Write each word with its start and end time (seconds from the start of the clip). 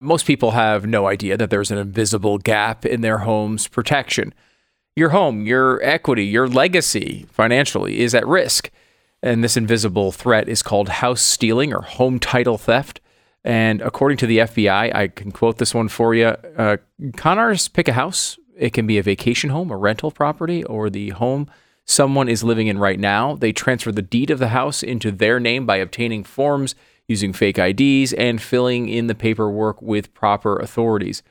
Most 0.00 0.26
people 0.26 0.52
have 0.52 0.86
no 0.86 1.08
idea 1.08 1.36
that 1.36 1.50
there's 1.50 1.72
an 1.72 1.78
invisible 1.78 2.38
gap 2.38 2.86
in 2.86 3.00
their 3.00 3.18
home's 3.18 3.66
protection. 3.66 4.32
Your 4.94 5.08
home, 5.08 5.44
your 5.44 5.82
equity, 5.82 6.24
your 6.24 6.46
legacy 6.46 7.26
financially 7.32 8.00
is 8.00 8.14
at 8.14 8.26
risk. 8.26 8.70
And 9.24 9.42
this 9.42 9.56
invisible 9.56 10.12
threat 10.12 10.48
is 10.48 10.62
called 10.62 10.88
house 10.88 11.20
stealing 11.20 11.74
or 11.74 11.82
home 11.82 12.20
title 12.20 12.58
theft. 12.58 13.00
And 13.42 13.80
according 13.80 14.18
to 14.18 14.26
the 14.26 14.38
FBI, 14.38 14.94
I 14.94 15.08
can 15.08 15.32
quote 15.32 15.58
this 15.58 15.74
one 15.74 15.88
for 15.88 16.14
you 16.14 16.26
uh, 16.26 16.76
con 17.16 17.38
artists 17.38 17.66
pick 17.66 17.88
a 17.88 17.92
house. 17.92 18.38
It 18.56 18.72
can 18.72 18.86
be 18.86 18.98
a 18.98 19.02
vacation 19.02 19.50
home, 19.50 19.70
a 19.72 19.76
rental 19.76 20.12
property, 20.12 20.62
or 20.64 20.90
the 20.90 21.10
home 21.10 21.50
someone 21.84 22.28
is 22.28 22.44
living 22.44 22.68
in 22.68 22.78
right 22.78 23.00
now. 23.00 23.34
They 23.34 23.52
transfer 23.52 23.90
the 23.90 24.02
deed 24.02 24.30
of 24.30 24.38
the 24.38 24.48
house 24.48 24.82
into 24.82 25.10
their 25.10 25.40
name 25.40 25.66
by 25.66 25.76
obtaining 25.76 26.22
forms 26.22 26.76
using 27.08 27.32
fake 27.32 27.58
IDs 27.58 28.12
and 28.12 28.40
filling 28.40 28.88
in 28.88 29.06
the 29.06 29.14
paperwork 29.14 29.80
with 29.82 30.12
proper 30.14 30.56
authorities. 30.58 31.22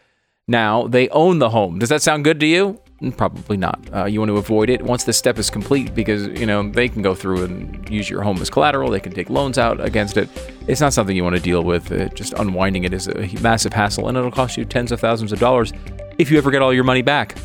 Now 0.48 0.88
they 0.88 1.08
own 1.10 1.40
the 1.40 1.50
home. 1.50 1.80
Does 1.80 1.90
that 1.90 2.02
sound 2.02 2.24
good 2.24 2.40
to 2.40 2.46
you? 2.46 2.80
Mm, 3.02 3.16
probably 3.16 3.58
not. 3.58 3.80
Uh, 3.94 4.06
you 4.06 4.20
want 4.20 4.30
to 4.30 4.38
avoid 4.38 4.70
it 4.70 4.82
once 4.82 5.04
the 5.04 5.14
step 5.14 5.38
is 5.38 5.50
complete 5.50 5.94
because 5.94 6.28
you 6.40 6.46
know 6.48 6.68
they 6.68 6.90
can 6.90 7.04
go 7.04 7.14
through 7.14 7.44
and 7.44 7.90
use 7.90 8.10
your 8.10 8.24
home 8.24 8.42
as 8.42 8.50
collateral. 8.50 8.90
They 8.90 9.00
can 9.00 9.14
take 9.14 9.30
loans 9.30 9.58
out 9.58 9.80
against 9.80 10.18
it. 10.18 10.30
It's 10.68 10.82
not 10.82 10.94
something 10.94 11.16
you 11.16 11.24
want 11.24 11.36
to 11.36 11.42
deal 11.42 11.64
with. 11.64 11.92
Uh, 11.92 12.08
just 12.10 12.34
unwinding 12.34 12.86
it 12.86 12.94
is 12.94 13.08
a 13.08 13.28
massive 13.42 13.74
hassle, 13.74 14.08
and 14.08 14.18
it'll 14.18 14.32
cost 14.32 14.58
you 14.58 14.66
tens 14.66 14.92
of 14.92 15.00
thousands 15.00 15.32
of 15.32 15.40
dollars 15.40 15.74
if 16.18 16.32
you 16.32 16.40
ever 16.40 16.50
get 16.50 16.64
all 16.64 16.74
your 16.74 16.86
money 16.86 17.04
back. 17.04 17.38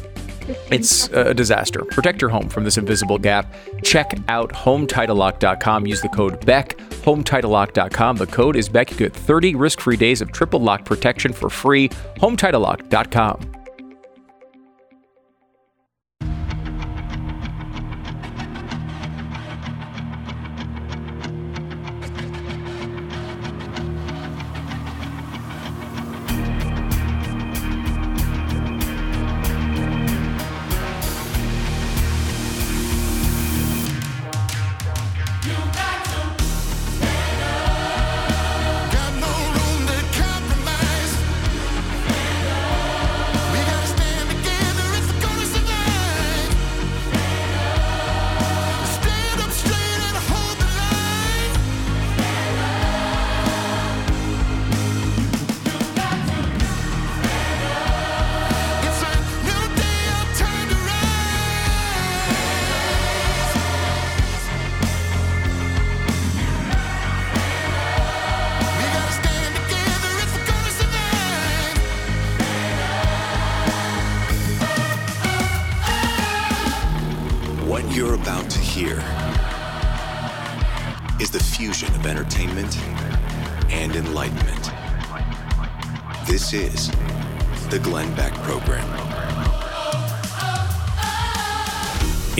It's 0.71 1.09
a 1.09 1.35
disaster. 1.35 1.85
Protect 1.85 2.21
your 2.21 2.31
home 2.31 2.49
from 2.49 2.65
this 2.65 2.79
invisible 2.79 3.19
gap. 3.19 3.53
Check 3.83 4.19
out 4.29 4.51
HomeTitleLock.com. 4.53 5.87
Use 5.87 6.01
the 6.01 6.09
code 6.09 6.45
BECK, 6.45 6.77
HomeTitleLock.com. 6.79 8.17
The 8.17 8.27
code 8.27 8.57
is 8.57 8.69
BECK. 8.69 8.91
You 8.93 8.97
get 8.97 9.15
30 9.15 9.55
risk 9.55 9.81
free 9.81 9.97
days 9.97 10.21
of 10.21 10.33
triple 10.33 10.61
lock 10.61 10.85
protection 10.85 11.33
for 11.33 11.49
free. 11.49 11.89
HomeTitleLock.com. 12.17 13.62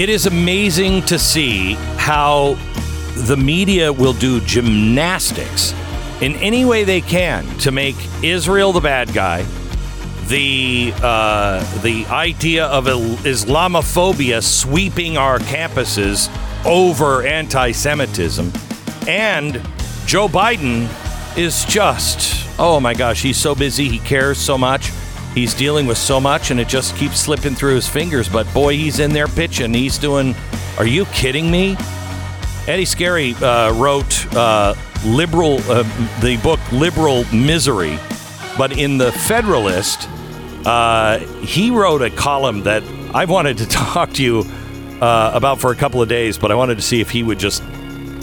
It 0.03 0.09
is 0.09 0.27
amazing 0.27 1.03
to 1.03 1.17
see 1.17 1.75
how 1.97 2.55
the 3.15 3.37
media 3.37 3.93
will 3.93 4.15
do 4.15 4.41
gymnastics 4.41 5.73
in 6.21 6.35
any 6.39 6.65
way 6.65 6.83
they 6.83 7.01
can 7.01 7.47
to 7.59 7.71
make 7.71 7.95
Israel 8.21 8.73
the 8.73 8.81
bad 8.81 9.15
guy, 9.15 9.47
the 10.27 10.93
uh, 11.01 11.63
the 11.83 12.05
idea 12.07 12.67
of 12.67 12.87
Islamophobia 12.87 14.43
sweeping 14.43 15.17
our 15.17 15.39
campuses 15.39 16.29
over 16.67 17.25
anti-Semitism, 17.25 18.51
and 19.07 19.55
Joe 20.07 20.27
Biden 20.27 20.89
is 21.39 21.65
just 21.67 22.45
oh 22.59 22.81
my 22.81 22.93
gosh, 22.93 23.23
he's 23.23 23.37
so 23.37 23.55
busy, 23.55 23.89
he 23.89 24.01
cares 24.01 24.39
so 24.39 24.59
much. 24.59 24.91
He's 25.35 25.55
dealing 25.55 25.87
with 25.87 25.99
so 25.99 26.21
much, 26.21 26.51
and 26.51 26.61
it 26.61 26.69
just 26.69 26.95
keeps 26.97 27.19
slipping 27.19 27.55
through 27.55 27.75
his 27.75 27.89
fingers. 27.89 28.29
But 28.29 28.53
boy, 28.53 28.77
he's 28.77 28.99
in 28.99 29.13
there 29.13 29.29
pitching. 29.29 29.73
He's 29.73 29.99
doing. 29.99 30.35
Are 30.79 30.87
you 30.87 31.07
kidding 31.07 31.51
me? 31.51 31.77
Eddie 32.69 32.85
Scarry 32.85 33.35
uh, 33.43 33.73
wrote 33.75 34.27
uh, 34.35 34.75
liberal 35.05 35.59
uh, 35.71 35.83
the 36.21 36.39
book 36.43 36.61
Liberal 36.71 37.25
Misery, 37.33 37.99
but 38.57 38.79
in 38.79 38.99
the 38.99 39.11
Federalist, 39.11 40.09
uh, 40.65 41.19
he 41.19 41.71
wrote 41.71 42.03
a 42.03 42.11
column 42.11 42.63
that 42.65 42.83
I 43.15 43.25
wanted 43.25 43.59
to 43.59 43.67
talk 43.69 44.13
to 44.15 44.23
you 44.23 44.45
uh, 45.01 45.33
about 45.35 45.61
for 45.61 45.73
a 45.73 45.77
couple 45.77 46.01
of 46.01 46.09
days, 46.09 46.39
but 46.39 46.53
I 46.53 46.55
wanted 46.55 46.77
to 46.77 46.83
see 46.83 47.01
if 47.01 47.11
he 47.11 47.23
would 47.23 47.39
just 47.39 47.63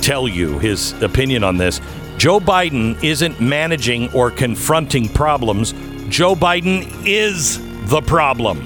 tell 0.01 0.27
you 0.27 0.59
his 0.59 0.93
opinion 1.01 1.43
on 1.43 1.57
this. 1.57 1.81
Joe 2.17 2.39
Biden 2.39 3.01
isn't 3.03 3.39
managing 3.41 4.11
or 4.13 4.31
confronting 4.31 5.09
problems. 5.09 5.73
Joe 6.09 6.33
Biden 6.35 7.05
is 7.05 7.59
the 7.87 8.01
problem. 8.01 8.65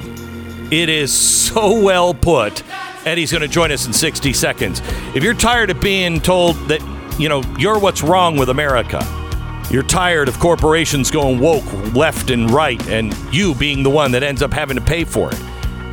It 0.71 0.87
is 0.87 1.11
so 1.13 1.79
well 1.81 2.13
put. 2.13 2.63
Eddie's 3.05 3.31
going 3.31 3.41
to 3.41 3.49
join 3.49 3.71
us 3.71 3.85
in 3.85 3.91
60 3.91 4.31
seconds. 4.31 4.81
If 5.13 5.23
you're 5.23 5.33
tired 5.33 5.69
of 5.69 5.81
being 5.81 6.21
told 6.21 6.55
that, 6.69 6.81
you 7.19 7.27
know, 7.27 7.43
you're 7.59 7.77
what's 7.79 8.01
wrong 8.01 8.37
with 8.37 8.47
America, 8.47 9.01
you're 9.69 9.83
tired 9.83 10.29
of 10.29 10.39
corporations 10.39 11.11
going 11.11 11.39
woke 11.39 11.65
left 11.93 12.29
and 12.29 12.49
right 12.49 12.81
and 12.87 13.13
you 13.33 13.53
being 13.55 13.83
the 13.83 13.89
one 13.89 14.13
that 14.13 14.23
ends 14.23 14.41
up 14.41 14.53
having 14.53 14.77
to 14.77 14.83
pay 14.83 15.03
for 15.03 15.29
it. 15.29 15.39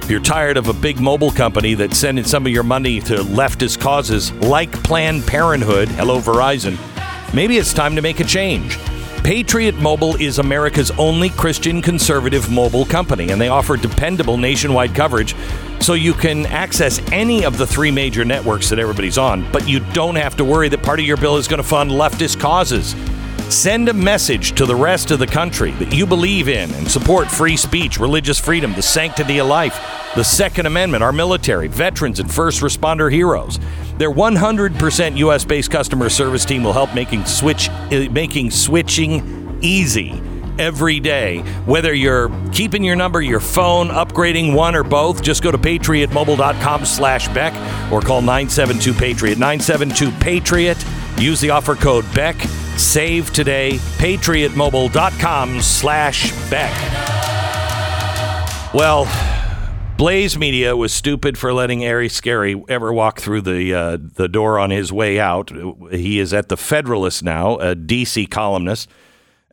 If 0.03 0.11
you're 0.11 0.21
tired 0.21 0.56
of 0.56 0.69
a 0.69 0.72
big 0.72 1.00
mobile 1.00 1.32
company 1.32 1.75
that's 1.75 1.99
sending 1.99 2.25
some 2.25 2.47
of 2.47 2.53
your 2.53 2.62
money 2.62 3.00
to 3.00 3.17
leftist 3.17 3.81
causes 3.81 4.32
like 4.34 4.71
Planned 4.84 5.27
Parenthood, 5.27 5.88
hello 5.88 6.21
Verizon, 6.21 6.78
maybe 7.34 7.59
it's 7.59 7.75
time 7.75 7.97
to 7.97 8.03
make 8.03 8.21
a 8.21 8.25
change. 8.25 8.78
Patriot 9.22 9.76
Mobile 9.76 10.16
is 10.16 10.38
America's 10.38 10.91
only 10.92 11.28
Christian 11.28 11.82
conservative 11.82 12.50
mobile 12.50 12.84
company, 12.86 13.31
and 13.31 13.41
they 13.41 13.48
offer 13.48 13.76
dependable 13.76 14.36
nationwide 14.36 14.94
coverage 14.94 15.36
so 15.81 15.92
you 15.92 16.14
can 16.14 16.47
access 16.47 17.00
any 17.12 17.44
of 17.44 17.58
the 17.58 17.66
three 17.66 17.91
major 17.91 18.25
networks 18.25 18.70
that 18.70 18.78
everybody's 18.78 19.19
on, 19.19 19.50
but 19.53 19.69
you 19.69 19.81
don't 19.92 20.16
have 20.16 20.36
to 20.36 20.44
worry 20.44 20.69
that 20.70 20.82
part 20.82 20.98
of 20.98 21.06
your 21.06 21.19
bill 21.19 21.36
is 21.36 21.47
going 21.47 21.62
to 21.62 21.69
fund 21.69 21.91
leftist 21.91 22.41
causes. 22.41 22.97
Send 23.54 23.88
a 23.88 23.94
message 23.94 24.53
to 24.53 24.64
the 24.64 24.75
rest 24.76 25.10
of 25.10 25.19
the 25.19 25.26
country 25.26 25.72
that 25.72 25.92
you 25.92 26.06
believe 26.06 26.48
in 26.48 26.72
and 26.75 26.91
support 26.91 27.28
free 27.28 27.56
speech, 27.56 28.00
religious 28.00 28.38
freedom, 28.38 28.72
the 28.75 28.82
sanctity 28.82 29.38
of 29.38 29.48
life, 29.48 29.75
the 30.14 30.25
Second 30.25 30.66
Amendment, 30.66 31.04
our 31.04 31.12
military, 31.12 31.69
veterans, 31.69 32.20
and 32.20 32.32
first 32.32 32.62
responder 32.62 33.12
heroes. 33.12 33.58
Their 34.00 34.11
100% 34.11 35.19
U.S. 35.19 35.44
based 35.44 35.71
customer 35.71 36.09
service 36.09 36.47
team 36.47 36.65
will 36.65 36.72
help 36.72 36.94
making 36.94 37.27
switch 37.27 37.69
uh, 37.69 38.09
making 38.11 38.50
switching 38.50 39.59
easy 39.61 40.22
every 40.59 41.00
day. 41.00 41.41
Whether 41.66 41.93
you're 41.93 42.31
keeping 42.50 42.82
your 42.82 42.97
number, 42.97 43.20
your 43.20 43.41
phone, 43.41 43.88
upgrading 43.88 44.55
one 44.55 44.75
or 44.75 44.85
both, 44.85 45.23
just 45.23 45.43
go 45.43 45.50
to 45.50 45.58
patriotmobile.com 45.58 46.87
slash 46.87 47.29
Beck 47.35 47.52
or 47.93 48.00
call 48.00 48.23
972 48.23 48.94
Patriot. 48.94 49.37
972 49.37 50.11
Patriot. 50.12 50.82
Use 51.19 51.38
the 51.43 51.50
offer 51.50 51.75
code 51.75 52.06
Beck. 52.14 52.41
Save 52.79 53.35
today. 53.35 53.73
Patriotmobile.com 53.99 55.61
slash 55.61 56.32
Beck. 56.49 56.73
Well, 58.73 59.05
Blaze 60.00 60.38
Media 60.38 60.75
was 60.75 60.94
stupid 60.94 61.37
for 61.37 61.52
letting 61.52 61.87
Ari 61.87 62.08
Scarry 62.08 62.64
ever 62.70 62.91
walk 62.91 63.20
through 63.20 63.43
the 63.43 63.75
uh, 63.75 63.99
the 64.00 64.29
door 64.29 64.58
on 64.58 64.70
his 64.70 64.91
way 64.91 65.20
out. 65.20 65.52
He 65.93 66.19
is 66.19 66.32
at 66.32 66.49
the 66.49 66.56
Federalist 66.56 67.23
now, 67.23 67.56
a 67.56 67.76
DC 67.76 68.31
columnist, 68.31 68.88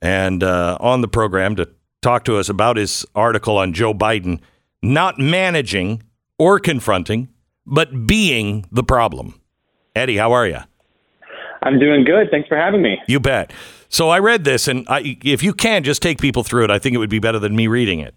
and 0.01 0.41
uh, 0.41 0.77
on 0.79 1.01
the 1.01 1.09
program 1.09 1.57
to 1.57 1.69
talk 2.01 2.23
to 2.23 2.37
us 2.37 2.47
about 2.47 2.77
his 2.77 3.05
article 3.13 3.57
on 3.57 3.73
Joe 3.73 3.93
Biden 3.93 4.39
not 4.81 5.19
managing 5.19 6.01
or 6.39 6.59
confronting, 6.61 7.27
but 7.65 8.07
being 8.07 8.65
the 8.71 8.83
problem. 8.83 9.41
Eddie, 9.97 10.15
how 10.15 10.31
are 10.31 10.47
you? 10.47 10.59
I'm 11.61 11.77
doing 11.77 12.05
good. 12.05 12.31
Thanks 12.31 12.47
for 12.47 12.55
having 12.55 12.81
me. 12.81 12.97
You 13.05 13.19
bet. 13.19 13.51
So 13.89 14.07
I 14.07 14.19
read 14.19 14.45
this, 14.45 14.69
and 14.69 14.87
I, 14.87 15.17
if 15.25 15.43
you 15.43 15.53
can, 15.53 15.83
just 15.83 16.01
take 16.01 16.21
people 16.21 16.43
through 16.43 16.63
it. 16.63 16.71
I 16.71 16.79
think 16.79 16.95
it 16.95 16.99
would 16.99 17.09
be 17.09 17.19
better 17.19 17.37
than 17.37 17.53
me 17.53 17.67
reading 17.67 17.99
it. 17.99 18.15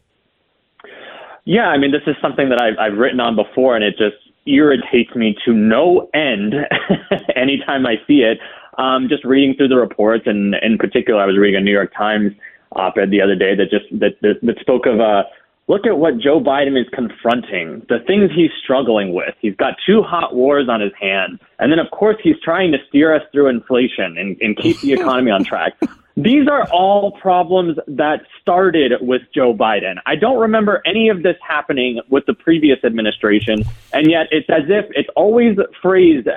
Yeah, 1.45 1.69
I 1.69 1.79
mean, 1.79 1.91
this 1.91 2.03
is 2.07 2.17
something 2.21 2.49
that 2.51 2.61
I've, 2.61 2.79
I've 2.79 2.99
written 2.99 3.21
on 3.21 3.37
before, 3.37 3.75
and 3.75 3.85
it 3.85 3.97
just 3.97 4.17
irritates 4.47 5.15
me 5.15 5.37
to 5.45 5.53
no 5.53 6.09
end 6.15 6.55
anytime 7.37 7.87
I 7.87 7.97
see 8.07 8.23
it. 8.23 8.39
Um, 8.79 9.09
just 9.09 9.25
reading 9.25 9.55
through 9.57 9.69
the 9.69 9.77
reports, 9.77 10.25
and 10.27 10.55
in 10.63 10.79
particular, 10.79 11.21
I 11.21 11.27
was 11.27 11.37
reading 11.37 11.61
a 11.61 11.65
New 11.65 11.73
York 11.73 11.93
Times 11.97 12.33
op-ed 12.73 13.11
the 13.11 13.21
other 13.21 13.35
day 13.35 13.55
that 13.55 13.69
just 13.71 13.87
that 13.99 14.21
that, 14.23 14.39
that 14.43 14.59
spoke 14.61 14.87
of 14.87 15.01
uh, 15.01 15.25
look 15.67 15.87
at 15.87 15.99
what 15.99 16.19
Joe 16.19 16.41
Biden 16.41 16.81
is 16.81 16.87
confronting, 16.93 17.85
the 17.89 17.99
things 18.07 18.31
he's 18.35 18.51
struggling 18.63 19.13
with. 19.13 19.35
He's 19.41 19.57
got 19.57 19.75
two 19.85 20.03
hot 20.03 20.35
wars 20.35 20.69
on 20.69 20.81
his 20.81 20.93
hands, 20.99 21.41
and 21.59 21.71
then 21.71 21.79
of 21.79 21.91
course 21.91 22.17
he's 22.23 22.37
trying 22.43 22.73
to 22.73 22.79
steer 22.89 23.15
us 23.15 23.23
through 23.33 23.49
inflation 23.49 24.17
and, 24.17 24.37
and 24.41 24.57
keep 24.57 24.81
the 24.81 24.93
economy 24.99 25.31
on 25.31 25.45
track. 25.45 25.75
These 26.17 26.49
are 26.49 26.69
all 26.71 27.13
problems 27.13 27.79
that 27.87 28.23
started 28.43 28.93
with 29.01 29.23
Joe 29.35 29.55
Biden. 29.55 29.97
I 30.07 30.17
don't 30.17 30.39
remember 30.39 30.83
any 30.85 31.09
of 31.09 31.23
this 31.23 31.37
happening 31.47 32.01
with 32.09 32.27
the 32.27 32.35
previous 32.35 32.83
administration, 32.85 33.63
and 33.93 34.11
yet 34.11 34.27
it's 34.31 34.51
as 34.51 34.65
if 34.69 34.87
it's 34.91 35.09
always 35.17 35.57
phrased 35.81 36.29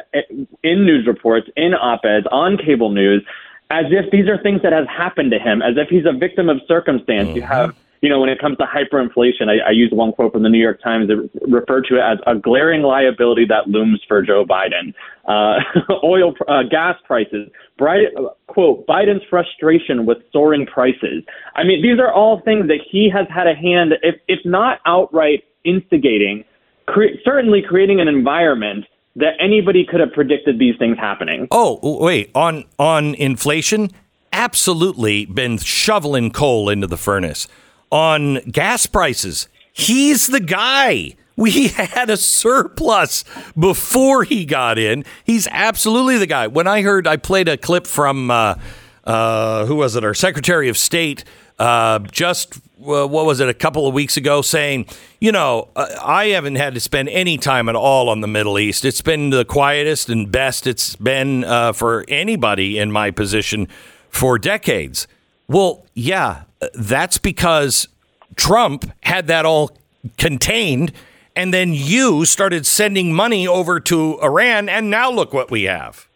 in 0.63 0.85
news 0.85 1.07
reports, 1.07 1.49
in 1.57 1.73
op-eds, 1.73 2.27
on 2.31 2.57
cable 2.57 2.91
news, 2.91 3.25
as 3.71 3.85
if 3.89 4.11
these 4.11 4.27
are 4.27 4.37
things 4.37 4.61
that 4.61 4.73
have 4.73 4.87
happened 4.87 5.31
to 5.31 5.39
him, 5.39 5.61
as 5.61 5.75
if 5.77 5.89
he's 5.89 6.05
a 6.05 6.13
victim 6.13 6.49
of 6.49 6.61
circumstance. 6.67 7.29
You 7.29 7.41
mm-hmm. 7.41 7.51
have 7.51 7.75
you 8.03 8.09
know, 8.09 8.19
when 8.19 8.27
it 8.27 8.37
comes 8.37 8.57
to 8.57 8.65
hyperinflation, 8.65 9.47
I, 9.47 9.69
I 9.69 9.71
use 9.71 9.89
one 9.93 10.11
quote 10.11 10.33
from 10.33 10.43
the 10.43 10.49
New 10.49 10.59
York 10.59 10.81
Times 10.83 11.07
that 11.07 11.29
referred 11.47 11.85
to 11.85 11.95
it 11.95 12.01
as 12.01 12.17
a 12.27 12.37
glaring 12.37 12.81
liability 12.81 13.45
that 13.47 13.69
looms 13.69 14.01
for 14.09 14.21
Joe 14.21 14.43
Biden. 14.43 14.93
Uh, 15.25 15.61
oil, 16.03 16.33
uh, 16.49 16.63
gas 16.69 16.97
prices, 17.07 17.49
bright, 17.77 18.07
quote, 18.47 18.85
Biden's 18.87 19.23
frustration 19.29 20.05
with 20.05 20.17
soaring 20.33 20.65
prices. 20.65 21.23
I 21.55 21.63
mean, 21.63 21.81
these 21.81 21.97
are 21.97 22.11
all 22.11 22.41
things 22.41 22.67
that 22.67 22.79
he 22.91 23.09
has 23.09 23.25
had 23.33 23.47
a 23.47 23.55
hand, 23.55 23.93
if, 24.03 24.15
if 24.27 24.39
not 24.43 24.79
outright 24.85 25.45
instigating, 25.63 26.43
cre- 26.87 27.15
certainly 27.23 27.61
creating 27.65 28.01
an 28.01 28.09
environment 28.09 28.83
that 29.15 29.35
anybody 29.39 29.85
could 29.89 30.01
have 30.01 30.11
predicted 30.11 30.59
these 30.59 30.75
things 30.77 30.97
happening. 30.97 31.47
Oh, 31.51 31.79
wait, 32.03 32.31
on 32.35 32.65
on 32.77 33.15
inflation, 33.15 33.91
absolutely 34.33 35.25
been 35.25 35.57
shoveling 35.57 36.31
coal 36.31 36.67
into 36.67 36.87
the 36.87 36.97
furnace. 36.97 37.47
On 37.93 38.39
gas 38.49 38.87
prices, 38.87 39.47
he's 39.71 40.25
the 40.25 40.39
guy. 40.39 41.15
We 41.35 41.67
had 41.67 42.09
a 42.09 42.17
surplus 42.17 43.23
before 43.57 44.23
he 44.23 44.45
got 44.45 44.79
in. 44.79 45.05
He's 45.23 45.47
absolutely 45.51 46.17
the 46.17 46.25
guy. 46.25 46.47
When 46.47 46.67
I 46.67 46.81
heard, 46.81 47.05
I 47.05 47.17
played 47.17 47.47
a 47.47 47.55
clip 47.55 47.85
from 47.85 48.31
uh, 48.31 48.55
uh, 49.03 49.67
who 49.67 49.75
was 49.75 49.95
it? 49.95 50.03
Our 50.03 50.15
Secretary 50.15 50.69
of 50.69 50.77
State 50.77 51.23
uh, 51.59 51.99
just 51.99 52.57
uh, 52.57 53.07
what 53.07 53.25
was 53.25 53.39
it 53.39 53.47
a 53.47 53.53
couple 53.53 53.87
of 53.87 53.93
weeks 53.93 54.17
ago 54.17 54.41
saying, 54.41 54.87
you 55.21 55.31
know, 55.31 55.69
uh, 55.75 55.87
I 56.03 56.27
haven't 56.27 56.55
had 56.55 56.73
to 56.73 56.79
spend 56.79 57.09
any 57.09 57.37
time 57.37 57.69
at 57.69 57.75
all 57.75 58.09
on 58.09 58.21
the 58.21 58.27
Middle 58.27 58.57
East. 58.59 58.83
It's 58.83 59.01
been 59.01 59.29
the 59.29 59.45
quietest 59.45 60.09
and 60.09 60.31
best 60.31 60.67
it's 60.67 60.95
been 60.95 61.43
uh, 61.43 61.73
for 61.73 62.05
anybody 62.07 62.79
in 62.79 62.91
my 62.91 63.11
position 63.11 63.67
for 64.09 64.37
decades. 64.39 65.07
Well, 65.53 65.85
yeah, 65.93 66.45
that's 66.73 67.19
because 67.19 67.87
Trump 68.35 68.91
had 69.03 69.27
that 69.27 69.45
all 69.45 69.77
contained. 70.17 70.91
And 71.35 71.53
then 71.53 71.73
you 71.73 72.25
started 72.25 72.65
sending 72.65 73.13
money 73.13 73.47
over 73.47 73.79
to 73.81 74.19
Iran, 74.21 74.67
and 74.67 74.89
now 74.89 75.11
look 75.11 75.31
what 75.31 75.51
we 75.51 75.63
have. 75.63 76.07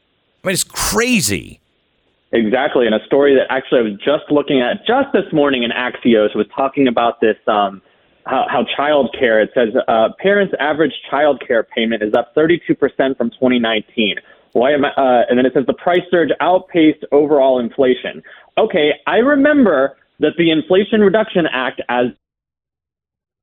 I 0.44 0.48
mean, 0.48 0.54
it's 0.54 0.64
crazy. 0.64 1.60
Exactly, 2.32 2.88
and 2.88 2.96
a 2.96 3.06
story 3.06 3.36
that 3.36 3.46
actually 3.52 3.80
I 3.80 3.84
was 3.84 4.00
just 4.04 4.32
looking 4.32 4.60
at 4.60 4.86
just 4.88 5.14
this 5.14 5.32
morning 5.32 5.62
in 5.62 5.70
Axios 5.70 6.36
was 6.36 6.48
talking 6.56 6.88
about 6.88 7.22
this 7.22 7.38
um, 7.48 7.82
how, 8.26 8.46
how 8.50 8.66
child 8.76 9.16
care. 9.18 9.40
It 9.40 9.52
says 9.54 9.70
uh, 9.88 10.10
parents' 10.20 10.54
average 10.60 10.94
child 11.10 11.44
care 11.48 11.64
payment 11.64 12.02
is 12.02 12.14
up 12.16 12.34
32 12.34 12.74
percent 12.76 13.18
from 13.18 13.30
2019. 13.32 14.18
Why 14.54 14.74
am 14.74 14.86
I, 14.86 14.90
uh, 14.90 15.24
and 15.30 15.38
then 15.38 15.46
it 15.46 15.54
says 15.54 15.66
the 15.68 15.74
price 15.74 16.02
surge 16.10 16.30
outpaced 16.40 17.04
overall 17.12 17.60
inflation. 17.60 18.22
Okay, 18.58 18.92
I 19.06 19.18
remember 19.18 19.98
that 20.20 20.34
the 20.38 20.52
Inflation 20.52 21.02
Reduction 21.02 21.46
Act 21.52 21.82
as 21.90 22.08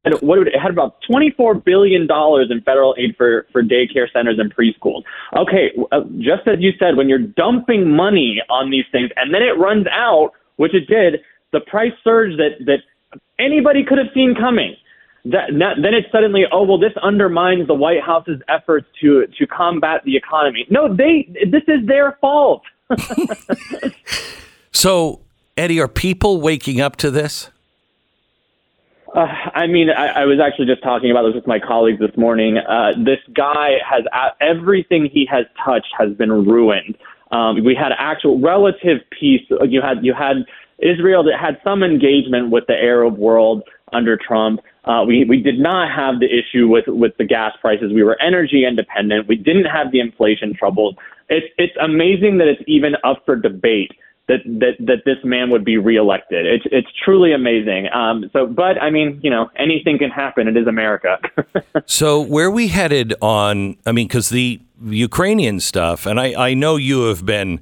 and 0.04 0.14
what 0.20 0.38
it 0.46 0.54
had 0.60 0.70
about 0.70 0.96
$24 1.10 1.64
billion 1.64 2.02
in 2.02 2.60
federal 2.62 2.94
aid 2.98 3.14
for, 3.16 3.46
for 3.52 3.62
daycare 3.62 4.10
centers 4.12 4.38
and 4.38 4.54
preschools. 4.54 5.02
Okay, 5.34 5.72
uh, 5.92 6.00
just 6.18 6.46
as 6.46 6.56
you 6.58 6.72
said, 6.78 6.96
when 6.96 7.08
you're 7.08 7.18
dumping 7.18 7.90
money 7.90 8.42
on 8.50 8.70
these 8.70 8.84
things 8.92 9.10
and 9.16 9.32
then 9.32 9.42
it 9.42 9.58
runs 9.58 9.86
out, 9.90 10.32
which 10.56 10.74
it 10.74 10.86
did, 10.88 11.20
the 11.52 11.60
price 11.60 11.92
surge 12.02 12.36
that, 12.36 12.66
that 12.66 12.80
anybody 13.38 13.82
could 13.82 13.98
have 13.98 14.08
seen 14.12 14.34
coming. 14.38 14.76
That, 15.26 15.50
then 15.50 15.94
it's 15.94 16.10
suddenly, 16.12 16.44
oh 16.52 16.64
well, 16.64 16.78
this 16.78 16.92
undermines 17.02 17.66
the 17.66 17.74
White 17.74 18.02
House's 18.02 18.40
efforts 18.48 18.86
to 19.00 19.26
to 19.38 19.46
combat 19.46 20.02
the 20.04 20.16
economy. 20.16 20.66
No, 20.68 20.94
they 20.94 21.28
this 21.50 21.62
is 21.66 21.86
their 21.86 22.18
fault. 22.20 22.62
So, 24.74 25.20
Eddie, 25.56 25.80
are 25.80 25.88
people 25.88 26.40
waking 26.40 26.80
up 26.80 26.96
to 26.96 27.10
this? 27.10 27.48
Uh, 29.14 29.20
I 29.54 29.68
mean, 29.68 29.88
I, 29.88 30.08
I 30.08 30.24
was 30.24 30.40
actually 30.44 30.66
just 30.66 30.82
talking 30.82 31.12
about 31.12 31.22
this 31.22 31.36
with 31.36 31.46
my 31.46 31.60
colleagues 31.60 32.00
this 32.00 32.14
morning. 32.16 32.58
Uh, 32.58 32.90
this 32.98 33.20
guy 33.32 33.76
has 33.88 34.04
uh, 34.12 34.30
everything 34.40 35.08
he 35.10 35.26
has 35.30 35.46
touched 35.64 35.94
has 35.96 36.12
been 36.14 36.30
ruined. 36.44 36.98
Um, 37.30 37.64
we 37.64 37.76
had 37.76 37.92
actual 37.96 38.40
relative 38.40 38.98
peace. 39.18 39.42
You 39.48 39.80
had 39.80 40.04
you 40.04 40.12
had 40.12 40.44
Israel 40.80 41.22
that 41.22 41.38
had 41.40 41.60
some 41.62 41.84
engagement 41.84 42.50
with 42.50 42.66
the 42.66 42.74
Arab 42.74 43.16
world 43.16 43.62
under 43.92 44.16
Trump. 44.18 44.60
Uh, 44.84 45.04
we 45.06 45.25
we 45.25 45.40
did 45.40 45.58
not 45.58 45.90
have 45.90 46.20
the 46.20 46.26
issue 46.26 46.69
with 46.69 46.84
with 46.86 47.16
the 47.16 47.25
gas 47.25 47.52
prices. 47.60 47.92
We 47.92 48.02
were 48.02 48.20
energy 48.20 48.64
independent. 48.66 49.28
We 49.28 49.36
didn't 49.36 49.64
have 49.64 49.92
the 49.92 50.00
inflation 50.00 50.54
troubles. 50.54 50.94
It's 51.28 51.46
it's 51.58 51.75
amazing 51.81 52.38
that 52.38 52.48
it's 52.48 52.62
even 52.66 52.94
up 53.02 53.22
for 53.25 53.36
debate 53.36 53.92
that 54.28 54.40
that 54.44 54.76
that 54.81 55.04
this 55.04 55.19
man 55.25 55.50
would 55.50 55.64
be 55.64 55.76
reelected. 55.76 56.46
It's 56.46 56.64
it's 56.70 56.88
truly 57.04 57.32
amazing. 57.32 57.88
Um, 57.92 58.31
so, 58.32 58.46
but 58.46 58.81
I 58.81 58.90
mean, 58.90 59.20
you 59.22 59.31
know, 59.31 59.50
anything 59.56 59.98
can 59.98 60.10
happen. 60.10 60.48
It 60.48 60.56
is 60.56 60.66
America. 60.66 61.19
So, 61.86 62.20
where 62.20 62.50
we 62.50 62.69
headed 62.69 63.14
on? 63.20 63.76
I 63.84 63.92
mean, 63.92 64.06
because 64.06 64.31
the 64.31 64.60
Ukrainian 64.82 65.60
stuff, 65.60 66.06
and 66.06 66.19
I, 66.19 66.50
I 66.50 66.54
know 66.54 66.76
you 66.76 67.08
have 67.08 67.26
been, 67.26 67.60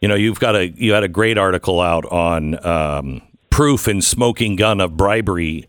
you 0.00 0.08
know, 0.08 0.14
you've 0.14 0.40
got 0.40 0.56
a 0.56 0.68
you 0.68 0.92
had 0.92 1.04
a 1.04 1.08
great 1.08 1.38
article 1.38 1.80
out 1.80 2.04
on 2.06 2.66
um, 2.66 3.22
proof 3.50 3.86
and 3.86 4.02
smoking 4.02 4.56
gun 4.56 4.80
of 4.80 4.96
bribery. 4.96 5.66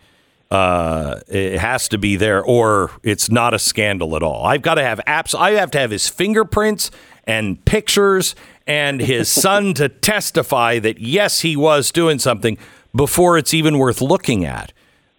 Uh, 0.52 1.20
it 1.28 1.58
has 1.60 1.90
to 1.90 1.98
be 1.98 2.16
there, 2.16 2.44
or 2.44 2.92
it's 3.04 3.30
not 3.30 3.54
a 3.54 3.60
scandal 3.60 4.16
at 4.16 4.24
all. 4.24 4.46
I've 4.46 4.62
got 4.62 4.76
to 4.76 4.84
have 4.84 5.00
apps. 5.08 5.38
I 5.38 5.52
have 5.52 5.72
to 5.72 5.80
have 5.80 5.92
his 5.92 6.08
fingerprints 6.08 6.92
and 7.26 7.64
pictures 7.66 8.36
and 8.68 9.02
his 9.02 9.32
son 9.32 9.74
to 9.76 9.90
testify 9.90 10.80
that 10.80 11.00
yes, 11.00 11.42
he 11.42 11.56
was 11.56 11.92
doing 11.92 12.20
something 12.20 12.58
before 12.96 13.38
it's 13.38 13.54
even 13.54 13.78
worth 13.78 14.02
looking 14.02 14.46
at. 14.46 14.72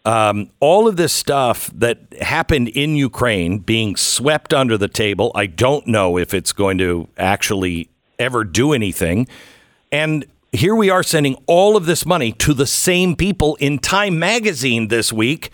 Um, 0.04 0.50
all 0.60 0.86
of 0.86 0.96
this 0.96 1.12
stuff 1.12 1.68
that 1.74 1.98
happened 2.20 2.68
in 2.68 2.94
Ukraine 2.94 3.58
being 3.58 3.96
swept 3.96 4.54
under 4.54 4.78
the 4.78 4.86
table, 4.86 5.32
I 5.34 5.46
don't 5.46 5.86
know 5.88 6.16
if 6.16 6.32
it's 6.32 6.52
going 6.52 6.78
to 6.78 7.08
actually 7.18 7.90
ever 8.18 8.44
do 8.44 8.72
anything. 8.72 9.26
And 9.90 10.24
here 10.52 10.74
we 10.74 10.90
are 10.90 11.02
sending 11.02 11.36
all 11.46 11.76
of 11.76 11.86
this 11.86 12.06
money 12.06 12.32
to 12.32 12.54
the 12.54 12.66
same 12.66 13.16
people 13.16 13.56
in 13.56 13.78
Time 13.78 14.18
magazine 14.18 14.88
this 14.88 15.12
week. 15.12 15.50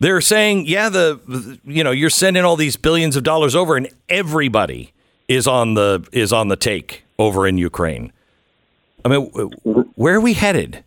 They're 0.00 0.20
saying, 0.20 0.66
yeah, 0.66 0.88
the 0.88 1.58
you 1.64 1.84
know, 1.84 1.92
you're 1.92 2.10
sending 2.10 2.44
all 2.44 2.56
these 2.56 2.76
billions 2.76 3.16
of 3.16 3.22
dollars 3.22 3.54
over 3.54 3.76
and 3.76 3.88
everybody 4.08 4.92
is 5.28 5.46
on 5.46 5.74
the 5.74 6.06
is 6.12 6.32
on 6.32 6.48
the 6.48 6.56
take 6.56 7.04
over 7.18 7.46
in 7.46 7.56
Ukraine. 7.58 8.12
I 9.04 9.08
mean, 9.08 9.26
where 9.94 10.16
are 10.16 10.20
we 10.20 10.34
headed? 10.34 10.84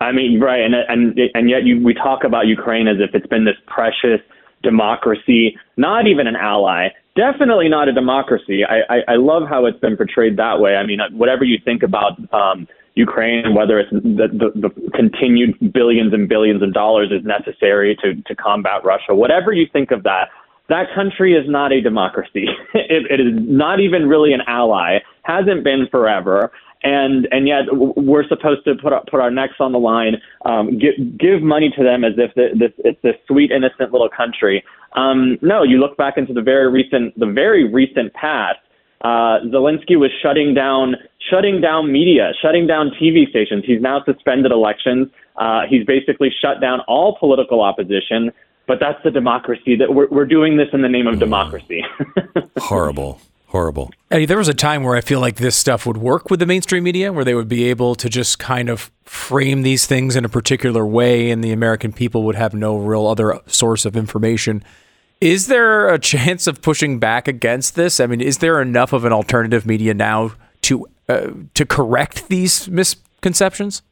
I 0.00 0.12
mean, 0.12 0.40
right, 0.40 0.60
and 0.60 0.74
and 0.74 1.18
and 1.34 1.48
yet 1.48 1.64
you, 1.64 1.82
we 1.82 1.94
talk 1.94 2.24
about 2.24 2.46
Ukraine 2.46 2.86
as 2.86 2.96
if 3.00 3.14
it's 3.14 3.26
been 3.26 3.44
this 3.44 3.56
precious 3.66 4.20
democracy, 4.62 5.56
not 5.76 6.06
even 6.06 6.26
an 6.26 6.36
ally, 6.36 6.88
definitely 7.14 7.68
not 7.68 7.88
a 7.88 7.92
democracy. 7.92 8.62
I, 8.64 8.80
I, 8.94 8.98
I 9.08 9.16
love 9.16 9.44
how 9.48 9.66
it's 9.66 9.78
been 9.80 9.96
portrayed 9.96 10.36
that 10.36 10.60
way. 10.60 10.76
I 10.76 10.84
mean, 10.84 11.00
whatever 11.12 11.44
you 11.44 11.58
think 11.64 11.82
about 11.82 12.12
um, 12.32 12.68
Ukraine, 12.94 13.54
whether 13.54 13.78
it's 13.78 13.90
the, 13.90 14.28
the, 14.32 14.68
the 14.68 14.90
continued 14.92 15.72
billions 15.72 16.12
and 16.12 16.28
billions 16.28 16.62
of 16.62 16.72
dollars 16.72 17.10
is 17.12 17.24
necessary 17.24 17.96
to 18.02 18.14
to 18.22 18.34
combat 18.34 18.84
Russia, 18.84 19.14
whatever 19.14 19.52
you 19.52 19.66
think 19.70 19.90
of 19.90 20.02
that, 20.04 20.30
that 20.68 20.86
country 20.94 21.34
is 21.34 21.44
not 21.48 21.72
a 21.72 21.80
democracy. 21.80 22.46
it, 22.74 23.10
it 23.10 23.20
is 23.20 23.32
not 23.36 23.80
even 23.80 24.08
really 24.08 24.32
an 24.32 24.40
ally. 24.46 24.98
Hasn't 25.22 25.62
been 25.62 25.86
forever. 25.90 26.52
And 26.86 27.26
and 27.32 27.48
yet 27.48 27.64
we're 27.72 28.28
supposed 28.28 28.62
to 28.66 28.76
put 28.76 28.92
our, 28.92 29.02
put 29.10 29.18
our 29.18 29.32
necks 29.40 29.58
on 29.58 29.72
the 29.72 29.82
line, 29.92 30.14
um, 30.44 30.78
give 30.78 30.94
give 31.18 31.42
money 31.42 31.68
to 31.76 31.82
them 31.82 32.04
as 32.04 32.12
if 32.16 32.30
this 32.36 32.72
it's 32.88 33.02
this 33.02 33.16
sweet 33.26 33.50
innocent 33.50 33.90
little 33.90 34.08
country. 34.08 34.62
Um, 34.92 35.36
no, 35.42 35.64
you 35.64 35.78
look 35.78 35.96
back 35.96 36.14
into 36.16 36.32
the 36.32 36.42
very 36.42 36.70
recent 36.70 37.18
the 37.18 37.26
very 37.42 37.64
recent 37.80 38.14
past, 38.14 38.60
Uh, 39.02 39.40
Zelensky 39.52 39.96
was 39.98 40.10
shutting 40.22 40.54
down 40.54 40.94
shutting 41.30 41.60
down 41.60 41.90
media, 41.90 42.32
shutting 42.40 42.66
down 42.66 42.90
TV 43.00 43.28
stations. 43.28 43.64
He's 43.66 43.82
now 43.82 44.02
suspended 44.04 44.52
elections. 44.52 45.08
Uh, 45.36 45.62
he's 45.68 45.84
basically 45.84 46.30
shut 46.40 46.60
down 46.60 46.80
all 46.86 47.16
political 47.18 47.62
opposition. 47.62 48.32
But 48.66 48.78
that's 48.80 49.02
the 49.04 49.10
democracy 49.10 49.76
that 49.76 49.94
we're, 49.94 50.08
we're 50.08 50.26
doing 50.26 50.56
this 50.56 50.68
in 50.72 50.82
the 50.82 50.88
name 50.88 51.06
of 51.06 51.18
democracy. 51.18 51.84
Horrible. 52.58 53.20
Horrible. 53.48 53.92
Eddie, 54.10 54.26
there 54.26 54.38
was 54.38 54.48
a 54.48 54.54
time 54.54 54.82
where 54.82 54.96
I 54.96 55.00
feel 55.00 55.20
like 55.20 55.36
this 55.36 55.56
stuff 55.56 55.86
would 55.86 55.98
work 55.98 56.30
with 56.30 56.40
the 56.40 56.46
mainstream 56.46 56.82
media, 56.82 57.12
where 57.12 57.24
they 57.24 57.34
would 57.34 57.48
be 57.48 57.64
able 57.70 57.94
to 57.94 58.08
just 58.08 58.38
kind 58.38 58.68
of 58.68 58.90
frame 59.04 59.62
these 59.62 59.86
things 59.86 60.16
in 60.16 60.24
a 60.24 60.28
particular 60.28 60.84
way, 60.84 61.30
and 61.30 61.44
the 61.44 61.52
American 61.52 61.92
people 61.92 62.24
would 62.24 62.34
have 62.34 62.54
no 62.54 62.76
real 62.76 63.06
other 63.06 63.40
source 63.46 63.84
of 63.84 63.96
information. 63.96 64.64
Is 65.20 65.46
there 65.46 65.88
a 65.88 65.98
chance 66.12 66.46
of 66.46 66.60
pushing 66.60 66.98
back 66.98 67.28
against 67.28 67.76
this? 67.76 68.00
I 68.00 68.06
mean, 68.06 68.20
is 68.20 68.38
there 68.38 68.60
enough 68.60 68.92
of 68.92 69.04
an 69.04 69.12
alternative 69.12 69.64
media 69.64 69.94
now 69.94 70.32
to 70.62 70.86
uh, 71.08 71.28
to 71.54 71.64
correct 71.64 72.28
these 72.28 72.68
misconceptions? 72.68 73.82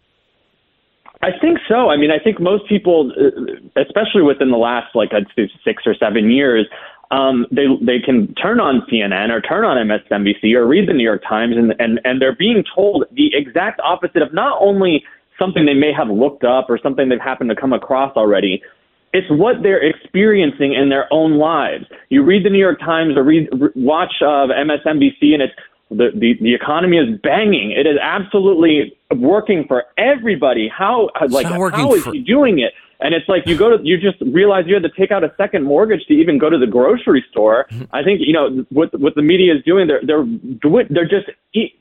I 1.22 1.30
think 1.40 1.58
so. 1.68 1.88
I 1.88 1.96
mean, 1.96 2.10
I 2.10 2.18
think 2.18 2.38
most 2.38 2.68
people, 2.68 3.10
uh, 3.16 3.80
especially 3.80 4.22
within 4.22 4.50
the 4.50 4.58
last 4.58 4.94
like 4.94 5.14
I'd 5.14 5.26
say 5.36 5.50
six 5.64 5.84
or 5.86 5.94
seven 5.94 6.30
years, 6.30 6.66
um, 7.14 7.46
they 7.50 7.66
they 7.80 8.00
can 8.00 8.34
turn 8.34 8.58
on 8.58 8.82
CNN 8.90 9.30
or 9.30 9.40
turn 9.40 9.64
on 9.64 9.76
MSNBC 9.76 10.54
or 10.54 10.66
read 10.66 10.88
the 10.88 10.92
New 10.92 11.04
York 11.04 11.22
Times, 11.28 11.54
and 11.56 11.72
and 11.78 12.00
and 12.04 12.20
they're 12.20 12.34
being 12.34 12.64
told 12.74 13.04
the 13.12 13.30
exact 13.34 13.80
opposite 13.84 14.22
of 14.22 14.34
not 14.34 14.58
only 14.60 15.04
something 15.38 15.64
they 15.64 15.74
may 15.74 15.92
have 15.92 16.08
looked 16.08 16.44
up 16.44 16.66
or 16.68 16.78
something 16.82 17.08
they've 17.08 17.20
happened 17.20 17.50
to 17.50 17.56
come 17.56 17.72
across 17.72 18.16
already. 18.16 18.62
It's 19.12 19.30
what 19.30 19.62
they're 19.62 19.82
experiencing 19.82 20.74
in 20.74 20.88
their 20.88 21.06
own 21.12 21.38
lives. 21.38 21.84
You 22.08 22.24
read 22.24 22.44
the 22.44 22.50
New 22.50 22.58
York 22.58 22.80
Times 22.80 23.16
or 23.16 23.22
read 23.22 23.48
watch 23.76 24.12
uh, 24.20 24.50
MSNBC, 24.50 25.34
and 25.34 25.42
it's 25.42 25.54
the, 25.90 26.10
the 26.14 26.34
the 26.40 26.54
economy 26.54 26.96
is 26.96 27.20
banging. 27.22 27.70
It 27.70 27.86
is 27.86 27.96
absolutely 28.02 28.96
working 29.14 29.66
for 29.68 29.84
everybody. 29.96 30.68
How 30.68 31.10
like 31.28 31.46
how 31.46 31.94
is 31.94 32.02
for- 32.02 32.12
he 32.12 32.20
doing 32.20 32.58
it? 32.58 32.72
And 33.00 33.14
it's 33.14 33.28
like 33.28 33.46
you 33.46 33.56
go 33.56 33.76
to 33.76 33.82
you 33.84 33.98
just 33.98 34.20
realize 34.32 34.64
you 34.66 34.74
had 34.74 34.82
to 34.82 34.92
take 34.98 35.10
out 35.10 35.24
a 35.24 35.32
second 35.36 35.64
mortgage 35.64 36.06
to 36.06 36.14
even 36.14 36.38
go 36.38 36.48
to 36.48 36.58
the 36.58 36.66
grocery 36.66 37.24
store. 37.30 37.66
I 37.92 38.02
think 38.02 38.20
you 38.22 38.32
know 38.32 38.64
what 38.70 38.98
what 38.98 39.14
the 39.14 39.22
media 39.22 39.54
is 39.54 39.62
doing. 39.64 39.86
They're 39.86 40.02
they're 40.04 40.24
they're 40.90 41.08
just 41.08 41.30
e- 41.54 41.74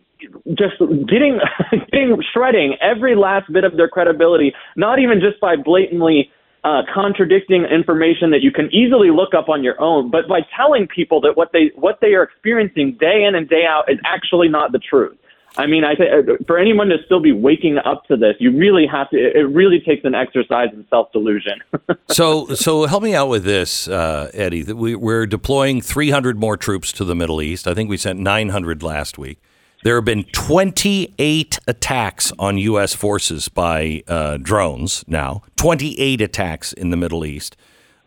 just 0.58 0.80
getting 1.08 1.40
getting 1.92 2.18
shredding 2.34 2.76
every 2.82 3.16
last 3.16 3.52
bit 3.52 3.64
of 3.64 3.78
their 3.78 3.88
credibility. 3.88 4.54
Not 4.76 5.00
even 5.00 5.20
just 5.20 5.40
by 5.40 5.56
blatantly 5.56 6.32
uh, 6.64 6.82
contradicting 6.94 7.66
information 7.66 8.32
that 8.32 8.42
you 8.42 8.52
can 8.52 8.74
easily 8.74 9.12
look 9.12 9.34
up 9.34 9.50
on 9.50 9.64
your 9.64 9.80
own, 9.82 10.10
but 10.10 10.28
by 10.30 10.40
telling 10.56 10.88
people 10.88 11.20
that 11.22 11.36
what 11.36 11.52
they 11.52 11.72
what 11.76 12.00
they 12.02 12.14
are 12.14 12.24
experiencing 12.24 12.98
day 13.00 13.26
in 13.28 13.36
and 13.36 13.50
day 13.50 13.66
out 13.68 13.92
is 13.92 14.00
actually 14.06 14.48
not 14.48 14.72
the 14.72 14.80
truth. 14.80 15.18
I 15.56 15.68
mean, 15.68 15.84
I 15.84 15.96
think 15.96 16.48
for 16.48 16.58
anyone 16.58 16.88
to 16.90 16.98
still 17.06 17.20
be 17.20 17.32
waking 17.32 17.78
up 17.78 18.06
to 18.06 18.18
this, 18.18 18.36
you 18.40 18.52
really 18.52 18.88
have 18.88 19.10
to. 19.12 19.18
It 19.18 19.44
really 19.44 19.80
takes 19.80 20.04
an 20.04 20.16
exercise 20.16 20.70
in 20.74 20.86
self 20.90 21.12
delusion. 21.12 21.62
So, 22.10 22.54
so 22.54 22.86
help 22.86 23.02
me 23.02 23.16
out 23.16 23.28
with 23.28 23.44
this, 23.44 23.88
uh, 23.88 24.30
Eddie. 24.36 24.72
We, 24.72 24.94
we're 24.96 25.26
deploying 25.26 25.82
300 25.82 26.40
more 26.40 26.58
troops 26.58 26.92
to 26.94 27.04
the 27.04 27.16
Middle 27.16 27.42
East. 27.42 27.68
I 27.68 27.74
think 27.74 27.90
we 27.90 27.98
sent 27.98 28.20
900 28.20 28.84
last 28.84 29.18
week. 29.18 29.40
There 29.84 29.96
have 29.96 30.06
been 30.06 30.24
28 30.26 31.60
attacks 31.68 32.32
on 32.38 32.60
U.S. 32.60 32.94
forces 32.94 33.50
by 33.50 34.04
uh, 34.08 34.38
drones 34.38 35.04
now. 35.08 35.42
28 35.56 36.22
attacks 36.22 36.72
in 36.72 36.92
the 36.92 36.98
Middle 36.98 37.26
East. 37.26 37.58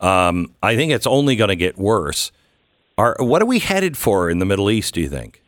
Um, 0.01 0.55
I 0.63 0.77
think 0.77 0.93
it's 0.93 1.07
only 1.07 1.35
going 1.35 1.49
to 1.49 1.57
get 1.57 1.77
worse. 1.77 2.31
Are, 2.97 3.17
what 3.19 3.43
are 3.43 3.47
we 3.47 3.59
headed 3.59 3.97
for 3.97 4.31
in 4.31 4.39
the 4.39 4.47
Middle 4.47 4.71
East? 4.71 4.95
Do 4.95 5.01
you 5.01 5.09
think? 5.09 5.43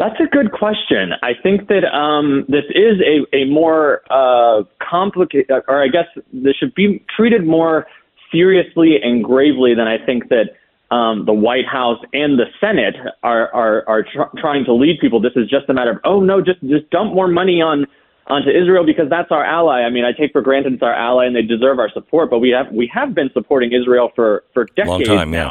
That's 0.00 0.18
a 0.18 0.24
good 0.24 0.52
question. 0.52 1.12
I 1.22 1.32
think 1.42 1.68
that 1.68 1.84
um, 1.84 2.46
this 2.48 2.64
is 2.70 3.02
a, 3.04 3.36
a 3.36 3.44
more 3.44 4.00
uh, 4.08 4.62
complicated, 4.80 5.50
or 5.68 5.82
I 5.82 5.88
guess 5.88 6.06
this 6.32 6.56
should 6.56 6.74
be 6.74 7.04
treated 7.14 7.46
more 7.46 7.86
seriously 8.32 8.96
and 9.02 9.22
gravely 9.22 9.74
than 9.74 9.86
I 9.86 9.98
think 10.02 10.30
that 10.30 10.56
um, 10.90 11.26
the 11.26 11.34
White 11.34 11.66
House 11.66 12.02
and 12.14 12.38
the 12.38 12.46
Senate 12.62 12.96
are 13.22 13.52
are, 13.52 13.86
are 13.86 14.02
tr- 14.02 14.40
trying 14.40 14.64
to 14.64 14.72
lead 14.72 15.00
people. 15.02 15.20
This 15.20 15.36
is 15.36 15.50
just 15.50 15.68
a 15.68 15.74
matter 15.74 15.90
of 15.90 15.98
oh 16.04 16.20
no, 16.20 16.40
just 16.40 16.62
just 16.62 16.88
dump 16.88 17.12
more 17.12 17.28
money 17.28 17.60
on 17.60 17.84
onto 18.26 18.48
Israel 18.48 18.86
because 18.86 19.10
that's 19.10 19.30
our 19.30 19.44
ally. 19.44 19.82
I 19.82 19.90
mean, 19.90 20.06
I 20.06 20.12
take 20.18 20.32
for 20.32 20.40
granted 20.40 20.72
it's 20.72 20.82
our 20.82 20.94
ally 20.94 21.26
and 21.26 21.36
they 21.36 21.42
deserve 21.42 21.78
our 21.78 21.90
support, 21.92 22.30
but 22.30 22.38
we 22.38 22.48
have 22.56 22.72
we 22.72 22.90
have 22.94 23.14
been 23.14 23.28
supporting 23.34 23.70
Israel 23.74 24.12
for 24.16 24.44
for 24.54 24.64
decades 24.76 25.06
time, 25.06 25.34
yeah. 25.34 25.50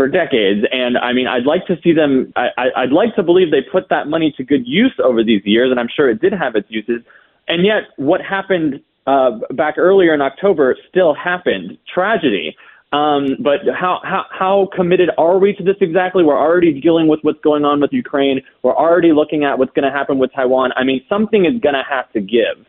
For 0.00 0.08
decades. 0.08 0.64
And 0.72 0.96
I 0.96 1.12
mean, 1.12 1.26
I'd 1.26 1.44
like 1.44 1.66
to 1.66 1.76
see 1.84 1.92
them. 1.92 2.32
I, 2.34 2.46
I, 2.56 2.66
I'd 2.84 2.90
like 2.90 3.14
to 3.16 3.22
believe 3.22 3.50
they 3.50 3.60
put 3.60 3.90
that 3.90 4.08
money 4.08 4.32
to 4.38 4.42
good 4.42 4.66
use 4.66 4.98
over 5.04 5.22
these 5.22 5.42
years, 5.44 5.70
and 5.70 5.78
I'm 5.78 5.90
sure 5.94 6.08
it 6.08 6.22
did 6.22 6.32
have 6.32 6.56
its 6.56 6.66
uses. 6.70 7.02
And 7.48 7.66
yet, 7.66 7.82
what 7.96 8.22
happened 8.22 8.80
uh, 9.06 9.40
back 9.50 9.76
earlier 9.76 10.14
in 10.14 10.22
October 10.22 10.74
still 10.88 11.12
happened. 11.12 11.76
Tragedy. 11.92 12.56
Um, 12.94 13.36
but 13.40 13.60
how, 13.78 14.00
how 14.02 14.24
how 14.30 14.68
committed 14.74 15.10
are 15.18 15.38
we 15.38 15.52
to 15.52 15.62
this 15.62 15.76
exactly? 15.82 16.24
We're 16.24 16.40
already 16.40 16.80
dealing 16.80 17.06
with 17.06 17.20
what's 17.20 17.40
going 17.40 17.66
on 17.66 17.82
with 17.82 17.92
Ukraine. 17.92 18.40
We're 18.62 18.74
already 18.74 19.12
looking 19.12 19.44
at 19.44 19.58
what's 19.58 19.72
going 19.74 19.84
to 19.84 19.92
happen 19.92 20.18
with 20.18 20.32
Taiwan. 20.32 20.72
I 20.76 20.84
mean, 20.84 21.04
something 21.10 21.44
is 21.44 21.60
going 21.60 21.74
to 21.74 21.84
have 21.86 22.10
to 22.12 22.20
give. 22.22 22.66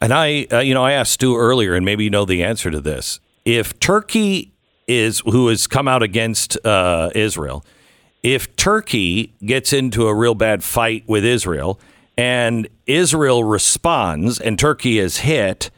And 0.00 0.12
I, 0.12 0.48
uh, 0.50 0.58
you 0.58 0.74
know, 0.74 0.82
I 0.82 0.90
asked 0.90 1.12
Stu 1.12 1.36
earlier, 1.36 1.74
and 1.74 1.84
maybe 1.84 2.02
you 2.02 2.10
know 2.10 2.24
the 2.24 2.42
answer 2.42 2.68
to 2.72 2.80
this. 2.80 3.20
If 3.44 3.78
Turkey 3.78 4.51
is 4.86 5.20
who 5.20 5.48
has 5.48 5.66
come 5.66 5.88
out 5.88 6.02
against 6.02 6.56
uh, 6.64 7.10
Israel, 7.14 7.64
if 8.22 8.54
Turkey 8.56 9.32
gets 9.44 9.72
into 9.72 10.06
a 10.06 10.14
real 10.14 10.34
bad 10.34 10.62
fight 10.62 11.04
with 11.06 11.24
Israel, 11.24 11.80
and 12.16 12.68
Israel 12.86 13.42
responds, 13.44 14.38
and 14.40 14.58
Turkey 14.58 14.98
is 14.98 15.18
hit, 15.18 15.70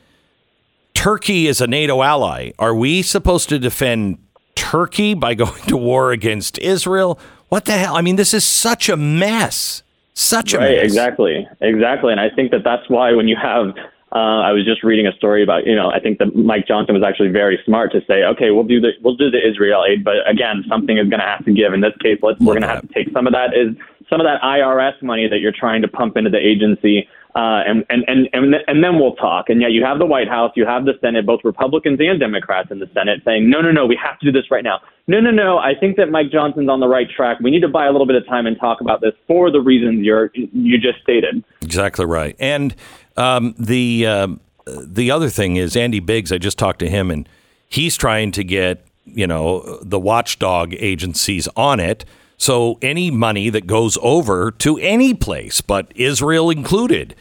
Turkey 0.95 1.47
is 1.47 1.61
a 1.61 1.67
NATO 1.67 2.03
ally. 2.03 2.53
Are 2.59 2.75
we 2.75 3.03
supposed 3.03 3.49
to 3.51 3.59
defend 3.59 4.19
Turkey 4.55 5.15
by 5.15 5.35
going 5.43 5.63
to 5.69 5.77
war 5.77 6.13
against 6.13 6.59
Israel? 6.59 7.19
What 7.49 7.65
the 7.67 7.73
hell? 7.73 7.97
I 7.97 8.01
mean, 8.03 8.17
this 8.17 8.35
is 8.35 8.45
such 8.45 8.89
a 8.89 8.97
mess. 8.97 9.83
Such 10.15 10.55
a 10.55 10.59
Right, 10.59 10.77
mess. 10.77 10.85
exactly, 10.85 11.47
exactly. 11.61 12.13
And 12.13 12.21
I 12.21 12.31
think 12.31 12.51
that 12.53 12.63
that's 12.65 12.89
why 12.89 13.13
when 13.15 13.27
you 13.27 13.37
have, 13.41 13.75
uh, 14.15 14.47
I 14.47 14.53
was 14.53 14.65
just 14.65 14.85
reading 14.85 15.09
a 15.09 15.13
story 15.13 15.43
about, 15.43 15.67
you 15.67 15.75
know, 15.75 15.91
I 15.91 15.99
think 15.99 16.19
that 16.19 16.37
Mike 16.37 16.69
Johnson 16.69 16.95
was 16.95 17.03
actually 17.03 17.31
very 17.31 17.59
smart 17.65 17.91
to 17.93 18.01
say, 18.07 18.23
okay, 18.23 18.53
we'll 18.53 18.63
do 18.63 18.81
the 18.81 18.93
we'll 19.03 19.17
do 19.17 19.29
the 19.29 19.45
Israel 19.45 19.85
aid, 19.85 20.05
but 20.05 20.17
again, 20.27 20.65
something 20.69 20.99
is 20.99 21.09
going 21.09 21.19
to 21.19 21.27
have 21.27 21.45
to 21.45 21.53
give. 21.53 21.73
In 21.73 21.81
this 21.81 21.95
case, 22.01 22.19
let's 22.23 22.39
we're 22.39 22.55
going 22.55 22.63
to 22.63 22.69
have 22.69 22.83
to 22.83 22.95
take 22.95 23.13
some 23.13 23.27
of 23.27 23.33
that 23.33 23.57
is 23.59 23.75
some 24.09 24.21
of 24.21 24.27
that 24.27 24.41
IRS 24.41 25.03
money 25.03 25.27
that 25.29 25.41
you're 25.41 25.53
trying 25.53 25.83
to 25.83 25.89
pump 25.89 26.17
into 26.17 26.31
the 26.31 26.39
agency. 26.39 27.09
Uh, 27.37 27.67
and, 27.67 27.85
and, 27.89 28.05
and, 28.07 28.29
and, 28.33 28.55
and 28.69 28.85
then 28.85 28.99
we'll 28.99 29.17
talk. 29.17 29.49
And 29.49 29.61
yet 29.61 29.73
you 29.73 29.85
have 29.85 29.99
the 29.99 30.07
White 30.07 30.29
House, 30.29 30.53
you 30.55 30.65
have 30.67 30.85
the 30.85 30.93
Senate, 31.01 31.27
both 31.27 31.41
Republicans 31.43 31.99
and 32.01 32.21
Democrats 32.21 32.71
in 32.71 32.79
the 32.79 32.89
Senate 32.95 33.23
saying, 33.25 33.51
no, 33.51 33.61
no, 33.61 33.73
no, 33.73 33.87
we 33.87 33.99
have 34.01 34.21
to 34.21 34.27
do 34.27 34.31
this 34.31 34.51
right 34.53 34.63
now. 34.63 34.81
No, 35.09 35.19
no, 35.21 35.33
no, 35.33 35.59
I 35.59 35.73
think 35.79 35.97
that 35.97 36.11
Mike 36.11 36.31
Johnson's 36.31 36.69
on 36.69 36.79
the 36.79 36.87
right 36.87 37.09
track. 37.11 37.41
We 37.41 37.51
need 37.51 37.61
to 37.63 37.69
buy 37.69 37.87
a 37.87 37.91
little 37.91 38.07
bit 38.07 38.15
of 38.17 38.25
time 38.27 38.47
and 38.47 38.57
talk 38.59 38.81
about 38.81 39.01
this 39.01 39.15
for 39.27 39.51
the 39.51 39.61
reasons 39.61 40.05
you're, 40.05 40.31
you 40.35 40.79
just 40.79 41.03
stated. 41.03 41.43
Exactly 41.61 42.07
right. 42.07 42.37
And 42.39 42.75
um, 43.17 43.55
the 43.59 44.07
um, 44.07 44.41
the 44.67 45.11
other 45.11 45.29
thing 45.29 45.57
is 45.57 45.77
Andy 45.77 46.01
Biggs. 46.01 46.33
I 46.33 46.39
just 46.39 46.59
talked 46.59 46.79
to 46.81 46.89
him, 46.89 47.11
and 47.11 47.29
he's 47.69 47.97
trying 47.97 48.33
to 48.33 48.45
get 48.45 48.85
you 49.05 49.27
know 49.27 49.79
the 49.83 50.01
watchdog 50.01 50.75
agencies 50.75 51.49
on 51.57 51.81
it. 51.81 52.05
So 52.37 52.79
any 52.83 53.11
money 53.11 53.49
that 53.51 53.67
goes 53.67 53.97
over 54.03 54.51
to 54.51 54.79
any 54.79 55.15
place, 55.15 55.61
but 55.61 55.93
Israel 55.95 56.51
included, 56.51 57.15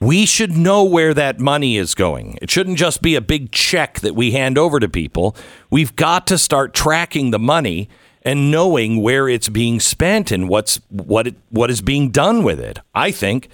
we 0.00 0.26
should 0.26 0.56
know 0.56 0.84
where 0.84 1.14
that 1.14 1.40
money 1.40 1.76
is 1.76 1.94
going. 1.94 2.38
It 2.42 2.50
shouldn't 2.50 2.78
just 2.78 3.00
be 3.00 3.14
a 3.14 3.20
big 3.20 3.52
check 3.52 4.00
that 4.00 4.14
we 4.14 4.32
hand 4.32 4.58
over 4.58 4.80
to 4.80 4.88
people. 4.88 5.36
We've 5.70 5.94
got 5.96 6.26
to 6.28 6.38
start 6.38 6.74
tracking 6.74 7.30
the 7.30 7.38
money 7.38 7.88
and 8.22 8.50
knowing 8.50 9.02
where 9.02 9.28
it's 9.28 9.48
being 9.48 9.80
spent 9.80 10.30
and 10.30 10.48
what's 10.48 10.80
what 10.88 11.26
it, 11.28 11.34
what 11.50 11.70
is 11.70 11.82
being 11.82 12.10
done 12.10 12.42
with 12.42 12.58
it. 12.58 12.78
I 12.94 13.10
think. 13.10 13.50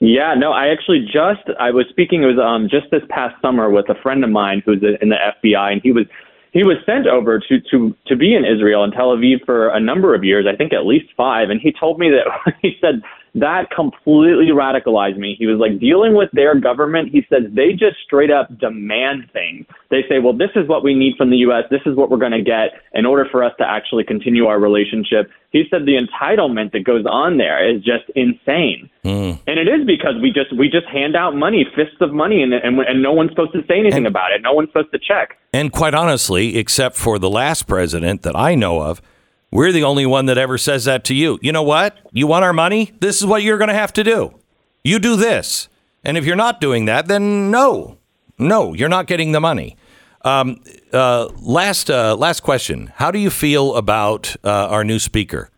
Yeah, 0.00 0.34
no, 0.34 0.52
I 0.52 0.68
actually 0.68 1.06
just 1.12 1.42
I 1.58 1.72
was 1.72 1.84
speaking 1.90 2.22
it 2.22 2.26
was 2.26 2.38
um 2.38 2.68
just 2.70 2.90
this 2.90 3.02
past 3.10 3.40
summer 3.42 3.68
with 3.68 3.88
a 3.90 3.94
friend 3.96 4.24
of 4.24 4.30
mine 4.30 4.62
who's 4.64 4.82
in 5.00 5.10
the 5.10 5.16
FBI 5.16 5.72
and 5.72 5.82
he 5.82 5.92
was 5.92 6.06
he 6.52 6.64
was 6.64 6.76
sent 6.84 7.06
over 7.06 7.38
to 7.38 7.60
to 7.70 7.96
to 8.06 8.16
be 8.16 8.34
in 8.34 8.44
Israel 8.44 8.84
and 8.84 8.92
Tel 8.92 9.16
Aviv 9.16 9.44
for 9.44 9.68
a 9.68 9.80
number 9.80 10.14
of 10.14 10.24
years, 10.24 10.46
I 10.52 10.56
think 10.56 10.72
at 10.72 10.86
least 10.86 11.06
5, 11.16 11.50
and 11.50 11.60
he 11.60 11.72
told 11.72 11.98
me 11.98 12.10
that 12.10 12.54
he 12.62 12.76
said 12.80 13.02
that 13.34 13.70
completely 13.70 14.48
radicalized 14.48 15.16
me. 15.16 15.36
He 15.38 15.46
was 15.46 15.58
like 15.58 15.78
dealing 15.78 16.14
with 16.14 16.30
their 16.32 16.58
government. 16.58 17.10
He 17.10 17.24
says 17.28 17.42
they 17.52 17.72
just 17.72 17.96
straight 18.04 18.30
up 18.30 18.56
demand 18.58 19.30
things. 19.32 19.66
They 19.90 20.02
say, 20.08 20.18
well, 20.18 20.32
this 20.32 20.50
is 20.56 20.68
what 20.68 20.82
we 20.82 20.94
need 20.94 21.16
from 21.16 21.30
the 21.30 21.38
U.S. 21.38 21.64
This 21.70 21.82
is 21.86 21.96
what 21.96 22.10
we're 22.10 22.18
going 22.18 22.32
to 22.32 22.42
get 22.42 22.70
in 22.94 23.06
order 23.06 23.26
for 23.30 23.44
us 23.44 23.52
to 23.58 23.64
actually 23.68 24.04
continue 24.04 24.46
our 24.46 24.58
relationship. 24.58 25.30
He 25.50 25.64
said 25.70 25.84
the 25.84 25.98
entitlement 25.98 26.72
that 26.72 26.84
goes 26.84 27.04
on 27.06 27.38
there 27.38 27.68
is 27.68 27.82
just 27.82 28.04
insane, 28.14 28.88
hmm. 29.02 29.32
and 29.48 29.58
it 29.58 29.66
is 29.66 29.84
because 29.84 30.14
we 30.22 30.30
just 30.30 30.56
we 30.56 30.68
just 30.68 30.86
hand 30.86 31.16
out 31.16 31.34
money, 31.34 31.66
fists 31.74 32.00
of 32.00 32.12
money, 32.12 32.42
and 32.42 32.54
and, 32.54 32.78
and 32.78 33.02
no 33.02 33.12
one's 33.12 33.30
supposed 33.30 33.52
to 33.54 33.62
say 33.66 33.80
anything 33.80 34.06
about 34.06 34.30
it. 34.30 34.42
No 34.42 34.52
one's 34.52 34.68
supposed 34.68 34.92
to 34.92 34.98
check. 35.00 35.38
And 35.52 35.72
quite 35.72 35.92
honestly, 35.92 36.56
except 36.56 36.94
for 36.96 37.18
the 37.18 37.28
last 37.28 37.66
president 37.66 38.22
that 38.22 38.36
I 38.36 38.54
know 38.54 38.80
of, 38.80 39.02
we're 39.50 39.72
the 39.72 39.82
only 39.82 40.06
one 40.06 40.26
that 40.26 40.38
ever 40.38 40.56
says 40.58 40.84
that 40.84 41.04
to 41.04 41.14
you. 41.14 41.38
You 41.42 41.52
know 41.52 41.62
what? 41.62 41.98
You 42.12 42.26
want 42.26 42.44
our 42.44 42.52
money? 42.52 42.92
This 43.00 43.20
is 43.20 43.26
what 43.26 43.42
you're 43.42 43.58
going 43.58 43.68
to 43.68 43.74
have 43.74 43.92
to 43.94 44.04
do. 44.04 44.38
You 44.84 44.98
do 44.98 45.16
this. 45.16 45.68
And 46.04 46.16
if 46.16 46.24
you're 46.24 46.36
not 46.36 46.60
doing 46.60 46.84
that, 46.86 47.08
then 47.08 47.50
no, 47.50 47.98
no, 48.38 48.72
you're 48.74 48.88
not 48.88 49.06
getting 49.06 49.32
the 49.32 49.40
money. 49.40 49.76
Um, 50.22 50.62
uh, 50.92 51.28
last, 51.40 51.90
uh, 51.90 52.14
last 52.16 52.40
question. 52.40 52.92
How 52.96 53.10
do 53.10 53.18
you 53.18 53.30
feel 53.30 53.74
about 53.76 54.36
uh, 54.44 54.68
our 54.68 54.84
new 54.84 54.98
speaker? 54.98 55.50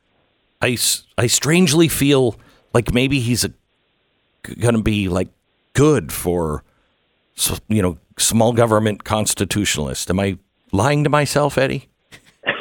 I, 0.60 0.78
I 1.18 1.26
strangely 1.26 1.88
feel 1.88 2.36
like 2.72 2.92
maybe 2.94 3.20
he's 3.20 3.46
going 4.42 4.74
to 4.74 4.82
be 4.82 5.08
like 5.08 5.28
good 5.74 6.12
for, 6.12 6.64
you 7.68 7.82
know, 7.82 7.98
small 8.18 8.52
government 8.52 9.04
constitutionalist. 9.04 10.10
Am 10.10 10.20
I 10.20 10.38
lying 10.70 11.04
to 11.04 11.10
myself, 11.10 11.58
Eddie? 11.58 11.88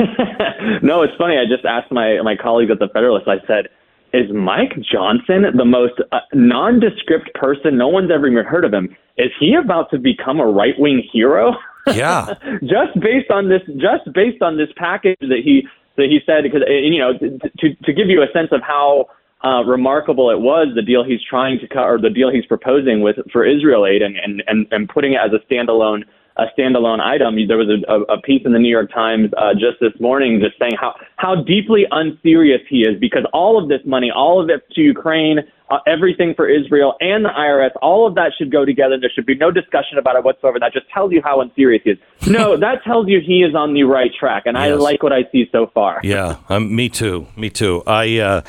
No, 0.81 1.01
it's 1.03 1.13
funny. 1.17 1.35
I 1.37 1.45
just 1.49 1.65
asked 1.65 1.91
my 1.91 2.21
my 2.23 2.35
colleagues 2.35 2.71
at 2.71 2.79
the 2.79 2.87
Federalist. 2.93 3.27
I 3.27 3.45
said, 3.47 3.69
"Is 4.13 4.31
Mike 4.33 4.73
Johnson 4.91 5.45
the 5.55 5.65
most 5.65 5.93
uh, 6.11 6.19
nondescript 6.33 7.33
person? 7.35 7.77
No 7.77 7.87
one's 7.87 8.11
ever 8.11 8.27
even 8.27 8.45
heard 8.45 8.65
of 8.65 8.73
him. 8.73 8.95
Is 9.17 9.31
he 9.39 9.55
about 9.55 9.89
to 9.91 9.99
become 9.99 10.39
a 10.39 10.45
right 10.45 10.75
wing 10.77 11.03
hero?" 11.11 11.53
Yeah. 11.95 12.35
just 12.61 12.93
based 13.01 13.31
on 13.31 13.49
this, 13.49 13.61
just 13.77 14.13
based 14.13 14.43
on 14.43 14.55
this 14.55 14.69
package 14.77 15.17
that 15.21 15.41
he 15.43 15.67
that 15.97 16.05
he 16.05 16.19
said, 16.27 16.43
because 16.43 16.61
uh, 16.61 16.71
you 16.71 16.99
know, 16.99 17.13
to 17.17 17.75
to 17.83 17.93
give 17.93 18.07
you 18.07 18.21
a 18.21 18.27
sense 18.31 18.49
of 18.51 18.61
how 18.61 19.07
uh, 19.43 19.63
remarkable 19.65 20.29
it 20.29 20.39
was, 20.39 20.67
the 20.75 20.83
deal 20.83 21.03
he's 21.03 21.23
trying 21.27 21.57
to 21.59 21.67
cut 21.67 21.85
or 21.85 21.97
the 21.99 22.11
deal 22.11 22.29
he's 22.29 22.45
proposing 22.45 23.01
with 23.01 23.15
for 23.33 23.45
Israel 23.45 23.87
aid 23.87 24.03
and 24.03 24.15
and 24.17 24.43
and, 24.45 24.67
and 24.69 24.89
putting 24.89 25.13
it 25.13 25.19
as 25.25 25.31
a 25.33 25.41
standalone 25.51 26.03
a 26.37 26.45
standalone 26.57 26.99
item. 26.99 27.35
There 27.47 27.57
was 27.57 27.67
a, 27.69 28.13
a, 28.13 28.21
piece 28.21 28.43
in 28.45 28.53
the 28.53 28.59
New 28.59 28.69
York 28.69 28.91
Times 28.93 29.29
uh, 29.37 29.53
just 29.53 29.79
this 29.81 29.91
morning 29.99 30.39
just 30.41 30.57
saying 30.59 30.73
how 30.79 30.95
how 31.17 31.35
deeply 31.35 31.85
unserious 31.91 32.61
he 32.69 32.81
is 32.81 32.99
because 32.99 33.23
all 33.33 33.61
of 33.61 33.67
this 33.69 33.81
money, 33.85 34.11
all 34.13 34.41
of 34.41 34.49
it 34.49 34.63
to 34.75 34.81
Ukraine, 34.81 35.39
uh, 35.69 35.79
everything 35.87 36.33
for 36.35 36.47
Israel 36.47 36.95
and 36.99 37.25
the 37.25 37.29
IRS, 37.29 37.71
all 37.81 38.07
of 38.07 38.15
that 38.15 38.31
should 38.37 38.51
go 38.51 38.63
together. 38.65 38.97
There 38.99 39.11
should 39.13 39.25
be 39.25 39.35
no 39.35 39.51
discussion 39.51 39.97
about 39.97 40.15
it 40.15 40.23
whatsoever. 40.23 40.59
That 40.59 40.73
just 40.73 40.89
tells 40.89 41.11
you 41.11 41.21
how 41.23 41.41
unserious 41.41 41.81
he 41.83 41.91
is. 41.91 41.97
No, 42.31 42.55
that 42.57 42.83
tells 42.83 43.09
you 43.09 43.19
he 43.19 43.43
is 43.43 43.55
on 43.55 43.73
the 43.73 43.83
right 43.83 44.11
track, 44.17 44.43
and 44.45 44.57
I 44.57 44.73
like 44.73 45.03
what 45.03 45.11
I 45.11 45.23
see 45.31 45.49
so 45.51 45.69
far. 45.73 45.99
Yeah, 46.01 46.37
um, 46.47 46.73
me 46.73 46.87
too. 46.89 47.27
Me 47.35 47.49
too. 47.49 47.83
I. 47.85 48.17
Uh, 48.19 48.41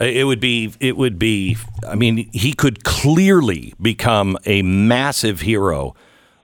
it 0.00 0.24
would 0.24 0.40
be. 0.40 0.72
It 0.80 0.96
would 0.96 1.18
be. 1.18 1.56
I 1.86 1.94
mean, 1.94 2.28
he 2.32 2.52
could 2.52 2.84
clearly 2.84 3.74
become 3.80 4.38
a 4.44 4.62
massive 4.62 5.40
hero 5.42 5.94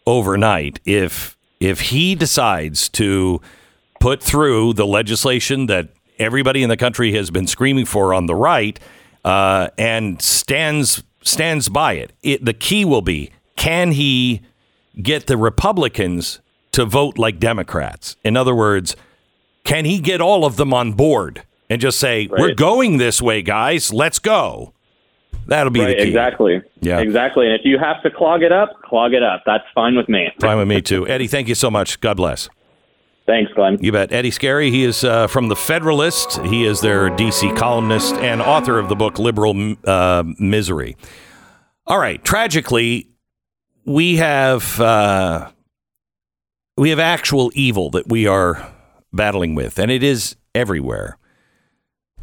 overnight 0.07 0.81
if 0.85 1.37
if 1.61 1.81
he 1.81 2.15
decides 2.15 2.89
to 2.91 3.41
put 4.01 4.23
through 4.23 4.75
the 4.75 4.87
legislation 4.87 5.67
that 5.67 5.89
everybody 6.19 6.63
in 6.63 6.69
the 6.69 6.77
country 6.77 7.13
has 7.13 7.31
been 7.31 7.47
screaming 7.47 7.87
for 7.87 8.13
on 8.13 8.27
the 8.27 8.35
right 8.35 8.79
uh, 9.25 9.69
and 9.79 10.21
stands 10.21 11.03
stands 11.23 11.69
by 11.69 11.95
it. 11.95 12.13
it. 12.23 12.45
The 12.45 12.53
key 12.53 12.85
will 12.85 13.03
be: 13.03 13.31
can 13.57 13.93
he 13.93 14.43
get 15.01 15.27
the 15.27 15.37
Republicans 15.37 16.41
to 16.73 16.85
vote 16.85 17.19
like 17.19 17.39
Democrats? 17.39 18.17
In 18.25 18.37
other 18.37 18.55
words, 18.55 18.97
can 19.65 19.85
he 19.85 19.99
get 19.99 20.21
all 20.21 20.45
of 20.45 20.57
them 20.57 20.75
on 20.75 20.93
board 20.93 21.43
and 21.71 21.81
just 21.81 21.99
say, 21.99 22.29
"We're 22.31 22.55
going 22.55 22.99
this 22.99 23.23
way, 23.23 23.43
guys. 23.43 23.93
Let's 23.93 24.19
go"? 24.19 24.75
That'll 25.47 25.71
be 25.71 25.81
Right, 25.81 25.97
the 25.97 26.03
key. 26.03 26.09
exactly. 26.09 26.63
Yeah. 26.81 27.01
Exactly. 27.01 27.47
And 27.47 27.55
if 27.55 27.63
you 27.65 27.79
have 27.79 28.03
to 28.03 28.11
clog 28.11 28.43
it 28.43 28.53
up, 28.53 28.81
clog 28.83 29.13
it 29.13 29.23
up. 29.23 29.43
That's 29.45 29.65
fine 29.75 29.95
with 29.97 30.09
me. 30.09 30.29
Fine 30.41 30.59
with 30.59 30.69
me 30.69 30.81
too. 30.81 31.07
Eddie, 31.07 31.27
thank 31.27 31.49
you 31.49 31.55
so 31.55 31.71
much. 31.71 32.01
God 32.01 32.17
bless. 32.17 32.49
Thanks, 33.27 33.51
Glenn. 33.55 33.79
You 33.81 33.91
bet. 33.91 34.13
Eddie 34.13 34.31
Scarry, 34.31 34.71
he 34.71 34.85
is 34.85 35.03
uh, 35.03 35.27
from 35.29 35.49
The 35.49 35.57
Federalist. 35.57 36.41
He 36.43 36.65
is 36.67 36.83
their 36.83 37.09
DC 37.11 37.57
columnist 37.57 38.15
and 38.17 38.43
author 38.43 38.79
of 38.79 38.91
the 38.91 38.97
book 38.97 39.19
Liberal 39.19 39.77
uh, 39.87 40.25
Misery. 40.39 40.97
All 41.87 41.99
right. 41.99 42.23
Tragically, 42.23 43.09
we 43.87 44.17
have 44.17 44.79
uh, 44.79 45.51
we 46.77 46.91
have 46.91 46.99
actual 46.99 47.51
evil 47.55 47.89
that 47.91 48.09
we 48.09 48.27
are 48.27 48.71
battling 49.13 49.55
with, 49.55 49.79
and 49.79 49.91
it 49.91 50.03
is 50.03 50.37
everywhere. 50.55 51.17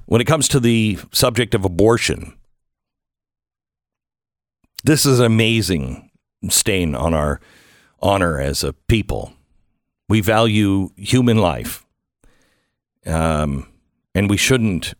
When 0.05 0.21
it 0.21 0.25
comes 0.25 0.47
to 0.49 0.60
the 0.60 0.99
subject 1.12 1.55
of 1.55 1.63
abortion, 1.65 2.36
this 4.83 5.05
is 5.05 5.19
an 5.19 5.25
amazing 5.25 6.09
stain 6.49 6.95
on 6.95 7.13
our 7.13 7.39
honor 8.01 8.39
as 8.39 8.63
a 8.63 8.73
people. 8.73 9.33
We 10.09 10.21
value 10.21 10.89
human 10.95 11.37
life. 11.37 11.85
Um, 13.05 13.67
and 14.13 14.29
we 14.29 14.37
shouldn't. 14.37 14.93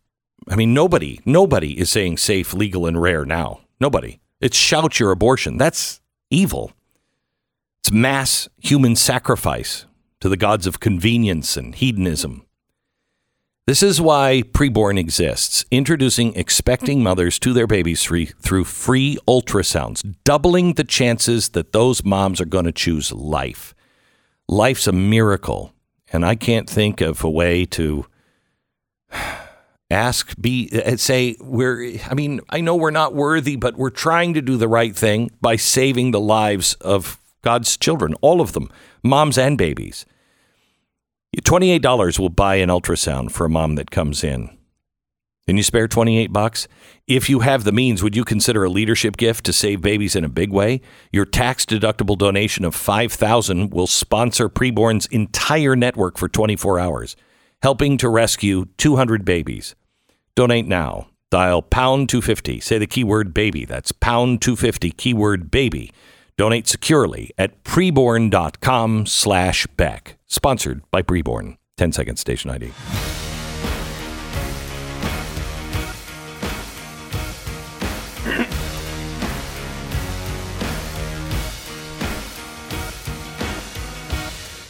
I 0.48 0.56
mean, 0.56 0.74
nobody, 0.74 1.20
nobody 1.26 1.80
is 1.80 1.90
saying 1.90 2.18
safe, 2.18 2.54
legal, 2.54 2.86
and 2.86 3.02
rare 3.02 3.26
now. 3.26 3.62
Nobody. 3.80 4.20
It's 4.40 4.58
shout 4.58 5.00
your 5.00 5.12
abortion. 5.12 5.58
That's 5.58 6.02
evil. 6.30 6.72
It's 7.82 7.92
mass 7.92 8.50
human 8.58 8.96
sacrifice 8.96 9.86
to 10.20 10.30
the 10.30 10.38
gods 10.38 10.66
of 10.66 10.80
convenience 10.80 11.58
and 11.58 11.76
hedonism. 11.76 12.46
This 13.72 13.84
is 13.84 14.02
why 14.02 14.44
preborn 14.52 15.00
exists, 15.00 15.64
introducing 15.72 16.36
expecting 16.36 17.02
mothers 17.02 17.40
to 17.40 17.54
their 17.54 17.68
babies 17.68 18.04
free, 18.04 18.26
through 18.26 18.66
free 18.66 19.18
ultrasounds, 19.30 20.04
doubling 20.26 20.74
the 20.74 20.84
chances 20.84 21.48
that 21.52 21.72
those 21.72 22.04
moms 22.04 22.42
are 22.42 22.46
going 22.46 22.66
to 22.66 22.74
choose 22.74 23.14
life. 23.14 23.74
Life's 24.50 24.88
a 24.88 24.92
miracle, 24.92 25.74
and 26.12 26.26
I 26.26 26.36
can't 26.36 26.70
think 26.70 27.00
of 27.00 27.24
a 27.24 27.30
way 27.30 27.64
to 27.68 28.08
ask 29.90 30.36
be 30.42 30.70
uh, 30.74 30.98
say 30.98 31.38
we're 31.40 31.98
I 32.10 32.14
mean, 32.14 32.42
I 32.50 32.60
know 32.60 32.76
we're 32.76 32.92
not 32.92 33.16
worthy, 33.16 33.56
but 33.56 33.78
we're 33.78 33.90
trying 33.90 34.34
to 34.34 34.42
do 34.42 34.58
the 34.58 34.68
right 34.68 34.94
thing 34.94 35.32
by 35.40 35.56
saving 35.56 36.12
the 36.12 36.20
lives 36.20 36.74
of 36.82 37.22
God's 37.42 37.78
children, 37.78 38.16
all 38.20 38.42
of 38.42 38.52
them, 38.52 38.70
moms 39.02 39.38
and 39.38 39.58
babies. 39.58 40.06
$28 41.40 42.20
will 42.20 42.30
buy 42.30 42.56
an 42.56 42.68
ultrasound 42.70 43.32
for 43.32 43.46
a 43.46 43.50
mom 43.50 43.76
that 43.76 43.90
comes 43.90 44.22
in. 44.22 44.50
Can 45.48 45.58
you 45.58 45.64
spare 45.64 45.88
28 45.88 46.32
bucks? 46.32 46.68
If 47.08 47.30
you 47.30 47.40
have 47.40 47.64
the 47.64 47.72
means, 47.72 48.04
would 48.04 48.16
you 48.16 48.24
consider 48.24 48.64
a 48.64 48.70
leadership 48.70 49.18
gift 49.18 49.46
to 49.46 49.54
save 49.54 49.82
babies 49.82 50.16
in 50.16 50.24
a 50.24 50.30
big 50.30 50.52
way? 50.52 50.82
Your 51.12 51.26
tax 51.26 51.66
deductible 51.66 52.18
donation 52.18 52.64
of 52.64 52.76
5000 52.76 53.72
will 53.72 53.88
sponsor 53.88 54.50
Preborn's 54.50 55.08
entire 55.08 55.76
network 55.76 56.18
for 56.18 56.28
24 56.28 56.80
hours, 56.80 57.16
helping 57.64 57.98
to 57.98 58.10
rescue 58.10 58.66
200 58.78 59.26
babies. 59.26 59.74
Donate 60.36 60.68
now. 60.68 61.08
Dial 61.32 61.62
pound 61.62 62.10
250. 62.10 62.60
Say 62.60 62.78
the 62.78 62.88
keyword 62.88 63.34
baby. 63.34 63.64
That's 63.64 63.94
pound 63.94 64.42
250, 64.42 64.92
keyword 64.92 65.50
baby. 65.50 65.92
Donate 66.42 66.68
securely 66.68 67.30
at 67.38 67.64
preborn.com 67.64 69.06
slash 69.06 69.68
Beck. 69.78 70.18
Sponsored 70.26 70.82
by 70.90 71.04
Preborn. 71.04 71.58
10 71.78 71.92
second 71.92 72.16
station 72.16 72.50
ID. 72.50 72.66
I 72.66 72.72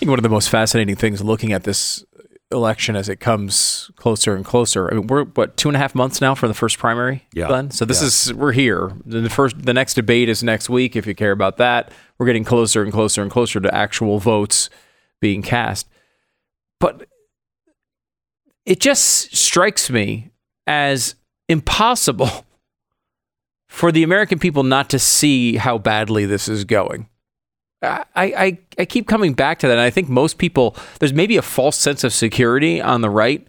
think 0.01 0.09
one 0.09 0.19
of 0.19 0.23
the 0.23 0.29
most 0.29 0.49
fascinating 0.49 0.97
things 0.97 1.23
looking 1.23 1.53
at 1.53 1.63
this 1.63 2.03
election 2.51 2.95
as 2.95 3.09
it 3.09 3.19
comes 3.19 3.89
closer 3.95 4.35
and 4.35 4.43
closer. 4.45 4.89
I 4.91 4.95
mean, 4.95 5.07
we're 5.07 5.25
what 5.25 5.57
two 5.57 5.69
and 5.69 5.75
a 5.75 5.79
half 5.79 5.95
months 5.95 6.21
now 6.21 6.35
for 6.35 6.47
the 6.47 6.53
first 6.53 6.77
primary, 6.77 7.25
Yeah. 7.33 7.47
Glenn? 7.47 7.71
So 7.71 7.85
this 7.85 8.01
is 8.01 8.33
we're 8.33 8.51
here. 8.51 8.91
The 9.05 9.29
first, 9.29 9.61
the 9.63 9.73
next 9.73 9.93
debate 9.95 10.29
is 10.29 10.43
next 10.43 10.69
week. 10.69 10.95
If 10.95 11.05
you 11.07 11.15
care 11.15 11.31
about 11.31 11.57
that, 11.57 11.91
we're 12.17 12.25
getting 12.25 12.43
closer 12.43 12.83
and 12.83 12.91
closer 12.91 13.21
and 13.21 13.31
closer 13.31 13.59
to 13.59 13.73
actual 13.73 14.19
votes 14.19 14.69
being 15.19 15.41
cast. 15.41 15.87
But 16.79 17.07
it 18.65 18.79
just 18.79 19.35
strikes 19.35 19.89
me 19.89 20.31
as 20.67 21.15
impossible 21.49 22.45
for 23.69 23.91
the 23.91 24.03
American 24.03 24.39
people 24.39 24.63
not 24.63 24.89
to 24.89 24.99
see 24.99 25.57
how 25.57 25.77
badly 25.77 26.25
this 26.25 26.47
is 26.47 26.65
going. 26.65 27.07
I, 27.83 28.05
I, 28.15 28.57
I 28.77 28.85
keep 28.85 29.07
coming 29.07 29.33
back 29.33 29.59
to 29.59 29.67
that. 29.67 29.73
And 29.73 29.81
I 29.81 29.89
think 29.89 30.07
most 30.09 30.37
people, 30.37 30.75
there's 30.99 31.13
maybe 31.13 31.37
a 31.37 31.41
false 31.41 31.77
sense 31.77 32.03
of 32.03 32.13
security 32.13 32.81
on 32.81 33.01
the 33.01 33.09
right 33.09 33.47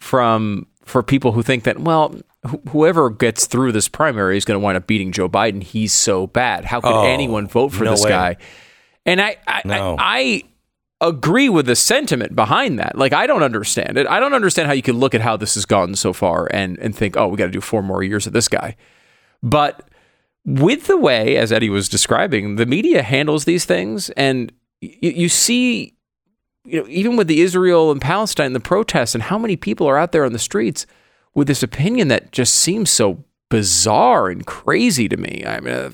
from 0.00 0.66
for 0.84 1.02
people 1.02 1.32
who 1.32 1.42
think 1.42 1.64
that, 1.64 1.78
well, 1.78 2.14
wh- 2.46 2.68
whoever 2.70 3.08
gets 3.08 3.46
through 3.46 3.72
this 3.72 3.88
primary 3.88 4.36
is 4.36 4.44
going 4.44 4.56
to 4.60 4.62
wind 4.64 4.76
up 4.76 4.86
beating 4.86 5.12
Joe 5.12 5.28
Biden. 5.28 5.62
He's 5.62 5.92
so 5.92 6.26
bad. 6.26 6.64
How 6.64 6.80
could 6.80 6.92
Oh, 6.92 7.04
anyone 7.06 7.46
vote 7.46 7.72
for 7.72 7.84
no 7.84 7.92
this 7.92 8.02
way. 8.04 8.10
guy? 8.10 8.36
And 9.06 9.20
I, 9.20 9.36
I, 9.46 9.62
No. 9.64 9.96
I, 9.98 10.42
I 11.00 11.08
agree 11.08 11.48
with 11.48 11.66
the 11.66 11.74
sentiment 11.76 12.36
behind 12.36 12.78
that. 12.78 12.96
Like, 12.98 13.12
I 13.12 13.26
don't 13.26 13.42
understand 13.42 13.96
it. 13.96 14.06
I 14.06 14.20
don't 14.20 14.34
understand 14.34 14.66
how 14.68 14.74
you 14.74 14.82
can 14.82 14.98
look 14.98 15.14
at 15.14 15.20
how 15.20 15.36
this 15.36 15.54
has 15.54 15.64
gone 15.64 15.94
so 15.96 16.12
far 16.12 16.46
and 16.52 16.78
and 16.78 16.94
think, 16.94 17.16
oh, 17.16 17.26
we 17.28 17.36
got 17.36 17.46
to 17.46 17.50
do 17.50 17.60
four 17.60 17.82
more 17.82 18.02
years 18.02 18.26
of 18.26 18.32
this 18.32 18.48
guy. 18.48 18.76
But 19.42 19.88
with 20.44 20.86
the 20.86 20.96
way, 20.96 21.36
as 21.36 21.52
Eddie 21.52 21.70
was 21.70 21.88
describing, 21.88 22.56
the 22.56 22.66
media 22.66 23.02
handles 23.02 23.44
these 23.44 23.64
things, 23.64 24.10
and 24.10 24.52
you, 24.80 25.10
you 25.10 25.28
see, 25.28 25.94
you 26.64 26.80
know, 26.80 26.88
even 26.88 27.16
with 27.16 27.28
the 27.28 27.40
Israel 27.40 27.90
and 27.90 28.00
Palestine, 28.00 28.52
the 28.52 28.60
protests, 28.60 29.14
and 29.14 29.24
how 29.24 29.38
many 29.38 29.56
people 29.56 29.86
are 29.86 29.98
out 29.98 30.12
there 30.12 30.24
on 30.24 30.32
the 30.32 30.38
streets 30.38 30.86
with 31.34 31.46
this 31.46 31.62
opinion 31.62 32.08
that 32.08 32.32
just 32.32 32.54
seems 32.54 32.90
so 32.90 33.24
bizarre 33.48 34.28
and 34.28 34.46
crazy 34.46 35.08
to 35.08 35.16
me. 35.16 35.44
I 35.46 35.60
mean, 35.60 35.74
uh, 35.74 35.90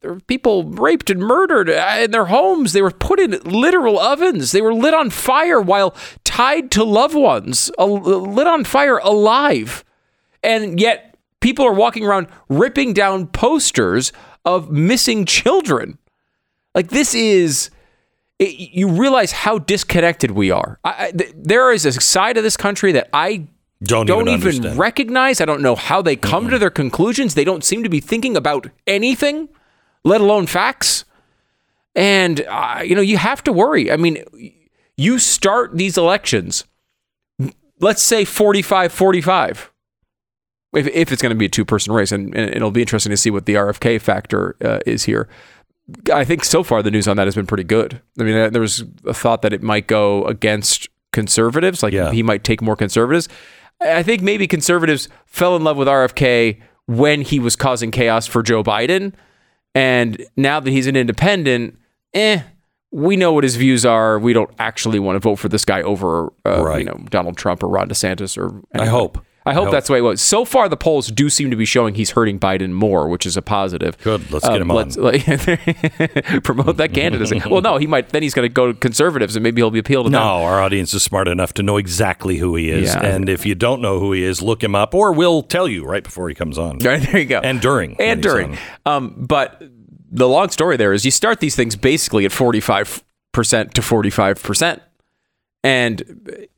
there 0.00 0.14
were 0.14 0.20
people 0.20 0.64
raped 0.64 1.10
and 1.10 1.20
murdered 1.20 1.68
uh, 1.68 1.96
in 2.00 2.12
their 2.12 2.26
homes. 2.26 2.72
They 2.72 2.82
were 2.82 2.90
put 2.90 3.18
in 3.18 3.32
literal 3.44 3.98
ovens. 3.98 4.52
They 4.52 4.60
were 4.62 4.74
lit 4.74 4.94
on 4.94 5.10
fire 5.10 5.60
while 5.60 5.94
tied 6.24 6.70
to 6.72 6.84
loved 6.84 7.14
ones, 7.14 7.70
uh, 7.78 7.84
lit 7.84 8.46
on 8.46 8.64
fire 8.64 8.98
alive. 8.98 9.84
And 10.42 10.78
yet, 10.78 11.05
people 11.40 11.64
are 11.66 11.72
walking 11.72 12.04
around 12.04 12.28
ripping 12.48 12.92
down 12.92 13.26
posters 13.26 14.12
of 14.44 14.70
missing 14.70 15.24
children. 15.24 15.98
Like, 16.74 16.88
this 16.88 17.14
is. 17.14 17.70
It, 18.38 18.58
you 18.58 18.88
realize 18.88 19.32
how 19.32 19.58
disconnected 19.58 20.32
we 20.32 20.50
are. 20.50 20.78
I, 20.84 21.06
I, 21.06 21.10
th- 21.10 21.32
there 21.34 21.72
is 21.72 21.86
a 21.86 21.92
side 21.92 22.36
of 22.36 22.44
this 22.44 22.56
country 22.56 22.92
that 22.92 23.08
I 23.14 23.46
Don't, 23.82 24.04
don't 24.06 24.28
even, 24.28 24.54
even 24.54 24.76
recognize. 24.76 25.40
I 25.40 25.46
don't 25.46 25.62
know 25.62 25.74
how 25.74 26.02
they 26.02 26.16
come 26.16 26.50
to 26.50 26.58
their 26.58 26.68
conclusions. 26.68 27.34
They 27.34 27.44
don't 27.44 27.64
seem 27.64 27.82
to 27.82 27.88
be 27.88 28.00
thinking 28.00 28.36
about 28.36 28.68
anything, 28.86 29.48
let 30.04 30.20
alone 30.20 30.46
facts. 30.46 31.06
And, 31.94 32.44
uh, 32.46 32.82
you 32.84 32.94
know, 32.94 33.00
you 33.00 33.16
have 33.16 33.42
to 33.44 33.52
worry. 33.54 33.90
I 33.90 33.96
mean, 33.96 34.22
you 34.98 35.18
start 35.18 35.74
these 35.74 35.96
elections, 35.96 36.64
let's 37.80 38.02
say 38.02 38.26
45 38.26 38.92
45, 38.92 39.72
if, 40.76 40.86
if 40.88 41.12
it's 41.12 41.22
going 41.22 41.30
to 41.30 41.36
be 41.38 41.46
a 41.46 41.48
two 41.48 41.64
person 41.64 41.92
race. 41.92 42.12
And, 42.12 42.34
and 42.36 42.50
it'll 42.54 42.70
be 42.70 42.80
interesting 42.82 43.10
to 43.10 43.16
see 43.16 43.30
what 43.30 43.46
the 43.46 43.54
RFK 43.54 44.00
factor 44.00 44.56
uh, 44.64 44.78
is 44.86 45.04
here. 45.04 45.28
I 46.12 46.24
think 46.24 46.44
so 46.44 46.62
far 46.64 46.82
the 46.82 46.90
news 46.90 47.06
on 47.06 47.16
that 47.16 47.26
has 47.26 47.34
been 47.34 47.46
pretty 47.46 47.64
good. 47.64 48.00
I 48.18 48.24
mean, 48.24 48.52
there 48.52 48.60
was 48.62 48.82
a 49.04 49.14
thought 49.14 49.42
that 49.42 49.52
it 49.52 49.62
might 49.62 49.86
go 49.86 50.24
against 50.24 50.88
conservatives, 51.12 51.82
like 51.82 51.92
Yeah. 51.92 52.10
he 52.12 52.22
might 52.22 52.42
take 52.44 52.60
more 52.60 52.76
conservatives. 52.76 53.28
I 53.80 53.98
I 53.98 54.02
think 54.02 54.22
maybe 54.22 54.46
conservatives 54.46 55.08
fell 55.26 55.54
in 55.56 55.62
love 55.64 55.76
with 55.76 55.86
RFK 55.88 56.60
when 56.86 57.20
he 57.22 57.38
was 57.38 57.56
causing 57.56 57.90
chaos 57.90 58.26
for 58.26 58.42
Joe 58.42 58.62
Biden, 58.64 59.12
and 59.74 60.24
now 60.36 60.60
that 60.60 60.70
he's 60.70 60.86
an 60.86 60.96
independent, 60.96 61.78
eh, 62.14 62.40
we 62.90 63.16
know 63.16 63.32
what 63.32 63.44
his 63.44 63.56
views 63.56 63.84
are. 63.84 64.18
We 64.18 64.32
don't 64.32 64.50
actually 64.58 64.98
want 64.98 65.16
to 65.16 65.20
vote 65.20 65.36
for 65.36 65.48
this 65.48 65.64
guy 65.64 65.82
over, 65.82 66.32
uh, 66.46 66.62
Right. 66.64 66.78
you 66.80 66.84
know, 66.86 66.98
Donald 67.10 67.36
Trump 67.36 67.62
or 67.62 67.68
Ron 67.68 67.88
DeSantis 67.88 68.38
or. 68.38 68.62
I 68.74 68.86
hope. 68.86 69.18
I 69.46 69.52
hope 69.52 69.62
I 69.62 69.64
hope. 69.66 69.72
that's 69.72 69.86
the 69.86 69.92
way 69.92 69.98
it 70.00 70.02
was. 70.02 70.20
So 70.20 70.44
far, 70.44 70.68
the 70.68 70.76
polls 70.76 71.08
do 71.08 71.30
seem 71.30 71.50
to 71.50 71.56
be 71.56 71.64
showing 71.64 71.94
he's 71.94 72.10
hurting 72.10 72.38
Biden 72.40 72.72
more, 72.72 73.08
which 73.08 73.24
is 73.26 73.36
a 73.36 73.42
positive. 73.42 73.96
Good. 73.98 74.30
Let's 74.30 74.46
get 74.48 74.60
him 74.60 74.70
on. 74.70 74.76
let's, 74.76 74.96
like, 74.96 75.24
promote 76.44 76.76
that 76.78 76.90
candidacy. 76.92 77.40
well, 77.48 77.62
no, 77.62 77.78
he 77.78 77.86
might. 77.86 78.08
Then 78.10 78.22
he's 78.22 78.34
going 78.34 78.48
to 78.48 78.52
go 78.52 78.72
to 78.72 78.74
conservatives, 78.78 79.36
and 79.36 79.42
maybe 79.42 79.60
he'll 79.60 79.70
be 79.70 79.78
appealed 79.78 80.06
to 80.06 80.10
No, 80.10 80.18
them. 80.18 80.26
our 80.46 80.60
audience 80.60 80.92
is 80.94 81.02
smart 81.02 81.28
enough 81.28 81.52
to 81.54 81.62
know 81.62 81.76
exactly 81.76 82.38
who 82.38 82.56
he 82.56 82.70
is. 82.70 82.94
Yeah. 82.94 83.04
And 83.04 83.28
if 83.28 83.46
you 83.46 83.54
don't 83.54 83.80
know 83.80 84.00
who 84.00 84.12
he 84.12 84.24
is, 84.24 84.42
look 84.42 84.62
him 84.62 84.74
up, 84.74 84.94
or 84.94 85.12
we'll 85.12 85.42
tell 85.42 85.68
you 85.68 85.84
right 85.84 86.02
before 86.04 86.28
he 86.28 86.34
comes 86.34 86.58
on. 86.58 86.78
Right, 86.86 87.00
there 87.02 87.18
you 87.20 87.26
go. 87.26 87.40
And 87.40 87.60
during. 87.60 88.00
and 88.00 88.22
during. 88.22 88.56
Um, 88.84 89.14
but 89.16 89.62
the 90.10 90.28
long 90.28 90.48
story 90.50 90.76
there 90.76 90.92
is 90.92 91.04
you 91.04 91.10
start 91.10 91.40
these 91.40 91.56
things 91.56 91.74
basically 91.76 92.24
at 92.24 92.30
45% 92.30 93.02
to 93.34 93.80
45%. 93.80 94.80
And 95.64 96.48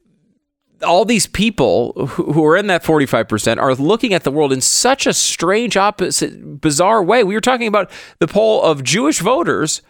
all 0.85 1.05
these 1.05 1.27
people 1.27 1.93
who 2.07 2.45
are 2.45 2.57
in 2.57 2.67
that 2.69 2.85
45% 2.85 3.59
are 3.59 3.75
looking 3.75 4.15
at 4.15 4.25
the 4.25 4.31
world 4.31 4.53
in 4.53 4.61
such 4.61 5.07
a 5.07 5.13
strange, 5.13 5.77
opposite, 5.77 6.61
bizarre 6.61 7.03
way. 7.03 7.25
We 7.25 7.35
were 7.35 7.41
talking 7.41 7.67
about 7.67 7.91
the 8.19 8.29
poll 8.29 8.63
of 8.63 8.85
Jewish 8.85 9.21
voters 9.21 9.83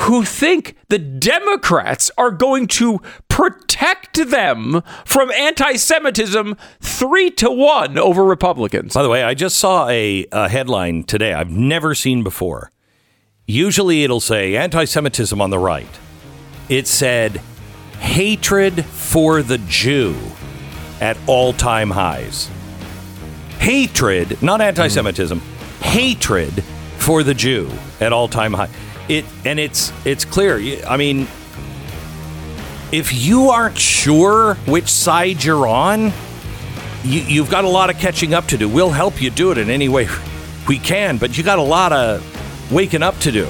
who 0.00 0.24
think 0.24 0.76
the 0.88 0.98
Democrats 0.98 2.10
are 2.18 2.30
going 2.30 2.66
to 2.66 3.00
protect 3.28 4.28
them 4.30 4.82
from 5.04 5.30
anti 5.32 5.76
Semitism 5.76 6.56
three 6.80 7.30
to 7.32 7.50
one 7.50 7.98
over 7.98 8.24
Republicans. 8.24 8.94
By 8.94 9.02
the 9.02 9.08
way, 9.08 9.22
I 9.22 9.34
just 9.34 9.56
saw 9.56 9.88
a, 9.88 10.26
a 10.32 10.48
headline 10.48 11.04
today 11.04 11.32
I've 11.32 11.50
never 11.50 11.94
seen 11.94 12.22
before. 12.22 12.70
Usually 13.46 14.04
it'll 14.04 14.20
say 14.20 14.56
anti 14.56 14.84
Semitism 14.84 15.40
on 15.40 15.50
the 15.50 15.58
right. 15.58 15.88
It 16.68 16.86
said 16.86 17.40
hatred 18.00 18.84
for 18.84 19.42
the 19.42 19.58
Jew 19.58 20.16
at 21.00 21.16
all 21.26 21.52
time 21.52 21.90
highs. 21.90 22.50
Hatred, 23.58 24.42
not 24.42 24.60
anti 24.60 24.88
Semitism, 24.88 25.40
hatred 25.80 26.62
for 26.98 27.22
the 27.22 27.34
Jew 27.34 27.70
at 28.00 28.12
all 28.12 28.28
time 28.28 28.52
high. 28.52 28.68
It 29.08 29.24
and 29.44 29.58
it's 29.58 29.92
it's 30.04 30.24
clear. 30.24 30.84
I 30.86 30.96
mean, 30.96 31.28
if 32.92 33.12
you 33.12 33.50
aren't 33.50 33.78
sure 33.78 34.54
which 34.66 34.88
side 34.88 35.42
you're 35.42 35.66
on, 35.66 36.12
you, 37.04 37.20
you've 37.20 37.50
got 37.50 37.64
a 37.64 37.68
lot 37.68 37.90
of 37.90 37.98
catching 37.98 38.34
up 38.34 38.46
to 38.46 38.56
do. 38.56 38.68
We'll 38.68 38.90
help 38.90 39.20
you 39.22 39.30
do 39.30 39.52
it 39.52 39.58
in 39.58 39.70
any 39.70 39.88
way 39.88 40.08
we 40.68 40.78
can, 40.78 41.18
but 41.18 41.36
you 41.36 41.44
got 41.44 41.58
a 41.58 41.62
lot 41.62 41.92
of 41.92 42.72
waking 42.72 43.02
up 43.02 43.18
to 43.20 43.30
do 43.32 43.48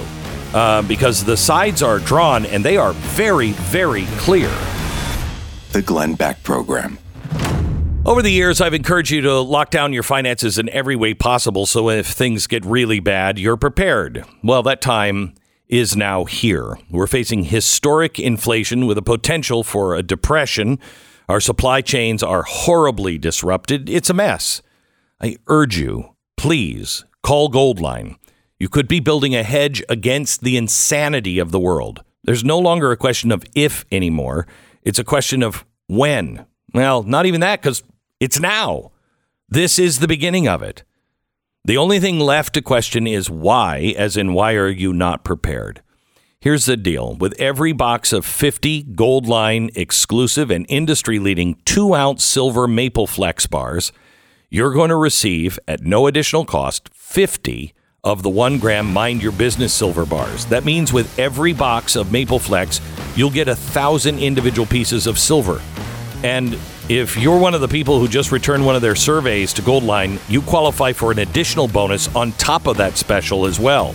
uh, 0.57 0.81
because 0.81 1.23
the 1.23 1.37
sides 1.37 1.83
are 1.83 1.99
drawn 1.99 2.47
and 2.47 2.65
they 2.65 2.79
are 2.79 2.95
very, 2.95 3.53
very 3.53 4.07
clear. 4.17 4.51
The 5.73 5.83
Glenn 5.83 6.15
Beck 6.15 6.43
Program. 6.43 6.99
Over 8.07 8.23
the 8.23 8.31
years, 8.31 8.61
I've 8.63 8.73
encouraged 8.73 9.11
you 9.11 9.21
to 9.21 9.41
lock 9.41 9.71
down 9.71 9.93
your 9.93 10.03
finances 10.03 10.59
in 10.59 10.71
every 10.71 10.97
way 10.97 11.13
possible 11.13 11.67
so 11.67 11.91
if 11.91 12.07
things 12.07 12.47
get 12.47 12.65
really 12.65 13.01
bad, 13.01 13.39
you're 13.39 13.59
prepared. 13.59 14.25
Well, 14.43 14.63
that 14.63 14.81
time 14.81 15.35
is 15.69 15.95
now 15.95 16.25
here. 16.25 16.79
We're 16.91 17.07
facing 17.07 17.45
historic 17.45 18.19
inflation 18.19 18.87
with 18.87 18.97
a 18.97 19.03
potential 19.03 19.63
for 19.63 19.95
a 19.95 20.03
depression. 20.03 20.79
Our 21.29 21.41
supply 21.41 21.83
chains 21.83 22.23
are 22.23 22.45
horribly 22.45 23.19
disrupted. 23.19 23.91
It's 23.91 24.09
a 24.09 24.15
mess. 24.15 24.63
I 25.21 25.37
urge 25.49 25.77
you, 25.77 26.15
please 26.39 27.05
call 27.23 27.51
Goldline. 27.51 28.17
You 28.59 28.69
could 28.69 28.89
be 28.89 29.01
building 29.01 29.35
a 29.35 29.43
hedge 29.43 29.83
against 29.89 30.43
the 30.43 30.57
insanity 30.57 31.39
of 31.39 31.51
the 31.51 31.61
world. 31.61 32.03
There's 32.25 32.45
no 32.45 32.59
longer 32.59 32.91
a 32.91 32.97
question 32.97 33.31
of 33.31 33.45
if 33.55 33.85
anymore. 33.93 34.47
It's 34.83 34.99
a 34.99 35.05
question 35.05 35.43
of 35.43 35.65
when. 35.89 36.47
Well, 36.73 37.03
not 37.03 37.27
even 37.27 37.41
that, 37.41 37.61
because 37.61 37.83
it's 38.19 38.41
now. 38.41 38.93
This 39.49 39.79
is 39.79 39.99
the 39.99 40.09
beginning 40.09 40.49
of 40.49 40.63
it. 40.63 40.85
The 41.65 41.77
only 41.77 42.01
thing 42.01 42.19
left 42.19 42.55
to 42.55 42.63
question 42.63 43.07
is 43.07 43.29
why, 43.29 43.95
as 43.97 44.17
in, 44.17 44.33
why 44.33 44.55
are 44.55 44.69
you 44.69 44.93
not 44.93 45.25
prepared? 45.25 45.83
Here's 46.41 46.67
the 46.67 46.77
deal 46.77 47.17
with 47.17 47.35
every 47.41 47.73
box 47.73 48.13
of 48.13 48.25
50 48.25 48.85
Goldline 48.95 49.77
exclusive 49.77 50.51
and 50.51 50.65
industry 50.69 51.19
leading 51.19 51.61
two 51.65 51.95
ounce 51.95 52.25
silver 52.25 52.69
Maple 52.69 53.07
Flex 53.07 53.47
bars, 53.47 53.91
you're 54.49 54.73
going 54.73 54.91
to 54.91 54.97
receive 54.97 55.59
at 55.67 55.83
no 55.83 56.07
additional 56.07 56.45
cost 56.45 56.89
50 56.95 57.75
of 58.07 58.23
the 58.23 58.31
one 58.31 58.57
gram 58.59 58.91
Mind 58.93 59.21
Your 59.21 59.33
Business 59.33 59.75
silver 59.75 60.07
bars. 60.07 60.47
That 60.47 60.65
means 60.65 60.93
with 60.93 61.19
every 61.19 61.53
box 61.53 61.97
of 61.97 62.13
Maple 62.13 62.39
Flex, 62.39 62.81
you'll 63.17 63.31
get 63.31 63.49
a 63.49 63.57
thousand 63.57 64.21
individual 64.21 64.65
pieces 64.65 65.09
of 65.09 65.19
silver. 65.19 65.61
And 66.23 66.57
if 66.89 67.17
you're 67.17 67.39
one 67.39 67.53
of 67.53 67.61
the 67.61 67.67
people 67.67 67.99
who 67.99 68.07
just 68.07 68.31
returned 68.31 68.65
one 68.65 68.77
of 68.77 68.81
their 68.81 68.95
surveys 68.95 69.53
to 69.55 69.63
Goldline, 69.63 70.21
you 70.31 70.41
qualify 70.41 70.93
for 70.93 71.11
an 71.11 71.19
additional 71.19 71.67
bonus 71.67 72.15
on 72.15 72.31
top 72.33 72.69
of 72.69 72.77
that 72.77 72.97
special 72.97 73.45
as 73.45 73.59
well. 73.59 73.93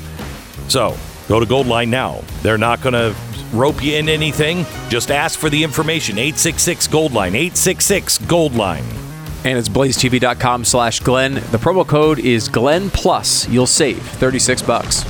So 0.68 0.98
go 1.30 1.40
to 1.40 1.46
Goldline 1.46 1.88
now. 1.88 2.22
They're 2.42 2.58
not 2.58 2.82
going 2.82 2.94
to 2.94 3.16
rope 3.54 3.82
you 3.82 3.96
in 3.96 4.10
anything. 4.10 4.66
Just 4.90 5.10
ask 5.10 5.40
for 5.40 5.50
the 5.50 5.64
information. 5.64 6.18
866 6.18 6.90
Goldline. 6.90 7.34
866 7.34 8.18
Goldline. 8.20 9.01
And 9.44 9.58
it's 9.58 9.70
blazetv.com 9.70 10.66
slash 10.66 11.00
Glenn. 11.00 11.36
The 11.36 11.58
promo 11.58 11.88
code 11.88 12.20
is 12.20 12.48
Glenn 12.48 12.90
Plus. 12.90 13.48
You'll 13.50 13.66
save 13.66 14.02
36 14.02 14.62
bucks. 14.62 15.04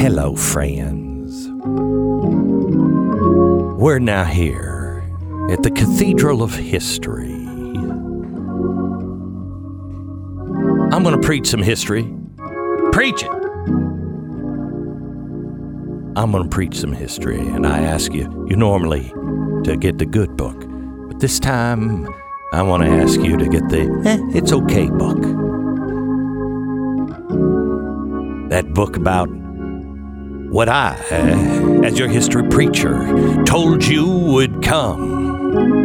Hello, 0.00 0.36
friends. 0.36 1.48
We're 3.80 3.98
now 3.98 4.24
here 4.24 5.02
at 5.50 5.62
the 5.62 5.70
Cathedral 5.70 6.42
of 6.42 6.54
History. 6.54 7.32
I'm 10.92 11.02
going 11.02 11.20
to 11.20 11.26
preach 11.26 11.46
some 11.46 11.62
history. 11.62 12.08
Preach 12.92 13.22
it. 13.22 13.30
I'm 16.16 16.30
going 16.30 16.44
to 16.44 16.48
preach 16.48 16.76
some 16.76 16.92
history, 16.92 17.38
and 17.38 17.66
I 17.66 17.80
ask 17.80 18.12
you, 18.12 18.46
you 18.48 18.54
normally 18.54 19.12
to 19.64 19.76
get 19.76 19.98
the 19.98 20.06
good 20.06 20.36
book, 20.36 20.56
but 21.08 21.18
this 21.18 21.40
time 21.40 22.08
I 22.52 22.62
want 22.62 22.84
to 22.84 22.88
ask 22.88 23.20
you 23.20 23.36
to 23.36 23.48
get 23.48 23.68
the 23.68 23.82
eh, 24.06 24.18
it's 24.32 24.52
okay 24.52 24.88
book. 24.88 25.20
That 28.50 28.72
book 28.72 28.96
about 28.96 29.26
what 29.26 30.68
I, 30.68 30.96
uh, 31.10 31.82
as 31.82 31.98
your 31.98 32.06
history 32.06 32.48
preacher, 32.48 32.94
told 33.44 33.84
you 33.84 34.06
would 34.06 34.62
come. 34.62 35.83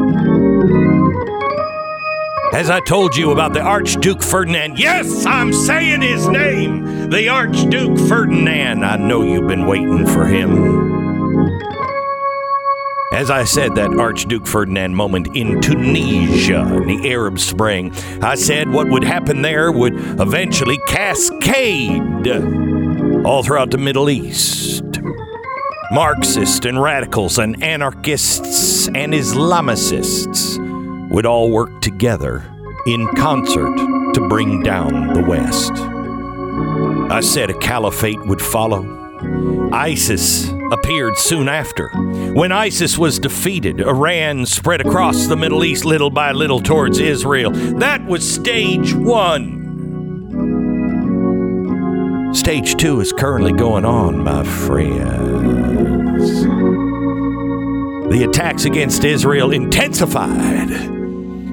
As 2.52 2.72
I 2.72 2.80
told 2.80 3.16
you 3.16 3.30
about 3.30 3.54
the 3.54 3.62
Archduke 3.62 4.24
Ferdinand, 4.24 4.80
yes, 4.80 5.24
I'm 5.28 5.54
saying 5.54 6.02
his 6.02 6.28
name, 6.28 7.10
the 7.12 7.30
Archduke 7.30 8.00
Ferdinand. 8.08 8.84
I 8.84 8.98
know 8.98 9.22
you've 9.22 9.48
been 9.48 9.68
waiting 9.68 10.08
for 10.08 10.26
him. 10.26 10.80
As 13.14 13.30
I 13.30 13.44
said, 13.44 13.76
that 13.76 13.96
Archduke 14.00 14.48
Ferdinand 14.48 14.96
moment 14.96 15.36
in 15.36 15.62
Tunisia 15.62 16.62
in 16.62 16.88
the 16.88 17.12
Arab 17.12 17.38
Spring, 17.38 17.94
I 18.24 18.34
said 18.34 18.68
what 18.72 18.90
would 18.90 19.04
happen 19.04 19.44
there 19.44 19.72
would 19.72 19.94
eventually 20.20 20.80
cascade 20.88 22.28
all 23.26 23.44
throughout 23.44 23.70
the 23.70 23.78
Middle 23.78 24.10
East. 24.10 25.00
Marxists 25.92 26.66
and 26.66 26.82
radicals 26.82 27.38
and 27.38 27.62
anarchists 27.64 28.88
and 28.88 29.14
Islamicists 29.14 30.68
would 31.10 31.26
all 31.26 31.52
work 31.52 31.82
together 31.82 32.45
in 32.86 33.08
concert 33.15 33.76
to 34.13 34.28
bring 34.30 34.63
down 34.63 35.13
the 35.13 35.24
West. 35.24 35.72
I 37.12 37.22
said 37.22 37.50
a 37.50 37.58
caliphate 37.58 38.24
would 38.26 38.41
follow. 38.41 38.98
ISIS 39.72 40.50
appeared 40.72 41.17
soon 41.17 41.50
after. 41.50 41.89
When 41.89 42.52
ISIS 42.52 42.98
was 42.98 43.19
defeated, 43.19 43.82
Iran 43.82 44.45
spread 44.45 44.82
across 44.82 45.28
the 45.28 45.36
Middle 45.36 45.63
East 45.63 45.86
little 45.86 46.10
by 46.10 46.32
little 46.32 46.62
towards 46.62 47.00
Israel. 47.00 47.52
That 47.52 48.06
was 48.06 48.30
stage 48.30 48.93
one. 48.93 49.58
Stage 52.34 52.76
two 52.76 53.02
is 53.02 53.12
currently 53.12 53.54
going 53.54 53.86
on, 53.86 54.24
my 54.24 54.43
friends. 54.43 56.43
The 58.10 58.24
attacks 58.24 58.65
against 58.65 59.04
Israel 59.04 59.52
intensified, 59.52 60.69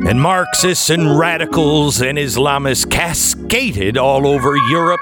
and 0.04 0.20
Marxists 0.20 0.90
and 0.90 1.18
radicals 1.18 2.02
and 2.02 2.18
Islamists 2.18 2.90
cascaded 2.90 3.96
all 3.96 4.26
over 4.26 4.54
Europe. 4.56 5.00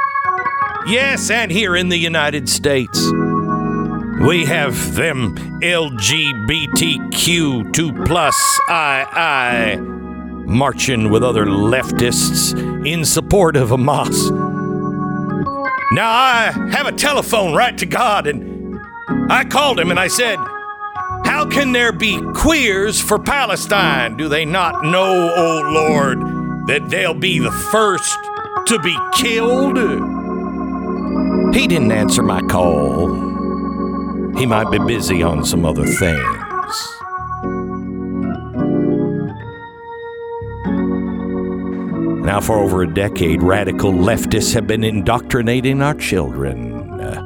Yes, 0.87 1.31
and 1.31 1.51
here 1.51 1.75
in 1.75 1.89
the 1.89 1.97
United 1.97 2.49
States. 2.49 3.11
We 4.21 4.45
have 4.45 4.95
them 4.95 5.35
LGBTQ2 5.61 8.07
plus 8.07 8.61
II 8.71 9.77
marching 10.47 11.11
with 11.11 11.25
other 11.25 11.47
leftists 11.47 12.55
in 12.87 13.05
support 13.05 13.57
of 13.57 13.71
Hamas. 13.71 14.31
Now 15.93 16.11
I 16.11 16.53
have 16.71 16.87
a 16.87 16.93
telephone 16.93 17.55
right 17.55 17.77
to 17.79 17.87
God, 17.87 18.27
and 18.27 18.79
I 19.31 19.45
called 19.45 19.81
him 19.81 19.91
and 19.91 19.99
I 19.99 20.09
said, 20.09 20.37
How 21.35 21.45
can 21.45 21.73
there 21.73 21.91
be 21.91 22.23
queers 22.33 23.03
for 23.03 23.19
Palestine? 23.19 24.17
Do 24.17 24.29
they 24.29 24.45
not 24.45 24.85
know, 24.85 25.35
oh 25.37 25.63
Lord, 25.65 26.21
that 26.69 26.89
they'll 26.91 27.13
be 27.13 27.41
the 27.41 27.51
first 27.51 28.17
to 28.69 28.79
be 28.79 28.97
killed? 29.15 29.77
He 31.53 31.67
didn't 31.67 31.91
answer 31.91 32.23
my 32.23 32.41
call. 32.43 33.09
He 34.39 34.47
might 34.47 34.71
be 34.71 34.79
busy 34.87 35.25
on 35.25 35.45
some 35.45 35.65
other 35.65 35.85
things. 35.85 36.95
Now, 42.25 42.41
for 42.41 42.61
over 42.61 42.83
a 42.83 42.95
decade, 42.95 43.43
radical 43.43 43.93
leftists 43.93 44.55
have 44.55 44.69
been 44.69 44.85
indoctrinating 44.85 45.83
our 45.83 45.95
children. 45.95 47.01
Uh, 47.01 47.21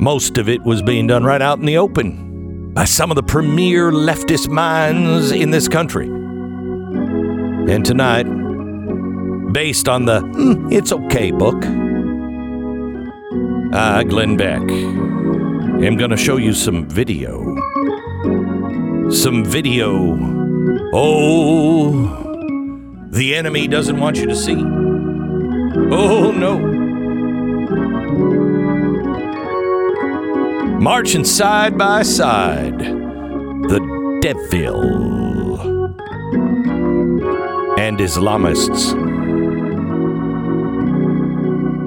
most 0.00 0.36
of 0.36 0.48
it 0.48 0.62
was 0.62 0.82
being 0.82 1.06
done 1.06 1.22
right 1.22 1.40
out 1.40 1.60
in 1.60 1.64
the 1.64 1.78
open 1.78 2.33
by 2.74 2.84
some 2.84 3.10
of 3.10 3.14
the 3.14 3.22
premier 3.22 3.90
leftist 3.92 4.48
minds 4.48 5.30
in 5.30 5.50
this 5.50 5.68
country. 5.68 6.08
And 6.08 7.84
tonight, 7.84 8.24
based 9.52 9.88
on 9.88 10.06
the 10.06 10.20
"Hmm, 10.20 10.72
It's 10.72 10.92
Okay 10.92 11.30
book, 11.30 11.64
I, 13.72 14.04
Glenn 14.04 14.36
Beck, 14.36 14.60
am 14.62 15.96
going 15.96 16.10
to 16.10 16.16
show 16.16 16.36
you 16.36 16.52
some 16.52 16.88
video. 16.88 17.42
Some 19.10 19.44
video. 19.44 20.18
Oh, 20.92 21.92
the 23.10 23.34
enemy 23.36 23.68
doesn't 23.68 23.98
want 24.00 24.16
you 24.16 24.26
to 24.26 24.34
see. 24.36 24.56
Oh, 25.90 26.32
no. 26.32 26.73
Marching 30.80 31.24
side 31.24 31.78
by 31.78 32.02
side, 32.02 32.78
the 32.78 34.18
devil 34.20 35.84
and 37.78 37.98
Islamists. 37.98 38.92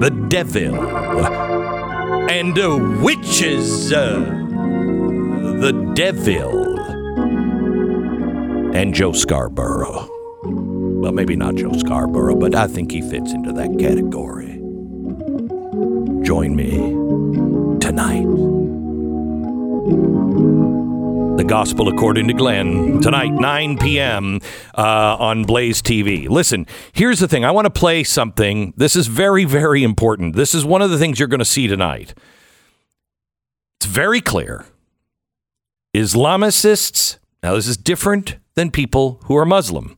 The 0.00 0.10
devil 0.28 0.76
and 2.30 2.54
the 2.54 2.76
witches. 3.02 3.90
the 3.90 5.72
devil 5.94 6.78
and 8.74 8.94
Joe 8.94 9.12
Scarborough. 9.12 10.08
Well, 10.44 11.12
maybe 11.12 11.34
not 11.34 11.56
Joe 11.56 11.72
Scarborough, 11.72 12.36
but 12.36 12.54
I 12.54 12.66
think 12.68 12.92
he 12.92 13.00
fits 13.00 13.32
into 13.32 13.52
that 13.54 13.76
category. 13.78 14.60
Join 16.24 16.54
me 16.54 16.76
tonight. 17.80 18.47
Gospel 21.48 21.88
According 21.88 22.28
to 22.28 22.34
Glenn, 22.34 23.00
tonight, 23.00 23.32
9 23.32 23.78
p.m. 23.78 24.38
Uh, 24.76 25.16
on 25.18 25.44
Blaze 25.44 25.80
TV. 25.80 26.28
Listen, 26.28 26.66
here's 26.92 27.20
the 27.20 27.26
thing. 27.26 27.42
I 27.42 27.50
want 27.52 27.64
to 27.64 27.70
play 27.70 28.04
something. 28.04 28.74
This 28.76 28.94
is 28.94 29.06
very, 29.06 29.46
very 29.46 29.82
important. 29.82 30.36
This 30.36 30.54
is 30.54 30.66
one 30.66 30.82
of 30.82 30.90
the 30.90 30.98
things 30.98 31.18
you're 31.18 31.26
going 31.26 31.38
to 31.38 31.46
see 31.46 31.66
tonight. 31.66 32.12
It's 33.78 33.86
very 33.86 34.20
clear. 34.20 34.66
Islamicists, 35.96 37.16
now 37.42 37.54
this 37.54 37.66
is 37.66 37.78
different 37.78 38.36
than 38.54 38.70
people 38.70 39.18
who 39.24 39.36
are 39.36 39.46
Muslim. 39.46 39.96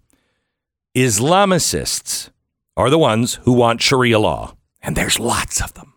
Islamicists 0.97 2.31
are 2.77 2.91
the 2.91 2.99
ones 2.99 3.41
who 3.43 3.53
want 3.53 3.83
Sharia 3.83 4.21
law, 4.21 4.55
and 4.83 4.95
there's 4.95 5.19
lots 5.19 5.61
of 5.61 5.75
them. 5.75 5.90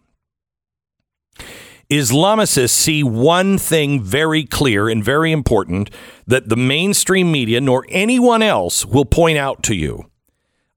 Islamicists 1.98 2.70
see 2.70 3.04
one 3.04 3.58
thing 3.58 4.02
very 4.02 4.46
clear 4.46 4.90
and 4.90 5.04
very 5.04 5.32
important 5.32 5.90
that 6.28 6.50
the 6.50 6.56
mainstream 6.56 7.32
media 7.32 7.60
nor 7.60 7.86
anyone 7.90 8.42
else 8.42 8.86
will 8.86 9.06
point 9.06 9.38
out 9.38 9.64
to 9.64 9.76
you. 9.76 10.10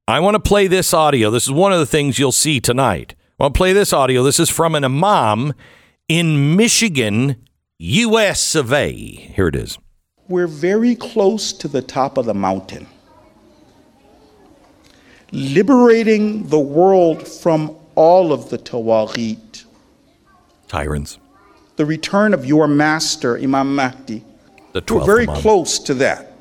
I 0.08 0.20
want 0.20 0.34
to 0.34 0.40
play 0.40 0.66
this 0.66 0.94
audio. 0.94 1.30
This 1.30 1.44
is 1.44 1.52
one 1.52 1.72
of 1.72 1.78
the 1.78 1.86
things 1.86 2.18
you'll 2.18 2.32
see 2.32 2.60
tonight. 2.60 3.14
I'll 3.38 3.50
play 3.50 3.72
this 3.72 3.92
audio. 3.92 4.22
This 4.22 4.40
is 4.40 4.48
from 4.48 4.74
an 4.74 4.84
imam 4.84 5.52
in 6.08 6.56
Michigan, 6.56 7.36
US 7.78 8.54
of 8.54 8.72
A. 8.72 8.92
Here 8.92 9.48
it 9.48 9.56
is. 9.56 9.78
We're 10.28 10.46
very 10.46 10.94
close 10.94 11.52
to 11.52 11.68
the 11.68 11.82
top 11.82 12.18
of 12.18 12.26
the 12.26 12.34
mountain. 12.34 12.86
Liberating 15.32 16.48
the 16.48 16.58
world 16.58 17.26
from 17.26 17.76
all 17.94 18.32
of 18.32 18.50
the 18.50 18.58
Tawaghit. 18.58 19.45
Tyrants. 20.68 21.18
The 21.76 21.86
return 21.86 22.34
of 22.34 22.44
your 22.46 22.66
master, 22.66 23.36
Imam 23.38 23.74
Mahdi. 23.74 24.24
The 24.72 24.82
We're 24.90 25.04
very 25.04 25.28
Imam. 25.28 25.40
close 25.40 25.78
to 25.80 25.94
that. 25.94 26.32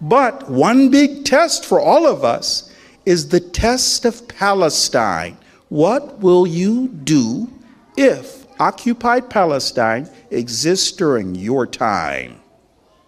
But 0.00 0.48
one 0.50 0.90
big 0.90 1.24
test 1.24 1.64
for 1.64 1.80
all 1.80 2.06
of 2.06 2.24
us 2.24 2.72
is 3.04 3.28
the 3.28 3.40
test 3.40 4.04
of 4.04 4.28
Palestine. 4.28 5.36
What 5.68 6.18
will 6.20 6.46
you 6.46 6.88
do 6.88 7.50
if 7.96 8.46
occupied 8.60 9.28
Palestine 9.30 10.08
exists 10.30 10.92
during 10.92 11.34
your 11.34 11.66
time? 11.66 12.40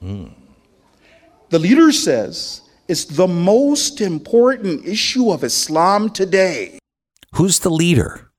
Hmm. 0.01 0.29
The 1.51 1.59
leader 1.59 1.93
says 1.93 2.63
it's 2.89 3.05
the 3.05 3.29
most 3.29 4.01
important 4.01 4.87
issue 4.87 5.31
of 5.31 5.45
Islam 5.45 6.11
today. 6.11 6.79
Who's 7.35 7.61
the 7.61 7.71
leader? 7.71 8.30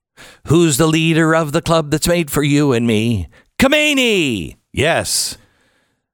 Who's 0.46 0.76
the 0.76 0.86
leader 0.86 1.34
of 1.34 1.52
the 1.52 1.62
club 1.62 1.90
that's 1.90 2.08
made 2.08 2.30
for 2.30 2.42
you 2.42 2.72
and 2.72 2.86
me? 2.86 3.28
Khomeini! 3.58 4.56
Yes. 4.72 5.38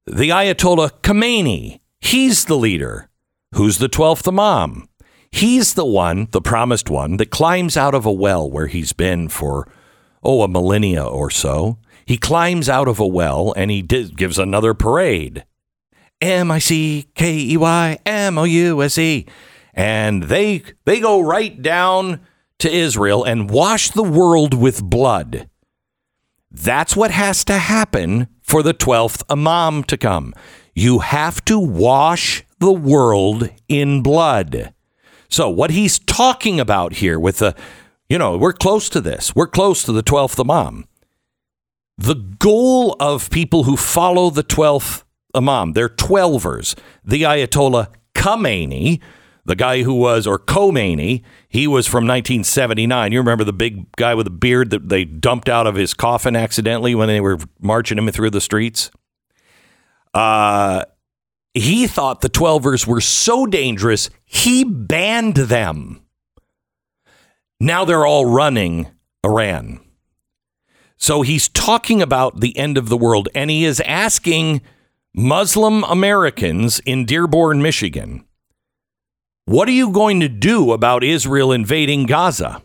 The 0.07 0.31
Ayatollah 0.31 1.01
Khomeini. 1.03 1.81
He's 2.01 2.44
the 2.44 2.57
leader. 2.57 3.09
Who's 3.55 3.79
the 3.79 3.88
12th 3.88 4.29
Imam? 4.29 4.88
He's 5.31 5.75
the 5.75 5.85
one, 5.85 6.29
the 6.31 6.40
promised 6.40 6.90
one, 6.90 7.16
that 7.18 7.31
climbs 7.31 7.77
out 7.77 7.94
of 7.94 8.07
a 8.07 8.12
well 8.12 8.51
where 8.51 8.66
he's 8.66 8.92
been 8.92 9.29
for, 9.29 9.68
oh, 10.23 10.42
a 10.42 10.49
millennia 10.49 11.05
or 11.05 11.31
so. 11.31 11.79
He 12.07 12.16
climbs 12.16 12.68
out 12.68 12.88
of 12.88 12.99
a 12.99 13.07
well 13.07 13.53
and 13.57 13.71
he 13.71 13.83
gives 13.83 14.38
another 14.38 14.73
parade. 14.73 15.44
M 16.21 16.51
I 16.51 16.59
C 16.59 17.07
K 17.14 17.38
E 17.38 17.57
Y 17.57 17.99
M 18.05 18.38
O 18.38 18.44
U 18.44 18.83
S 18.83 18.99
E. 18.99 19.27
And 19.75 20.25
they 20.25 20.62
they 20.85 21.01
go 21.01 21.21
right 21.21 21.61
down 21.61 22.21
to 22.59 22.71
Israel 22.71 23.25
and 23.25 23.51
wash 23.51 23.90
the 23.90 24.03
world 24.03 24.55
with 24.55 24.83
blood. 24.83 25.49
That's 26.51 26.97
what 26.97 27.11
has 27.11 27.44
to 27.44 27.59
happen 27.59 28.29
for 28.42 28.62
the 28.62 28.75
12th 28.75 29.23
Imam 29.31 29.85
to 29.85 29.97
come. 29.97 30.35
You 30.75 31.01
have 31.01 31.44
to 31.47 31.59
wash 31.59 32.44
the 32.59 32.73
world 32.73 33.51
in 33.68 34.03
blood. 34.03 34.73
So, 35.29 35.51
what 35.51 35.71
he's 35.71 35.99
talking 35.99 36.59
about 36.59 36.94
here 36.94 37.18
with 37.21 37.38
the, 37.38 37.55
you 38.09 38.18
know, 38.18 38.38
we're 38.38 38.55
close 38.55 38.88
to 38.90 39.01
this. 39.01 39.35
We're 39.37 39.47
close 39.47 39.83
to 39.83 39.92
the 39.92 40.03
12th 40.03 40.40
Imam. 40.40 40.87
The 41.99 42.14
goal 42.14 42.97
of 42.99 43.29
people 43.29 43.64
who 43.64 43.77
follow 43.77 44.31
the 44.31 44.44
12th 44.44 45.05
Imam, 45.35 45.73
they're 45.75 45.88
12ers. 45.88 46.79
The 47.05 47.23
Ayatollah 47.23 47.88
Khomeini, 48.14 49.01
the 49.48 49.56
guy 49.56 49.82
who 49.82 49.94
was, 49.94 50.26
or 50.26 50.38
Khomeini, 50.38 51.22
he 51.48 51.66
was 51.66 51.87
from 51.87 52.06
1979. 52.06 53.12
You 53.12 53.18
remember 53.18 53.44
the 53.44 53.52
big 53.54 53.90
guy 53.96 54.14
with 54.14 54.26
the 54.26 54.30
beard 54.30 54.68
that 54.70 54.90
they 54.90 55.06
dumped 55.06 55.48
out 55.48 55.66
of 55.66 55.74
his 55.74 55.94
coffin 55.94 56.37
accidentally 56.37 56.94
when 56.94 57.08
they 57.08 57.20
were 57.20 57.38
marching 57.58 57.96
him 57.96 58.11
through 58.11 58.28
the 58.28 58.42
streets? 58.42 58.90
Uh, 60.12 60.84
he 61.54 61.87
thought 61.87 62.20
the 62.20 62.28
12ers 62.28 62.87
were 62.87 63.00
so 63.00 63.46
dangerous, 63.46 64.11
he 64.26 64.64
banned 64.64 65.37
them. 65.37 66.02
Now 67.58 67.87
they're 67.87 68.06
all 68.06 68.26
running 68.26 68.88
Iran. 69.24 69.80
So 70.98 71.22
he's 71.22 71.48
talking 71.48 72.02
about 72.02 72.40
the 72.40 72.54
end 72.58 72.76
of 72.76 72.90
the 72.90 72.98
world, 72.98 73.30
and 73.34 73.48
he 73.48 73.64
is 73.64 73.80
asking 73.80 74.61
Muslim 75.14 75.84
Americans 75.84 76.80
in 76.80 77.06
Dearborn, 77.06 77.62
Michigan, 77.62 78.26
what 79.48 79.66
are 79.66 79.72
you 79.72 79.90
going 79.90 80.20
to 80.20 80.28
do 80.28 80.72
about 80.72 81.02
Israel 81.02 81.52
invading 81.52 82.04
Gaza? 82.04 82.62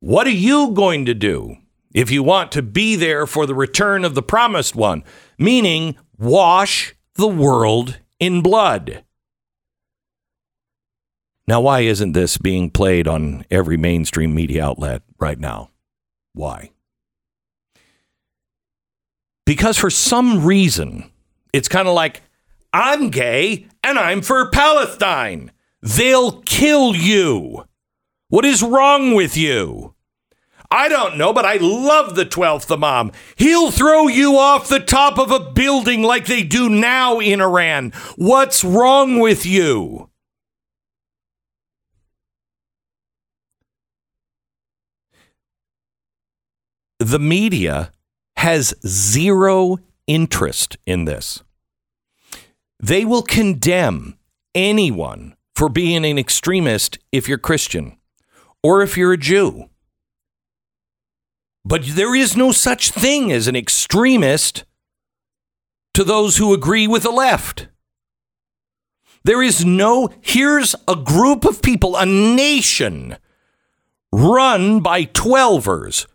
What 0.00 0.26
are 0.26 0.30
you 0.30 0.72
going 0.72 1.06
to 1.06 1.14
do 1.14 1.56
if 1.94 2.10
you 2.10 2.22
want 2.22 2.52
to 2.52 2.60
be 2.60 2.96
there 2.96 3.26
for 3.26 3.46
the 3.46 3.54
return 3.54 4.04
of 4.04 4.14
the 4.14 4.22
promised 4.22 4.76
one? 4.76 5.02
Meaning, 5.38 5.96
wash 6.18 6.94
the 7.14 7.28
world 7.28 7.98
in 8.20 8.42
blood. 8.42 9.04
Now, 11.48 11.62
why 11.62 11.80
isn't 11.80 12.12
this 12.12 12.36
being 12.36 12.68
played 12.68 13.08
on 13.08 13.46
every 13.50 13.78
mainstream 13.78 14.34
media 14.34 14.66
outlet 14.66 15.00
right 15.18 15.38
now? 15.38 15.70
Why? 16.34 16.72
Because 19.46 19.78
for 19.78 19.88
some 19.88 20.44
reason, 20.44 21.10
it's 21.54 21.68
kind 21.68 21.88
of 21.88 21.94
like, 21.94 22.20
I'm 22.74 23.08
gay 23.08 23.66
and 23.82 23.98
I'm 23.98 24.20
for 24.20 24.50
Palestine. 24.50 25.52
They'll 25.84 26.40
kill 26.46 26.96
you. 26.96 27.66
What 28.30 28.46
is 28.46 28.62
wrong 28.62 29.14
with 29.14 29.36
you? 29.36 29.94
I 30.70 30.88
don't 30.88 31.18
know, 31.18 31.34
but 31.34 31.44
I 31.44 31.58
love 31.60 32.14
the 32.14 32.24
12th 32.24 32.74
Imam. 32.74 33.12
He'll 33.36 33.70
throw 33.70 34.08
you 34.08 34.38
off 34.38 34.66
the 34.66 34.80
top 34.80 35.18
of 35.18 35.30
a 35.30 35.52
building 35.52 36.02
like 36.02 36.24
they 36.24 36.42
do 36.42 36.70
now 36.70 37.20
in 37.20 37.42
Iran. 37.42 37.92
What's 38.16 38.64
wrong 38.64 39.20
with 39.20 39.44
you? 39.44 40.08
The 46.98 47.18
media 47.18 47.92
has 48.38 48.74
zero 48.86 49.80
interest 50.06 50.78
in 50.86 51.04
this. 51.04 51.42
They 52.80 53.04
will 53.04 53.22
condemn 53.22 54.16
anyone 54.54 55.36
for 55.54 55.68
being 55.68 56.04
an 56.04 56.18
extremist 56.18 56.98
if 57.12 57.28
you're 57.28 57.38
Christian 57.38 57.96
or 58.62 58.82
if 58.82 58.96
you're 58.96 59.12
a 59.12 59.18
Jew. 59.18 59.68
But 61.64 61.82
there 61.86 62.14
is 62.14 62.36
no 62.36 62.52
such 62.52 62.90
thing 62.90 63.32
as 63.32 63.46
an 63.46 63.56
extremist 63.56 64.64
to 65.94 66.04
those 66.04 66.36
who 66.36 66.52
agree 66.52 66.86
with 66.86 67.04
the 67.04 67.10
left. 67.10 67.68
There 69.22 69.42
is 69.42 69.64
no, 69.64 70.10
here's 70.20 70.74
a 70.86 70.96
group 70.96 71.46
of 71.46 71.62
people, 71.62 71.96
a 71.96 72.04
nation 72.04 73.16
run 74.12 74.80
by 74.80 75.04
12ers 75.04 76.06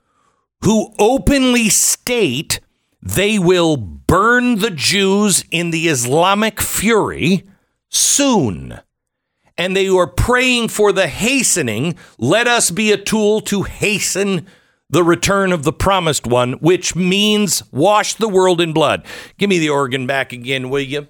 who 0.63 0.93
openly 0.99 1.69
state 1.69 2.59
they 3.01 3.39
will 3.39 3.77
burn 3.77 4.59
the 4.59 4.69
Jews 4.69 5.43
in 5.51 5.71
the 5.71 5.87
Islamic 5.87 6.61
fury 6.61 7.47
soon. 7.89 8.79
And 9.59 9.75
they 9.75 9.89
are 9.89 10.07
praying 10.07 10.69
for 10.69 10.93
the 10.93 11.07
hastening. 11.07 11.97
Let 12.17 12.47
us 12.47 12.71
be 12.71 12.93
a 12.93 12.97
tool 12.97 13.41
to 13.41 13.63
hasten 13.63 14.47
the 14.89 15.03
return 15.03 15.51
of 15.51 15.63
the 15.63 15.73
promised 15.73 16.25
one, 16.25 16.53
which 16.53 16.95
means 16.95 17.61
wash 17.71 18.15
the 18.15 18.29
world 18.29 18.61
in 18.61 18.71
blood. 18.71 19.05
Give 19.37 19.49
me 19.49 19.59
the 19.59 19.69
organ 19.69 20.07
back 20.07 20.31
again, 20.31 20.69
will 20.69 20.79
you? 20.79 21.07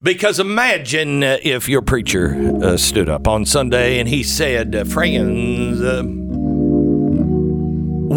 Because 0.00 0.38
imagine 0.38 1.24
uh, 1.24 1.38
if 1.42 1.68
your 1.68 1.82
preacher 1.82 2.36
uh, 2.62 2.76
stood 2.76 3.08
up 3.08 3.26
on 3.26 3.44
Sunday 3.44 3.98
and 3.98 4.08
he 4.08 4.22
said, 4.22 4.76
uh, 4.76 4.84
Friends, 4.84 5.80
uh, 5.80 6.02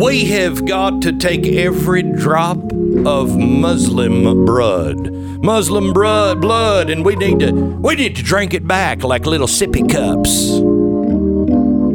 we 0.01 0.25
have 0.25 0.65
got 0.65 0.99
to 1.03 1.11
take 1.13 1.45
every 1.45 2.01
drop 2.01 2.57
of 3.05 3.37
Muslim 3.37 4.45
blood, 4.45 5.11
Muslim 5.43 5.93
blood, 5.93 6.41
blood, 6.41 6.89
and 6.89 7.05
we 7.05 7.15
need 7.15 7.39
to 7.39 7.51
we 7.51 7.93
need 7.95 8.15
to 8.15 8.23
drink 8.23 8.55
it 8.55 8.67
back 8.67 9.03
like 9.03 9.27
little 9.27 9.47
sippy 9.47 9.87
cups. 9.87 10.59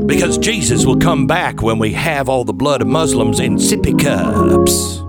Because 0.06 0.38
Jesus 0.38 0.86
will 0.86 0.98
come 0.98 1.26
back 1.26 1.62
when 1.62 1.80
we 1.80 1.92
have 1.94 2.28
all 2.28 2.44
the 2.44 2.52
blood 2.52 2.80
of 2.80 2.86
Muslims 2.86 3.40
in 3.40 3.56
sippy 3.56 3.98
cups. 3.98 5.02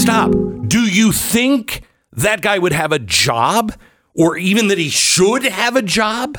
Stop. 0.00 0.32
Do 0.66 0.80
you 0.80 1.12
think 1.12 1.82
that 2.12 2.40
guy 2.40 2.58
would 2.58 2.72
have 2.72 2.92
a 2.92 2.98
job, 2.98 3.74
or 4.14 4.38
even 4.38 4.68
that 4.68 4.78
he 4.78 4.88
should 4.88 5.44
have 5.44 5.76
a 5.76 5.82
job? 5.82 6.38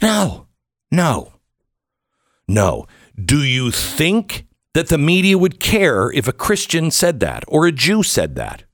No, 0.00 0.46
no, 0.92 1.32
no. 2.46 2.86
Do 3.22 3.42
you 3.42 3.70
think 3.70 4.46
that 4.74 4.88
the 4.88 4.98
media 4.98 5.38
would 5.38 5.60
care 5.60 6.10
if 6.10 6.26
a 6.26 6.32
Christian 6.32 6.90
said 6.90 7.20
that 7.20 7.44
or 7.46 7.66
a 7.66 7.72
Jew 7.72 8.02
said 8.02 8.34
that? 8.36 8.64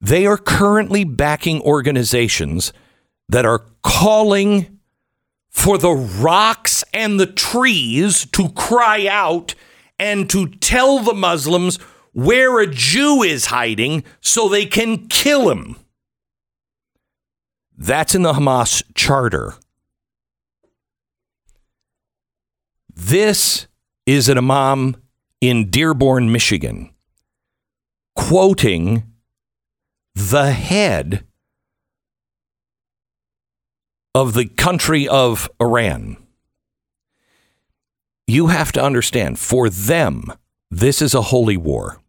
They 0.00 0.24
are 0.26 0.38
currently 0.38 1.02
backing 1.02 1.60
organizations 1.62 2.72
that 3.28 3.44
are 3.44 3.66
calling 3.82 4.78
for 5.50 5.76
the 5.78 5.90
rocks 5.90 6.84
and 6.94 7.18
the 7.18 7.26
trees 7.26 8.26
to 8.26 8.50
cry 8.50 9.08
out 9.08 9.54
and 9.98 10.30
to 10.30 10.46
tell 10.46 11.00
the 11.00 11.14
Muslims 11.14 11.78
where 12.12 12.60
a 12.60 12.66
Jew 12.66 13.22
is 13.22 13.46
hiding 13.46 14.04
so 14.20 14.48
they 14.48 14.66
can 14.66 15.08
kill 15.08 15.50
him. 15.50 15.76
That's 17.76 18.14
in 18.14 18.22
the 18.22 18.34
Hamas 18.34 18.82
charter. 18.94 19.54
This 23.00 23.68
is 24.06 24.28
an 24.28 24.38
imam 24.38 24.96
in 25.40 25.70
Dearborn, 25.70 26.32
Michigan, 26.32 26.90
quoting 28.16 29.04
the 30.16 30.50
head 30.50 31.24
of 34.16 34.34
the 34.34 34.46
country 34.46 35.06
of 35.06 35.48
Iran. 35.60 36.16
You 38.26 38.48
have 38.48 38.72
to 38.72 38.82
understand, 38.82 39.38
for 39.38 39.70
them, 39.70 40.32
this 40.68 41.00
is 41.00 41.14
a 41.14 41.22
holy 41.22 41.56
war. 41.56 42.02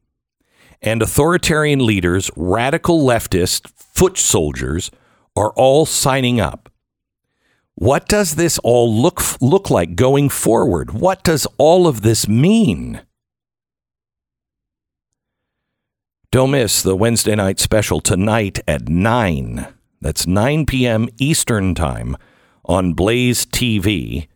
And 0.81 1.03
authoritarian 1.03 1.85
leaders, 1.85 2.31
radical 2.35 3.05
leftist 3.05 3.69
foot 3.69 4.17
soldiers 4.17 4.89
are 5.35 5.51
all 5.51 5.85
signing 5.85 6.41
up. 6.41 6.68
What 7.81 8.09
does 8.09 8.35
this 8.35 8.59
all 8.59 8.93
look 8.93 9.21
look 9.39 9.69
like 9.69 9.95
going 9.95 10.27
forward? 10.27 10.91
What 10.91 11.23
does 11.23 11.47
all 11.57 11.87
of 11.87 12.01
this 12.01 12.27
mean? 12.27 13.03
Don't 16.29 16.51
miss 16.51 16.81
the 16.81 16.97
Wednesday 16.97 17.35
night 17.35 17.57
special 17.57 18.01
tonight 18.01 18.59
at 18.67 18.89
9. 18.89 19.65
That's 20.01 20.27
9 20.27 20.65
p.m. 20.65 21.07
Eastern 21.19 21.73
Time 21.73 22.17
on 22.65 22.93
blazetv.com 22.95 24.27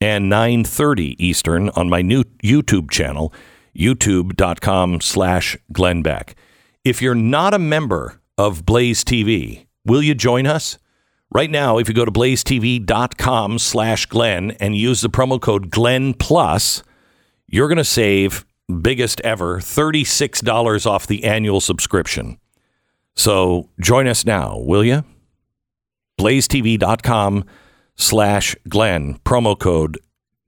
and 0.00 0.32
9:30 0.32 1.14
Eastern 1.20 1.68
on 1.76 1.88
my 1.88 2.02
new 2.02 2.24
YouTube 2.42 2.90
channel, 2.90 3.32
youtube.com 3.78 5.00
slash 5.00 5.56
Glenn 5.72 6.02
Beck. 6.02 6.34
If 6.82 7.00
you're 7.00 7.14
not 7.14 7.54
a 7.54 7.60
member 7.60 8.20
of 8.36 8.66
Blaze 8.66 9.04
TV, 9.04 9.66
will 9.84 10.02
you 10.02 10.16
join 10.16 10.48
us? 10.48 10.76
Right 11.32 11.50
now, 11.50 11.78
if 11.78 11.88
you 11.88 11.94
go 11.94 12.04
to 12.04 12.12
blazetv.com 12.12 13.58
slash 13.58 14.06
Glenn 14.06 14.52
and 14.52 14.76
use 14.76 15.00
the 15.00 15.10
promo 15.10 15.40
code 15.40 15.70
Glenn 15.70 16.14
Plus, 16.14 16.82
you're 17.48 17.68
going 17.68 17.78
to 17.78 17.84
save 17.84 18.44
biggest 18.80 19.20
ever 19.22 19.58
$36 19.58 20.86
off 20.86 21.06
the 21.06 21.24
annual 21.24 21.60
subscription. 21.60 22.38
So 23.16 23.70
join 23.80 24.06
us 24.06 24.24
now, 24.24 24.58
will 24.58 24.84
you? 24.84 25.04
blazetv.com 26.18 27.44
slash 27.96 28.56
Glenn, 28.68 29.18
promo 29.24 29.58
code 29.58 29.98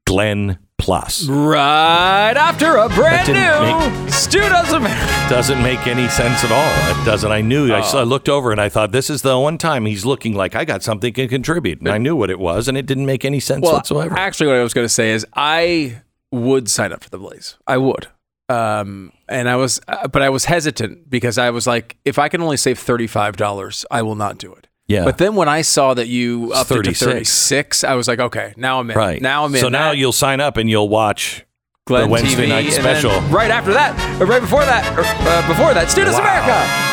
Glenn 0.05 0.59
Plus. 0.79 1.27
Right 1.27 2.35
after 2.37 2.77
a 2.77 2.89
brand 2.91 3.29
new 3.29 4.11
Stu 4.11 4.39
Does 4.41 4.73
America. 4.73 5.27
Doesn't 5.29 5.61
make 5.63 5.87
any 5.87 6.07
sense 6.09 6.45
at 6.45 6.53
all. 6.53 7.03
It 7.03 7.05
doesn't. 7.05 7.33
I 7.33 7.41
knew. 7.41 7.75
I, 7.75 7.81
saw, 7.81 8.01
I 8.01 8.05
looked 8.05 8.29
over 8.29 8.53
and 8.53 8.61
I 8.61 8.69
thought, 8.69 8.93
this 8.93 9.11
is 9.11 9.23
the 9.23 9.39
one 9.39 9.59
time 9.59 9.87
he's 9.87 10.05
looking 10.05 10.35
like 10.35 10.55
I 10.55 10.65
got 10.65 10.83
something 10.83 11.13
to 11.15 11.29
contribute. 11.29 11.81
And 11.81 11.89
I 11.89 11.99
knew 11.99 12.15
what 12.15 12.31
it 12.31 12.39
was, 12.39 12.69
and 12.69 12.77
it 12.77 12.87
didn't 12.87 13.07
make 13.07 13.25
any 13.25 13.41
sense 13.41 13.63
Well, 13.63 13.73
whatsoever. 13.73 14.17
actually, 14.17 14.49
what 14.49 14.57
I 14.57 14.63
was 14.63 14.75
going 14.75 14.85
to 14.85 14.93
say 14.93 15.11
is 15.11 15.27
I 15.35 16.03
would 16.31 16.69
sign 16.69 16.93
up 16.93 17.03
for 17.03 17.11
the 17.11 17.19
Blaze. 17.19 17.57
I 17.67 17.79
would. 17.79 18.09
Um, 18.49 19.13
and 19.29 19.49
I 19.49 19.57
was, 19.57 19.81
uh, 19.89 20.07
but 20.07 20.23
I 20.23 20.29
was 20.29 20.45
hesitant 20.45 21.11
because 21.11 21.37
I 21.37 21.51
was 21.51 21.67
like, 21.67 21.97
if 22.05 22.17
I 22.19 22.29
can 22.29 22.41
only 22.43 22.57
save 22.57 22.79
$35, 22.79 23.85
I 23.91 24.03
will 24.03 24.15
not 24.15 24.39
do 24.39 24.53
it. 24.53 24.66
Yeah. 24.89 25.05
But 25.05 25.19
then 25.19 25.35
when 25.35 25.49
I 25.49 25.63
saw 25.63 25.95
that 25.95 26.07
you 26.09 26.53
up 26.55 26.69
to 26.69 26.75
36. 26.75 27.01
36, 27.05 27.85
I 27.85 27.95
was 27.95 28.07
like, 28.09 28.21
okay, 28.21 28.55
now 28.57 28.79
I'm 28.81 28.91
in. 28.91 28.97
right. 28.97 29.21
Now 29.21 29.45
I'm 29.45 29.55
in. 29.55 29.61
So 29.61 29.69
now 29.69 29.91
That- 29.91 29.97
you'll 29.99 30.13
sign 30.13 30.41
up 30.41 30.57
and 30.57 30.71
you'll 30.71 30.89
watch 30.89 31.45
Glenn 31.87 32.05
the 32.05 32.09
Wednesday 32.09 32.47
TV, 32.47 32.49
night 32.49 32.73
special. 32.73 33.21
right 33.23 33.51
after 33.51 33.73
that, 33.73 34.21
or 34.21 34.27
right 34.27 34.41
before 34.41 34.65
that, 34.65 34.85
or, 34.99 35.03
uh, 35.05 35.49
before 35.49 35.75
that, 35.75 35.91
Stu 35.91 36.05
Does 36.05 36.17
America. 36.19 36.93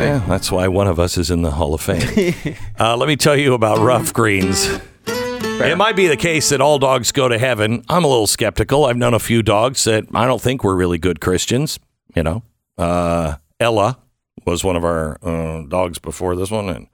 Yeah, 0.00 0.24
that's 0.28 0.50
why 0.50 0.66
one 0.68 0.86
of 0.86 0.98
us 0.98 1.18
is 1.18 1.30
in 1.30 1.42
the 1.42 1.50
Hall 1.50 1.74
of 1.74 1.80
Fame. 1.80 2.34
uh, 2.80 2.96
let 2.96 3.06
me 3.08 3.16
tell 3.16 3.36
you 3.36 3.54
about 3.54 3.78
Ruff 3.78 4.12
Greens. 4.12 4.68
It 5.06 5.76
might 5.76 5.94
be 5.94 6.06
the 6.06 6.16
case 6.16 6.48
that 6.50 6.60
all 6.62 6.78
dogs 6.78 7.12
go 7.12 7.28
to 7.28 7.38
heaven. 7.38 7.84
I'm 7.88 8.02
a 8.04 8.08
little 8.08 8.26
skeptical. 8.26 8.86
I've 8.86 8.96
known 8.96 9.12
a 9.14 9.18
few 9.18 9.42
dogs 9.42 9.84
that 9.84 10.04
I 10.14 10.26
don't 10.26 10.40
think 10.40 10.64
were 10.64 10.74
really 10.74 10.96
good 10.96 11.20
Christians. 11.20 11.78
You 12.16 12.22
know, 12.22 12.42
uh, 12.78 13.34
Ella 13.58 13.98
was 14.46 14.64
one 14.64 14.74
of 14.76 14.84
our 14.84 15.18
uh, 15.22 15.64
dogs 15.68 15.98
before 15.98 16.34
this 16.34 16.50
one, 16.50 16.68
and 16.70 16.86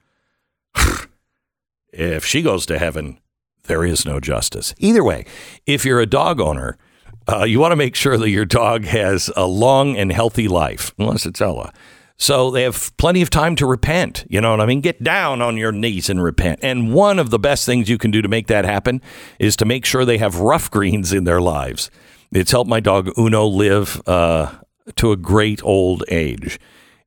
if 1.93 2.25
she 2.25 2.41
goes 2.41 2.65
to 2.65 2.79
heaven, 2.79 3.19
there 3.63 3.85
is 3.85 4.05
no 4.05 4.19
justice. 4.19 4.73
Either 4.77 5.03
way, 5.03 5.25
if 5.65 5.85
you're 5.85 5.99
a 5.99 6.05
dog 6.05 6.39
owner, 6.39 6.77
uh, 7.29 7.43
you 7.43 7.59
want 7.59 7.71
to 7.73 7.75
make 7.75 7.95
sure 7.95 8.17
that 8.17 8.29
your 8.29 8.45
dog 8.45 8.85
has 8.85 9.29
a 9.35 9.45
long 9.45 9.97
and 9.97 10.11
healthy 10.11 10.47
life, 10.47 10.93
unless 10.97 11.25
it's 11.25 11.41
Ella. 11.41 11.73
So 12.17 12.49
they 12.49 12.63
have 12.63 12.95
plenty 12.97 13.21
of 13.21 13.29
time 13.29 13.55
to 13.57 13.65
repent. 13.65 14.25
You 14.27 14.41
know 14.41 14.51
what 14.51 14.61
I 14.61 14.65
mean? 14.65 14.81
Get 14.81 15.03
down 15.03 15.41
on 15.41 15.55
your 15.55 15.71
knees 15.71 16.09
and 16.09 16.23
repent. 16.23 16.59
And 16.63 16.93
one 16.93 17.19
of 17.19 17.29
the 17.29 17.37
best 17.37 17.65
things 17.65 17.89
you 17.89 17.99
can 17.99 18.09
do 18.09 18.21
to 18.21 18.27
make 18.27 18.47
that 18.47 18.65
happen 18.65 19.01
is 19.37 19.55
to 19.57 19.65
make 19.65 19.85
sure 19.85 20.03
they 20.03 20.17
have 20.17 20.39
Ruff 20.39 20.71
greens 20.71 21.13
in 21.13 21.25
their 21.25 21.41
lives. 21.41 21.91
It's 22.31 22.51
helped 22.51 22.69
my 22.69 22.79
dog 22.79 23.11
Uno 23.17 23.45
live 23.45 24.01
uh, 24.07 24.51
to 24.95 25.11
a 25.11 25.17
great 25.17 25.63
old 25.63 26.03
age. 26.09 26.59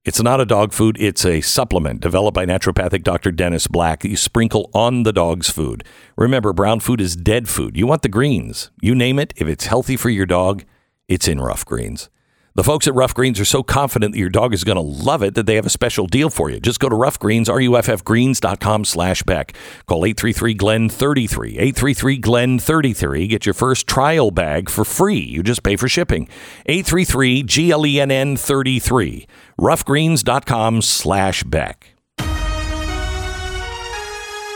It's 0.03 0.23
not 0.23 0.41
a 0.41 0.47
dog 0.47 0.73
food, 0.73 0.97
it's 0.99 1.27
a 1.27 1.43
supplement 1.43 2.01
developed 2.01 2.35
by 2.35 2.47
naturopathic 2.47 3.03
Dr. 3.03 3.31
Dennis 3.31 3.67
Black 3.67 4.01
that 4.01 4.09
you 4.09 4.17
sprinkle 4.17 4.71
on 4.73 5.03
the 5.03 5.13
dog's 5.13 5.51
food. 5.51 5.85
Remember, 6.17 6.55
brown 6.55 6.81
food 6.81 7.03
is 7.03 7.15
dead 7.15 7.51
food. 7.51 7.77
You 7.77 7.87
want 7.87 8.01
the 8.01 8.09
greens. 8.09 8.71
You 8.81 8.95
name 8.95 9.19
it, 9.19 9.35
if 9.37 9.47
it's 9.47 9.67
healthy 9.67 9.99
for 9.99 10.09
your 10.09 10.25
dog, 10.25 10.65
it's 11.07 11.29
in 11.29 11.39
Ruff 11.39 11.67
Greens. 11.67 12.09
The 12.55 12.65
folks 12.65 12.89
at 12.89 12.95
Ruff 12.95 13.15
Greens 13.15 13.39
are 13.39 13.45
so 13.45 13.63
confident 13.63 14.13
that 14.13 14.19
your 14.19 14.29
dog 14.29 14.53
is 14.53 14.65
going 14.65 14.75
to 14.75 14.83
love 14.83 15.23
it 15.23 15.37
that 15.37 15.47
they 15.47 15.55
have 15.55 15.67
a 15.67 15.71
special 15.71 16.09
deal 16.09 16.31
for 16.31 16.51
you. 16.51 16.59
Just 16.59 16.81
go 16.81 16.89
to 16.89 16.97
Ruff 16.97 17.17
Greens, 17.17 17.49
R-U-F-F 17.49 18.03
greens.com 18.03 18.85
slash 18.85 19.23
Beck. 19.23 19.53
Call 19.87 20.03
833-GLEN-33, 20.03 21.59
833-GLEN-33. 21.59 23.29
Get 23.29 23.47
your 23.47 23.55
first 23.55 23.87
trial 23.87 24.33
bag 24.33 24.69
for 24.69 24.85
free. 24.85 25.21
You 25.21 25.45
just 25.45 25.63
pay 25.63 25.77
for 25.77 25.89
shipping. 25.89 26.29
833-G-L-E-N-N-33, 26.69 29.27
ruffgreens.com 29.61 30.83
slash 30.83 31.45
Beck. 31.45 31.95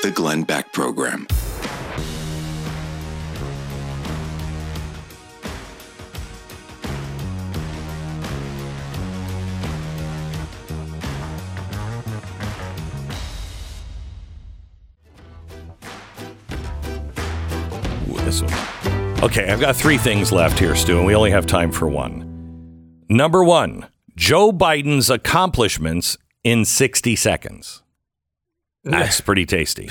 The 0.02 0.10
Glenn 0.12 0.42
Beck 0.42 0.72
Program. 0.72 1.28
This 18.24 18.42
one. 18.42 18.52
Okay, 19.22 19.50
I've 19.50 19.60
got 19.60 19.76
three 19.76 19.98
things 19.98 20.32
left 20.32 20.58
here, 20.58 20.74
Stu, 20.74 20.98
and 20.98 21.06
we 21.06 21.14
only 21.14 21.30
have 21.30 21.46
time 21.46 21.70
for 21.72 21.88
one. 21.88 22.30
Number 23.08 23.42
one, 23.44 23.86
Joe 24.16 24.52
Biden's 24.52 25.10
accomplishments 25.10 26.16
in 26.42 26.64
60 26.64 27.16
seconds. 27.16 27.82
That's 28.82 29.20
pretty 29.22 29.46
tasty. 29.46 29.88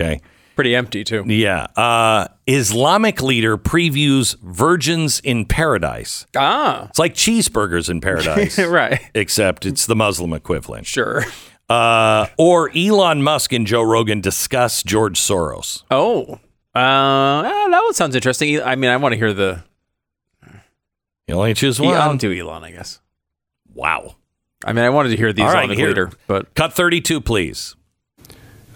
Okay. 0.00 0.20
Pretty 0.54 0.74
empty 0.74 1.04
too. 1.04 1.22
Yeah. 1.26 1.66
Uh, 1.76 2.28
Islamic 2.46 3.22
leader 3.22 3.58
previews 3.58 4.38
virgins 4.40 5.20
in 5.20 5.44
paradise. 5.44 6.26
Ah, 6.34 6.86
It's 6.88 6.98
like 6.98 7.12
cheeseburgers 7.14 7.90
in 7.90 8.00
paradise. 8.00 8.58
right. 8.66 9.00
Except 9.14 9.66
it's 9.66 9.84
the 9.84 9.96
Muslim 9.96 10.32
equivalent. 10.32 10.86
Sure. 10.86 11.24
Uh, 11.68 12.26
or 12.38 12.70
Elon 12.74 13.22
Musk 13.22 13.52
and 13.52 13.66
Joe 13.66 13.82
Rogan 13.82 14.20
discuss 14.22 14.82
George 14.82 15.18
Soros. 15.20 15.82
Oh, 15.90 16.40
uh, 16.76 17.42
eh, 17.42 17.68
that 17.70 17.80
one 17.82 17.94
sounds 17.94 18.14
interesting. 18.14 18.60
I 18.62 18.76
mean, 18.76 18.90
I 18.90 18.96
want 18.96 19.12
to 19.12 19.16
hear 19.16 19.32
the. 19.32 19.62
You 21.26 21.34
only 21.34 21.54
choose 21.54 21.78
Yeah, 21.80 22.06
I'll 22.06 22.16
do 22.16 22.32
Elon, 22.32 22.62
I 22.62 22.70
guess. 22.70 23.00
Wow. 23.74 24.14
I 24.64 24.72
mean, 24.72 24.84
I 24.84 24.90
wanted 24.90 25.10
to 25.10 25.16
hear 25.16 25.32
the 25.32 25.42
All 25.42 25.48
right, 25.48 25.64
Islamic 25.64 25.78
here. 25.78 25.88
leader, 25.88 26.10
but 26.26 26.54
Cut 26.54 26.72
32, 26.72 27.20
please. 27.20 27.74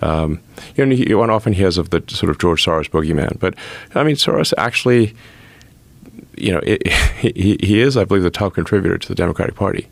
Um, 0.02 0.40
you 0.76 0.84
know, 0.86 0.94
he- 0.96 1.14
one 1.14 1.30
often 1.30 1.52
hears 1.52 1.78
of 1.78 1.90
the 1.90 2.02
sort 2.08 2.30
of 2.30 2.38
George 2.38 2.64
Soros 2.64 2.88
boogeyman, 2.90 3.38
but 3.38 3.54
I 3.94 4.02
mean, 4.02 4.16
Soros 4.16 4.52
actually, 4.58 5.14
you 6.36 6.52
know, 6.52 6.60
it, 6.64 6.86
he, 7.18 7.56
he 7.60 7.80
is, 7.80 7.96
I 7.96 8.04
believe, 8.04 8.22
the 8.22 8.30
top 8.30 8.54
contributor 8.54 8.98
to 8.98 9.08
the 9.08 9.14
Democratic 9.14 9.54
Party. 9.54 9.88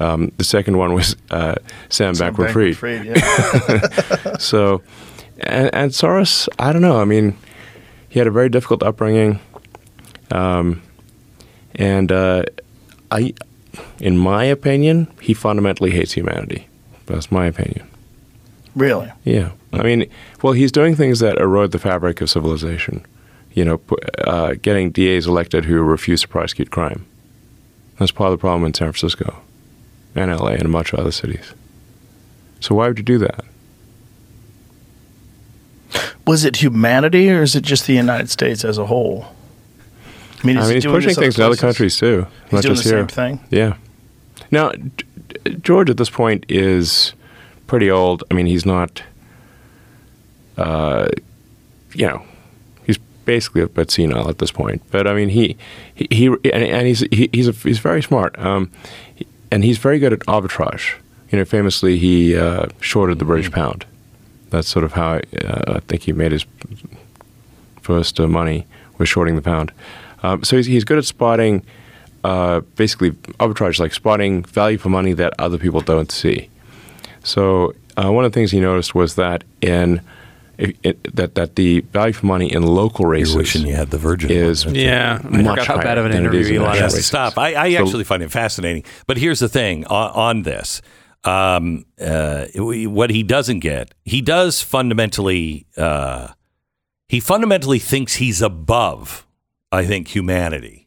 Um, 0.00 0.30
the 0.36 0.44
second 0.44 0.76
one 0.78 0.94
was 0.94 1.16
uh, 1.30 1.56
Sam 1.88 2.14
Bankman 2.14 2.52
Fried. 2.52 2.76
Fried, 2.76 3.04
yeah. 3.04 4.36
So, 4.38 4.82
and, 5.40 5.74
and 5.74 5.90
Soros, 5.92 6.48
I 6.58 6.72
don't 6.72 6.82
know. 6.82 7.00
I 7.00 7.04
mean, 7.04 7.36
he 8.08 8.18
had 8.18 8.26
a 8.26 8.30
very 8.30 8.48
difficult 8.48 8.82
upbringing, 8.82 9.40
um, 10.30 10.82
and 11.74 12.10
uh, 12.10 12.44
I, 13.10 13.34
in 13.98 14.18
my 14.18 14.44
opinion, 14.44 15.08
he 15.20 15.34
fundamentally 15.34 15.90
hates 15.90 16.12
humanity. 16.12 16.68
That's 17.06 17.30
my 17.32 17.46
opinion. 17.46 17.88
really? 18.74 19.10
Yeah, 19.24 19.52
I 19.72 19.82
mean, 19.82 20.10
well, 20.42 20.52
he's 20.52 20.72
doing 20.72 20.94
things 20.94 21.20
that 21.20 21.38
erode 21.38 21.72
the 21.72 21.78
fabric 21.78 22.20
of 22.20 22.30
civilization. 22.30 23.04
You 23.54 23.64
know, 23.64 23.80
uh, 24.24 24.54
getting 24.60 24.90
DAs 24.90 25.26
elected 25.26 25.64
who 25.64 25.80
refuse 25.82 26.20
to 26.22 26.28
prosecute 26.28 26.70
crime. 26.70 27.06
That's 27.98 28.12
part 28.12 28.32
of 28.32 28.38
the 28.38 28.40
problem 28.40 28.64
in 28.64 28.74
San 28.74 28.92
Francisco, 28.92 29.40
and 30.14 30.30
LA, 30.30 30.50
and 30.50 30.66
a 30.66 30.68
bunch 30.68 30.92
of 30.92 31.00
other 31.00 31.10
cities. 31.12 31.52
So 32.60 32.74
why 32.74 32.88
would 32.88 32.98
you 32.98 33.04
do 33.04 33.18
that? 33.18 33.44
Was 36.26 36.44
it 36.44 36.56
humanity 36.56 37.30
or 37.30 37.42
is 37.42 37.54
it 37.56 37.62
just 37.62 37.86
the 37.86 37.94
United 37.94 38.28
States 38.30 38.64
as 38.64 38.76
a 38.78 38.86
whole? 38.86 39.26
I 40.42 40.46
mean, 40.46 40.58
I 40.58 40.62
mean, 40.62 40.74
he's 40.74 40.82
doing 40.84 40.94
pushing 40.94 41.14
things 41.14 41.38
in 41.38 41.44
other 41.44 41.56
countries 41.56 41.96
too, 41.98 42.26
He's 42.44 42.52
not 42.52 42.62
doing 42.62 42.74
just 42.74 42.84
the 42.84 42.90
here. 42.94 43.00
same 43.00 43.08
thing. 43.08 43.40
Yeah. 43.50 43.76
Now, 44.50 44.72
George 45.62 45.90
at 45.90 45.96
this 45.96 46.10
point 46.10 46.44
is 46.48 47.12
pretty 47.66 47.90
old. 47.90 48.22
I 48.30 48.34
mean, 48.34 48.46
he's 48.46 48.64
not, 48.64 49.02
uh, 50.56 51.08
you 51.94 52.06
know, 52.06 52.22
he's 52.84 52.98
basically 53.24 53.62
a 53.62 53.66
bit 53.68 53.90
senile 53.90 54.28
at 54.28 54.38
this 54.38 54.50
point. 54.52 54.82
But 54.90 55.06
I 55.06 55.14
mean, 55.14 55.28
he 55.30 55.56
he, 55.94 56.06
he 56.10 56.26
and, 56.26 56.44
and 56.64 56.86
he's 56.86 57.00
he, 57.00 57.28
he's 57.32 57.48
a, 57.48 57.52
he's 57.52 57.78
very 57.78 58.02
smart, 58.02 58.38
um, 58.38 58.70
and 59.50 59.64
he's 59.64 59.78
very 59.78 59.98
good 59.98 60.12
at 60.12 60.20
arbitrage. 60.20 60.94
You 61.30 61.38
know, 61.38 61.44
famously, 61.44 61.98
he 61.98 62.36
uh, 62.36 62.66
shorted 62.80 63.18
the 63.18 63.24
British 63.24 63.50
pound. 63.50 63.84
That's 64.50 64.68
sort 64.68 64.84
of 64.84 64.92
how 64.92 65.14
I, 65.14 65.22
uh, 65.44 65.74
I 65.76 65.80
think 65.80 66.02
he 66.02 66.12
made 66.12 66.32
his 66.32 66.46
first 67.82 68.18
uh, 68.20 68.26
money 68.26 68.66
was 68.98 69.08
shorting 69.08 69.36
the 69.36 69.42
pound. 69.42 69.72
Um, 70.22 70.42
so 70.44 70.56
he's, 70.56 70.66
he's 70.66 70.84
good 70.84 70.98
at 70.98 71.04
spotting, 71.04 71.62
uh, 72.24 72.60
basically 72.76 73.12
arbitrage, 73.38 73.78
like 73.78 73.94
spotting 73.94 74.42
value 74.44 74.78
for 74.78 74.88
money 74.88 75.12
that 75.12 75.32
other 75.38 75.58
people 75.58 75.80
don't 75.80 76.10
see. 76.10 76.48
So 77.22 77.74
uh, 77.96 78.10
one 78.12 78.24
of 78.24 78.32
the 78.32 78.34
things 78.38 78.50
he 78.50 78.60
noticed 78.60 78.94
was 78.94 79.14
that 79.16 79.44
in 79.60 80.00
it, 80.56 80.76
it, 80.82 81.14
that 81.14 81.36
that 81.36 81.54
the 81.54 81.80
value 81.92 82.12
for 82.12 82.26
money 82.26 82.52
in 82.52 82.64
local 82.64 83.06
races 83.06 83.34
You're 83.34 83.42
wishing 83.42 83.64
you 83.66 83.74
had 83.76 83.90
the 83.90 83.98
virgin. 83.98 84.28
is 84.32 84.66
one. 84.66 84.74
yeah, 84.74 85.20
I 85.22 85.28
much 85.28 85.60
forgot 85.60 85.66
how 85.68 85.74
higher 85.76 85.84
bad 85.84 85.98
of 85.98 86.06
an 86.06 86.10
than 86.12 86.26
it 86.26 86.34
is 86.34 86.48
interview 86.48 86.58
Elon 86.62 86.68
national 86.70 86.82
has. 86.82 86.94
races. 86.94 87.06
Stop. 87.06 87.38
I, 87.38 87.54
I 87.54 87.72
So- 87.74 87.84
actually 87.84 88.04
find 88.04 88.22
it 88.24 88.32
fascinating. 88.32 88.82
But 89.06 89.18
here's 89.18 89.38
the 89.38 89.48
thing 89.48 89.84
on, 89.86 90.10
on 90.10 90.42
this. 90.42 90.82
Um, 91.24 91.84
uh, 92.00 92.46
what 92.54 93.10
he 93.10 93.22
doesn't 93.22 93.58
get, 93.60 93.92
he 94.04 94.22
does 94.22 94.62
fundamentally, 94.62 95.66
uh, 95.76 96.28
he 97.08 97.20
fundamentally 97.20 97.78
thinks 97.78 98.14
he's 98.14 98.40
above 98.40 99.26
I 99.70 99.84
think, 99.84 100.08
humanity 100.08 100.84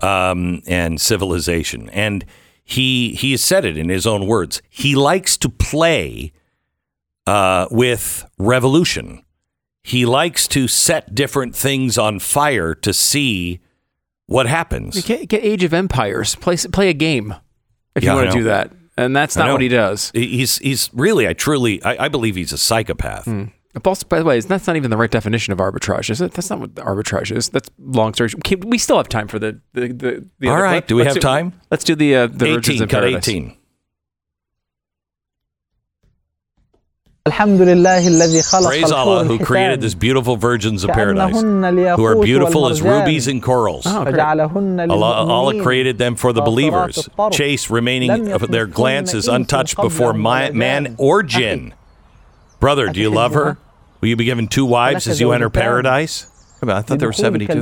um, 0.00 0.62
and 0.66 1.00
civilization. 1.00 1.90
And 1.90 2.24
he 2.64 3.14
he 3.14 3.32
has 3.32 3.42
said 3.42 3.64
it 3.64 3.76
in 3.76 3.88
his 3.88 4.06
own 4.06 4.26
words. 4.26 4.62
He 4.70 4.94
likes 4.94 5.36
to 5.38 5.48
play 5.48 6.32
uh, 7.26 7.68
with 7.70 8.26
revolution. 8.38 9.24
He 9.82 10.06
likes 10.06 10.48
to 10.48 10.66
set 10.66 11.14
different 11.14 11.54
things 11.54 11.98
on 11.98 12.18
fire 12.18 12.74
to 12.76 12.94
see 12.94 13.60
what 14.26 14.46
happens. 14.46 15.04
Get, 15.04 15.28
get 15.28 15.44
Age 15.44 15.62
of 15.62 15.74
Empires. 15.74 16.34
Play 16.36 16.56
play 16.56 16.88
a 16.88 16.94
game 16.94 17.34
if 17.94 18.02
you 18.02 18.12
want 18.12 18.30
to 18.30 18.38
do 18.38 18.44
that. 18.44 18.72
And 18.96 19.14
that's 19.14 19.36
not 19.36 19.50
what 19.50 19.60
he 19.60 19.68
does. 19.68 20.10
He's 20.14 20.58
he's 20.58 20.90
really, 20.92 21.26
I 21.26 21.32
truly, 21.32 21.82
I, 21.82 22.04
I 22.04 22.08
believe 22.08 22.36
he's 22.36 22.52
a 22.52 22.58
psychopath. 22.58 23.28
Also, 23.84 24.06
by 24.06 24.20
the 24.20 24.24
way, 24.24 24.38
that's 24.38 24.68
not 24.68 24.76
even 24.76 24.90
the 24.90 24.96
right 24.96 25.10
definition 25.10 25.52
of 25.52 25.58
arbitrage, 25.58 26.08
is 26.08 26.20
it? 26.20 26.32
That's 26.32 26.48
not 26.48 26.60
what 26.60 26.74
arbitrage 26.76 27.36
is. 27.36 27.48
That's 27.48 27.68
long 27.78 28.14
story. 28.14 28.30
We 28.64 28.78
still 28.78 28.96
have 28.98 29.08
time 29.08 29.26
for 29.26 29.40
the 29.40 29.60
the 29.72 29.88
the. 29.88 30.28
the 30.38 30.48
All 30.48 30.62
right. 30.62 30.74
clip. 30.74 30.86
Do 30.86 30.96
we 30.96 31.02
Let's 31.02 31.16
have 31.16 31.22
time? 31.22 31.60
Let's 31.72 31.82
do 31.82 31.96
the 31.96 32.14
uh, 32.14 32.26
the 32.28 32.54
Virgins 32.54 32.76
18, 32.76 32.82
of 32.84 32.88
cut 32.88 33.00
Paradise. 33.00 33.28
Praise 38.68 38.92
Allah 38.92 39.24
who 39.24 39.38
created 39.46 39.80
these 39.80 39.94
beautiful 39.94 40.36
virgins 40.36 40.84
of 40.84 40.90
paradise 40.90 41.32
who 41.96 42.04
are 42.04 42.22
beautiful 42.22 42.68
as 42.68 42.82
rubies 42.82 43.26
and 43.28 43.42
corals. 43.42 43.86
Allah, 44.92 45.14
Allah, 45.30 45.62
created 45.62 45.96
them 45.96 46.16
for 46.16 46.34
the 46.34 46.42
believers, 46.42 47.08
chase 47.32 47.70
remaining 47.70 48.30
of 48.30 48.46
their 48.50 48.66
glances 48.66 49.26
untouched 49.26 49.74
before 49.76 50.12
man 50.12 50.96
or 50.98 51.22
jinn. 51.22 51.72
Brother, 52.60 52.88
do 52.90 53.00
you 53.00 53.08
love 53.08 53.32
her? 53.32 53.56
Will 54.02 54.08
you 54.10 54.16
be 54.16 54.24
given 54.24 54.46
two 54.46 54.66
wives 54.66 55.06
as 55.06 55.18
you 55.18 55.32
enter 55.32 55.48
paradise? 55.48 56.26
I 56.62 56.82
thought 56.82 56.98
there 56.98 57.08
were 57.08 57.12
72. 57.14 57.54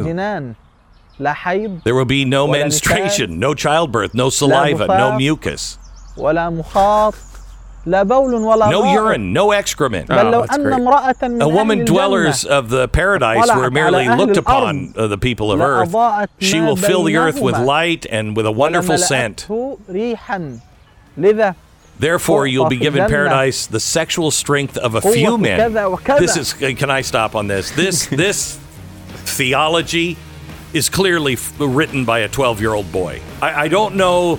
There 1.84 1.94
will 1.94 2.04
be 2.04 2.24
no 2.24 2.48
menstruation, 2.48 3.38
no 3.38 3.54
childbirth, 3.54 4.12
no 4.12 4.28
saliva, 4.28 4.88
no 4.88 5.16
mucus. 5.16 5.78
لا 7.85 8.03
بول 8.03 8.33
ولا 8.33 8.69
no 8.69 8.81
غائط. 8.81 8.97
urine, 8.97 9.33
no 9.33 9.51
excrement. 9.53 10.07
بل 10.09 10.17
Oh, 10.19 10.31
لو 10.31 10.45
that's 10.45 10.53
أن 10.55 10.63
great. 10.63 10.73
امرأة 10.73 11.15
من 11.27 11.41
A 11.41 11.45
أهل 11.45 11.53
woman 11.53 11.79
الجنة 11.79 11.85
dwellers 11.85 12.43
of 12.45 12.69
the 12.69 12.87
paradise 12.89 13.45
طلعت 13.47 13.57
were 13.57 13.71
merely 13.71 14.05
على 14.07 14.13
أهل 14.13 14.17
looked 14.17 14.37
الأرض 14.37 14.37
upon 14.37 14.93
uh, 14.97 15.07
the 15.07 15.17
people 15.17 15.51
of 15.53 15.61
earth. 15.61 15.89
لأضاءت 15.93 16.27
She 16.39 16.59
ما 16.59 16.65
will 16.67 16.75
fill 16.75 17.03
the 17.03 17.15
earth 17.15 17.39
with 17.39 17.55
بينهما 17.55 17.65
light 17.65 18.05
and 18.11 18.35
with 18.35 18.45
a 18.45 18.51
wonderful 18.51 18.97
scent. 18.97 19.45
ولملأته 19.49 19.77
ريحا 19.91 20.59
لذا 21.17 21.55
Therefore, 21.99 22.45
you'll 22.45 22.65
be 22.69 22.75
فوق 22.77 22.83
given 22.83 23.01
الجنة. 23.03 23.09
paradise 23.09 23.65
the 23.67 23.79
sexual 23.79 24.31
strength 24.31 24.77
of 24.77 24.93
a 24.95 24.99
قوة 25.01 25.13
few 25.13 25.37
men. 25.37 25.57
كذا 25.59 25.85
وكذا. 25.97 26.19
This 26.19 26.35
is. 26.37 26.53
Can 26.53 26.91
I 26.91 27.01
stop 27.01 27.35
on 27.35 27.47
this? 27.47 27.71
This 27.71 28.05
this 28.07 28.59
theology 29.25 30.17
is 30.73 30.89
clearly 30.89 31.33
f- 31.33 31.53
written 31.59 32.05
by 32.05 32.19
a 32.19 32.27
12 32.27 32.59
year 32.61 32.73
old 32.73 32.91
boy. 32.91 33.21
I, 33.41 33.63
I 33.63 33.67
don't 33.67 33.95
know 33.95 34.35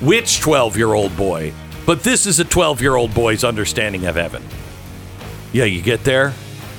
which 0.00 0.40
12 0.40 0.76
year 0.76 0.92
old 0.92 1.16
boy, 1.16 1.52
but 1.87 2.03
this 2.03 2.25
is 2.27 2.39
a 2.39 2.43
12 2.43 2.81
year 2.81 2.95
old 2.95 3.13
boy's 3.15 3.43
understanding 3.43 4.05
of 4.05 4.15
heaven. 4.15 4.43
Yeah, 5.53 5.63
you 5.63 5.81
get 5.81 6.03
there, 6.03 6.33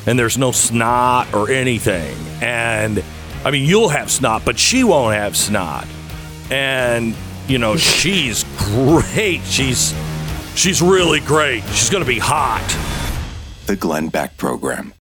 and 0.07 0.19
there's 0.19 0.39
no 0.39 0.53
snot 0.53 1.33
or 1.35 1.51
anything. 1.51 2.15
And 2.43 3.03
I 3.45 3.51
mean, 3.51 3.65
you'll 3.65 3.89
have 3.89 4.11
snot, 4.11 4.45
but 4.45 4.59
she 4.59 4.85
won't 4.85 5.17
have 5.17 5.37
snot. 5.37 5.89
And 6.51 7.17
you 7.49 7.59
know, 7.59 7.77
she's 7.79 8.45
great. 8.59 9.43
She's 9.45 9.95
she's 10.55 10.81
really 10.83 11.21
great. 11.21 11.65
She's 11.71 11.91
gonna 11.91 12.05
be 12.05 12.21
hot. 12.21 12.67
The 13.67 13.77
Glenn 13.77 14.09
Beck 14.09 14.37
Program. 14.37 14.93